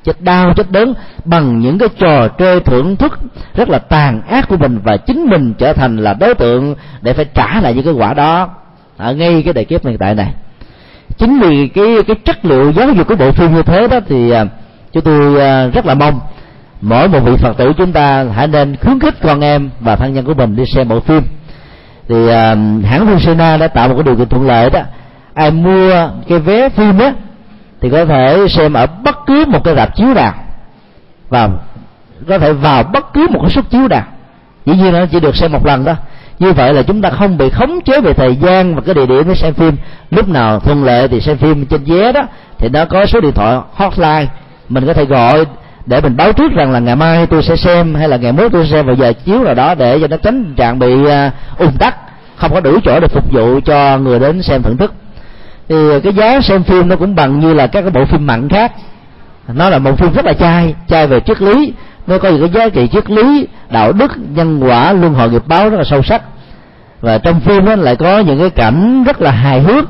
[0.08, 0.94] chết đau, chết đớn
[1.24, 3.18] bằng những cái trò chơi thưởng thức
[3.54, 7.12] rất là tàn ác của mình và chính mình trở thành là đối tượng để
[7.12, 8.48] phải trả lại những cái quả đó.
[8.96, 10.32] Ở ngay cái đại kiếp hiện tại này.
[11.18, 14.30] Chính vì cái cái chất liệu giáo dục của bộ phim như thế đó thì
[14.30, 14.46] à,
[14.92, 16.20] chúng tôi à, rất là mong
[16.80, 20.14] mỗi một vị phật tử chúng ta hãy nên khuyến khích con em và thân
[20.14, 21.22] nhân của mình đi xem bộ phim.
[22.08, 22.30] Thì
[22.84, 24.80] hãng phim Sina đã tạo một cái điều kiện thuận lợi đó.
[25.34, 27.12] Ai mua cái vé phim á
[27.80, 30.34] thì có thể xem ở bất cứ một cái rạp chiếu nào
[31.28, 31.48] và
[32.28, 34.04] có thể vào bất cứ một cái suất chiếu nào
[34.66, 35.94] dĩ nhiên nó chỉ được xem một lần đó
[36.38, 39.06] như vậy là chúng ta không bị khống chế về thời gian và cái địa
[39.06, 39.76] điểm để xem phim.
[40.10, 42.22] Lúc nào thuận lợi thì xem phim trên vé đó
[42.58, 44.26] thì nó có số điện thoại hotline.
[44.68, 45.44] Mình có thể gọi
[45.86, 48.52] để mình báo trước rằng là ngày mai tôi sẽ xem hay là ngày mốt
[48.52, 51.58] tôi sẽ xem vào giờ chiếu nào đó để cho nó tránh trạng bị uh,
[51.58, 51.96] ùn tắc
[52.36, 54.94] không có đủ chỗ để phục vụ cho người đến xem thưởng thức
[55.68, 58.26] thì ờ, cái giá xem phim nó cũng bằng như là các cái bộ phim
[58.26, 58.72] mặn khác.
[59.48, 61.72] Nó là một phim rất là chai chai về triết lý.
[62.06, 65.42] Nó có những cái giá trị triết lý, đạo đức, nhân quả, luân hồi nghiệp
[65.46, 66.22] báo rất là sâu sắc.
[67.00, 69.84] Và trong phim nó lại có những cái cảnh rất là hài hước,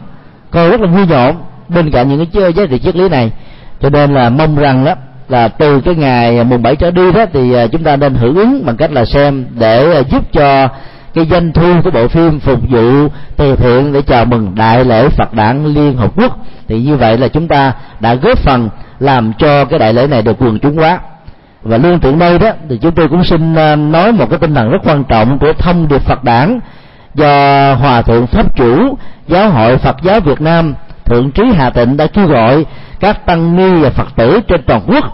[0.50, 1.36] coi rất là vui nhộn
[1.68, 3.32] bên cạnh những cái giá trị triết lý này.
[3.80, 4.94] Cho nên là mong rằng đó
[5.28, 8.36] là từ cái ngày mùng 7 trở đi đó thì ờ, chúng ta nên hưởng
[8.36, 10.68] ứng bằng cách là xem để ờ, giúp cho
[11.14, 15.08] cái doanh thu của bộ phim phục vụ từ thiện để chào mừng đại lễ
[15.08, 16.38] Phật đản Liên Hợp Quốc.
[16.68, 18.68] Thì như vậy là chúng ta đã góp phần
[19.00, 20.98] làm cho cái đại lễ này được quần chúng hóa.
[21.62, 24.54] Và lương tiện đây đó, thì chúng tôi cũng xin à, nói một cái tinh
[24.54, 26.60] thần rất quan trọng của thông điệp Phật đản
[27.14, 28.98] do hòa thượng pháp chủ,
[29.28, 30.74] giáo hội Phật giáo Việt Nam,
[31.04, 32.64] thượng trí Hà Tịnh đã kêu gọi
[33.00, 35.04] các tăng ni và Phật tử trên toàn quốc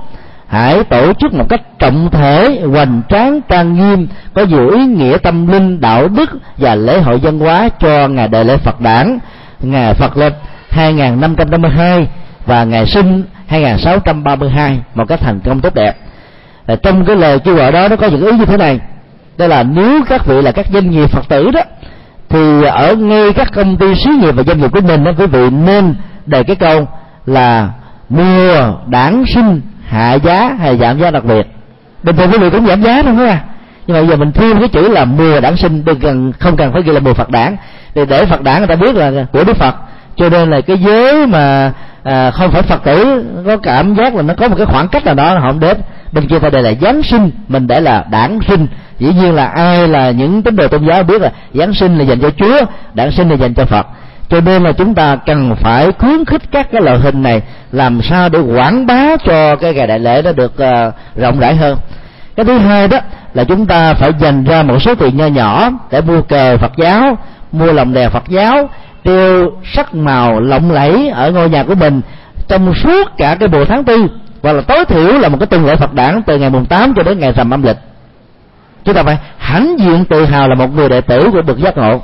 [0.54, 5.18] hãy tổ chức một cách trọng thể, hoành tráng, trang nghiêm, có nhiều ý nghĩa
[5.18, 9.18] tâm linh, đạo đức và lễ hội văn hóa cho ngày đại lễ Phật đản
[9.60, 10.32] ngày Phật lịch
[10.70, 12.08] 2552
[12.46, 15.96] và ngày sinh 2632 một cách thành công tốt đẹp.
[16.82, 18.80] Trong cái lời kêu gọi đó, nó có những ý như thế này.
[19.38, 21.60] Đó là nếu các vị là các doanh nghiệp phật tử đó,
[22.28, 25.26] thì ở ngay các công ty xí nghiệp và doanh nghiệp của mình đó, quý
[25.26, 25.94] vị nên
[26.26, 26.88] đề cái câu
[27.26, 27.70] là
[28.08, 31.46] mùa đảng sinh hạ giá hay giảm giá đặc biệt?
[32.02, 33.40] Bình thường quý vị cũng giảm giá đúng không à
[33.86, 36.72] nhưng mà giờ mình thêm cái chữ là mùa đảng sinh đừng cần không cần
[36.72, 37.56] phải ghi là mùa phật đảng
[37.94, 39.74] để để phật đảng người ta biết là của đức phật.
[40.16, 41.72] Cho nên là cái giới mà
[42.04, 45.04] à, không phải phật tử có cảm giác là nó có một cái khoảng cách
[45.04, 45.76] nào đó họ không đến.
[46.12, 48.66] Bên kia ta đây là giáng sinh mình để là đảng sinh.
[48.98, 52.04] Dĩ nhiên là ai là những tín đồ tôn giáo biết là giáng sinh là
[52.04, 53.86] dành cho chúa đảng sinh là dành cho phật
[54.28, 57.42] cho nên là chúng ta cần phải khuyến khích các cái loại hình này
[57.72, 61.56] làm sao để quảng bá cho cái ngày đại lễ nó được uh, rộng rãi
[61.56, 61.78] hơn.
[62.36, 62.98] Cái thứ hai đó
[63.34, 66.72] là chúng ta phải dành ra một số tiền nho nhỏ để mua cờ phật
[66.76, 67.18] giáo
[67.52, 68.68] mua lồng đèn phật giáo
[69.02, 72.00] tiêu sắc màu lộng lẫy ở ngôi nhà của mình
[72.48, 74.06] trong suốt cả cái mùa tháng tư
[74.44, 76.94] hoặc là tối thiểu là một cái tuần lễ Phật đản từ ngày mùng 8
[76.96, 77.76] cho đến ngày rằm âm lịch.
[78.84, 81.76] Chúng ta phải hãnh diện tự hào là một người đệ tử của bậc giác
[81.76, 82.02] ngộ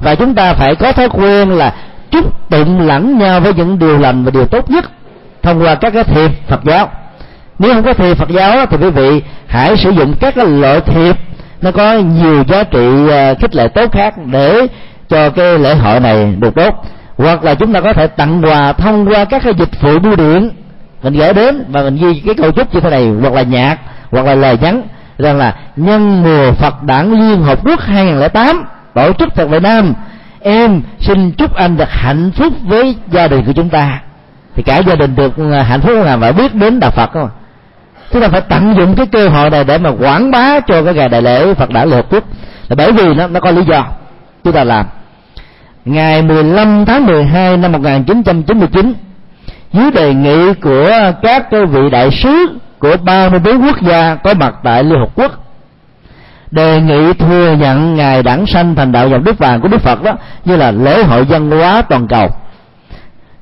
[0.00, 1.74] và chúng ta phải có thói quen là
[2.10, 4.84] chúc tụng lẫn nhau với những điều lành và điều tốt nhất
[5.42, 6.90] thông qua các cái thiệp Phật giáo.
[7.58, 10.80] Nếu không có thiệp Phật giáo thì quý vị hãy sử dụng các cái loại
[10.80, 11.16] thiệp
[11.62, 14.66] nó có nhiều giá trị à, khích lệ tốt khác để
[15.08, 16.84] cho cái lễ hội này được tốt.
[17.16, 20.16] Hoặc là chúng ta có thể tặng quà thông qua các cái dịch vụ bưu
[20.16, 20.50] điện.
[21.02, 23.78] Mình gửi đến và mình ghi cái câu chúc như thế này, hoặc là nhạc,
[24.10, 24.82] hoặc là lời nhắn
[25.18, 28.64] rằng là nhân mùa Phật đản Liên Hợp Quốc 2008
[28.98, 29.94] tổ chức tại Việt Nam,
[30.40, 34.00] em xin chúc anh được hạnh phúc với gia đình của chúng ta.
[34.54, 37.30] Thì cả gia đình được à, hạnh phúc là phải biết đến đạo Phật không
[38.12, 40.94] chúng ta phải tận dụng cái cơ hội này để mà quảng bá cho cái
[40.94, 42.24] ngày đại lễ Phật đản Liên Hợp Quốc
[42.68, 43.86] là bởi vì nó nó có lý do.
[44.44, 44.86] Chúng ta làm.
[45.84, 48.92] Ngày 15 tháng 12 năm 1999
[49.72, 50.90] dưới đề nghị của
[51.22, 55.47] các vị đại sứ của 34 quốc gia có mặt tại Liên Hợp Quốc
[56.50, 60.02] đề nghị thừa nhận ngài đản sanh thành đạo dòng đức vàng của Đức Phật
[60.02, 60.12] đó,
[60.44, 62.28] như là lễ hội văn hóa toàn cầu.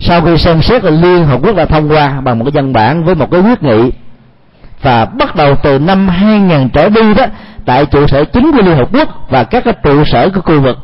[0.00, 2.72] Sau khi xem xét là Liên Hợp Quốc đã thông qua bằng một cái văn
[2.72, 3.92] bản với một cái quyết nghị,
[4.82, 7.26] và bắt đầu từ năm 2000 trở đi đó,
[7.66, 10.60] tại trụ sở chính của Liên Hợp Quốc và các cái trụ sở của khu
[10.60, 10.78] vực,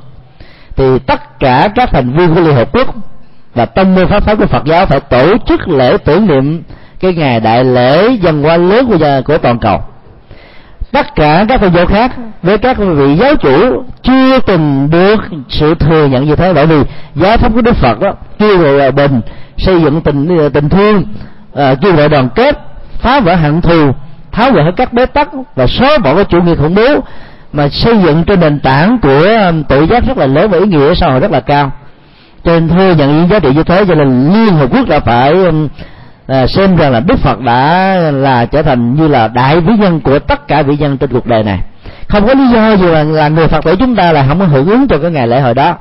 [0.77, 2.95] thì tất cả các thành viên của Liên Hợp Quốc
[3.55, 6.63] và tâm môn pháp pháp của Phật giáo phải tổ chức lễ tưởng niệm
[7.01, 9.81] cái ngày đại lễ dân hóa lớn của của toàn cầu
[10.93, 12.13] tất cả các thầy giáo khác
[12.43, 16.53] với các vị giáo chủ chưa từng được sự thừa nhận như thế.
[16.53, 16.77] Bởi vì
[17.15, 19.21] giáo pháp của đức phật đó kêu gọi hòa bình
[19.59, 21.05] xây dựng tình ờ, tình thương
[21.55, 22.59] à, kêu gọi đoàn kết
[22.99, 23.93] phá vỡ hận thù
[24.33, 27.01] tháo gỡ các bế tắc và xóa bỏ cái chủ nghĩa khủng bố
[27.53, 30.67] mà xây dựng trên nền tảng của ờ, tự giác rất là lớn và ý
[30.67, 31.73] nghĩa xã hội rất là cao.
[32.45, 35.35] Trên thừa nhận những giá trị như thế cho nên liên hợp quốc đã phải
[36.27, 40.01] à, xem rằng là đức phật đã là trở thành như là đại vĩ nhân
[40.01, 41.61] của tất cả vĩ nhân trên cuộc đời này.
[42.09, 44.45] Không có lý do gì là, là người phật tử chúng ta là không có
[44.45, 45.77] hưởng ứng cho cái ngày lễ hội đó.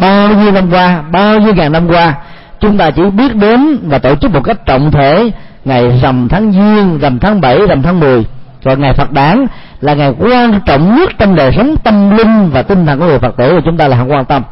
[0.00, 2.14] Bao nhiêu năm qua bao nhiêu ngàn năm qua
[2.60, 5.30] chúng ta chỉ biết đến và tổ chức một cách trọng thể
[5.64, 8.24] ngày rằm tháng giêng rằm tháng 7, rằm tháng 10
[8.64, 9.46] rồi ngày Phật đản
[9.80, 13.18] là ngày quan trọng nhất trong đời sống tâm linh và tinh thần của người
[13.18, 14.42] Phật tử của chúng ta là không quan tâm.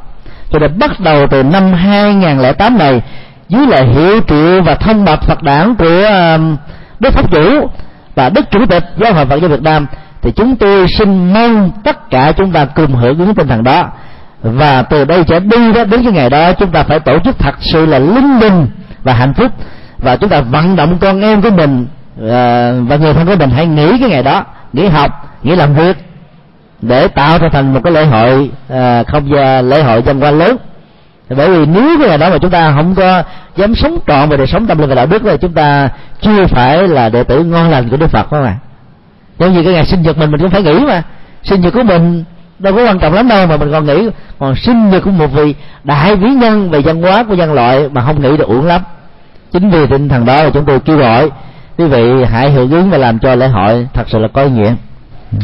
[0.50, 3.02] Cho nên bắt đầu từ năm 2008 này
[3.48, 6.38] dưới lời hiệu triệu và thông bạch Phật đảng của ờ,
[7.00, 7.68] Đức Pháp Chủ
[8.14, 9.86] và Đức Chủ tịch Giáo hội Phật giáo Việt Nam,
[10.22, 13.86] thì chúng tôi xin mong tất cả chúng ta cùng hưởng ứng tinh thần đó.
[14.42, 17.38] Và từ đây trở đi đó đến cái ngày đó, chúng ta phải tổ chức
[17.38, 18.66] thật sự là linh đình
[19.02, 19.52] và hạnh phúc.
[19.98, 21.86] Và chúng ta vận động con em của mình
[22.20, 25.74] ờ, và người thân của mình hãy nghỉ cái ngày đó, nghỉ học, nghỉ làm
[25.74, 25.96] việc
[26.82, 30.38] để tạo ra thành một cái lễ hội ờ, không gian lễ hội dân quan
[30.38, 30.56] lớn
[31.28, 33.22] bởi vì nếu cái ngày đó mà chúng ta không có
[33.56, 35.88] dám sống trọn về đời sống tâm linh và đạo đức, thì chúng ta
[36.20, 38.56] chưa phải là đệ tử ngon lành của đức phật không à
[39.38, 41.02] giống như cái ngày sinh nhật mình mình cũng phải nghĩ mà.
[41.42, 42.24] Sinh nhật của mình
[42.58, 45.26] đâu có quan trọng lắm đâu mà mình còn nghĩ còn sinh nhật của một
[45.26, 48.66] vị đại vĩ nhân về văn hóa của nhân loại mà không nghĩ được uổng
[48.66, 48.80] lắm.
[49.52, 51.30] Chính vì tinh thần đó là chúng tôi kêu gọi
[51.78, 54.50] quý vị hãy hưởng ứng và làm cho lễ hội thật sự là có ý
[54.50, 54.74] nghĩa.
[55.32, 55.38] Ừ.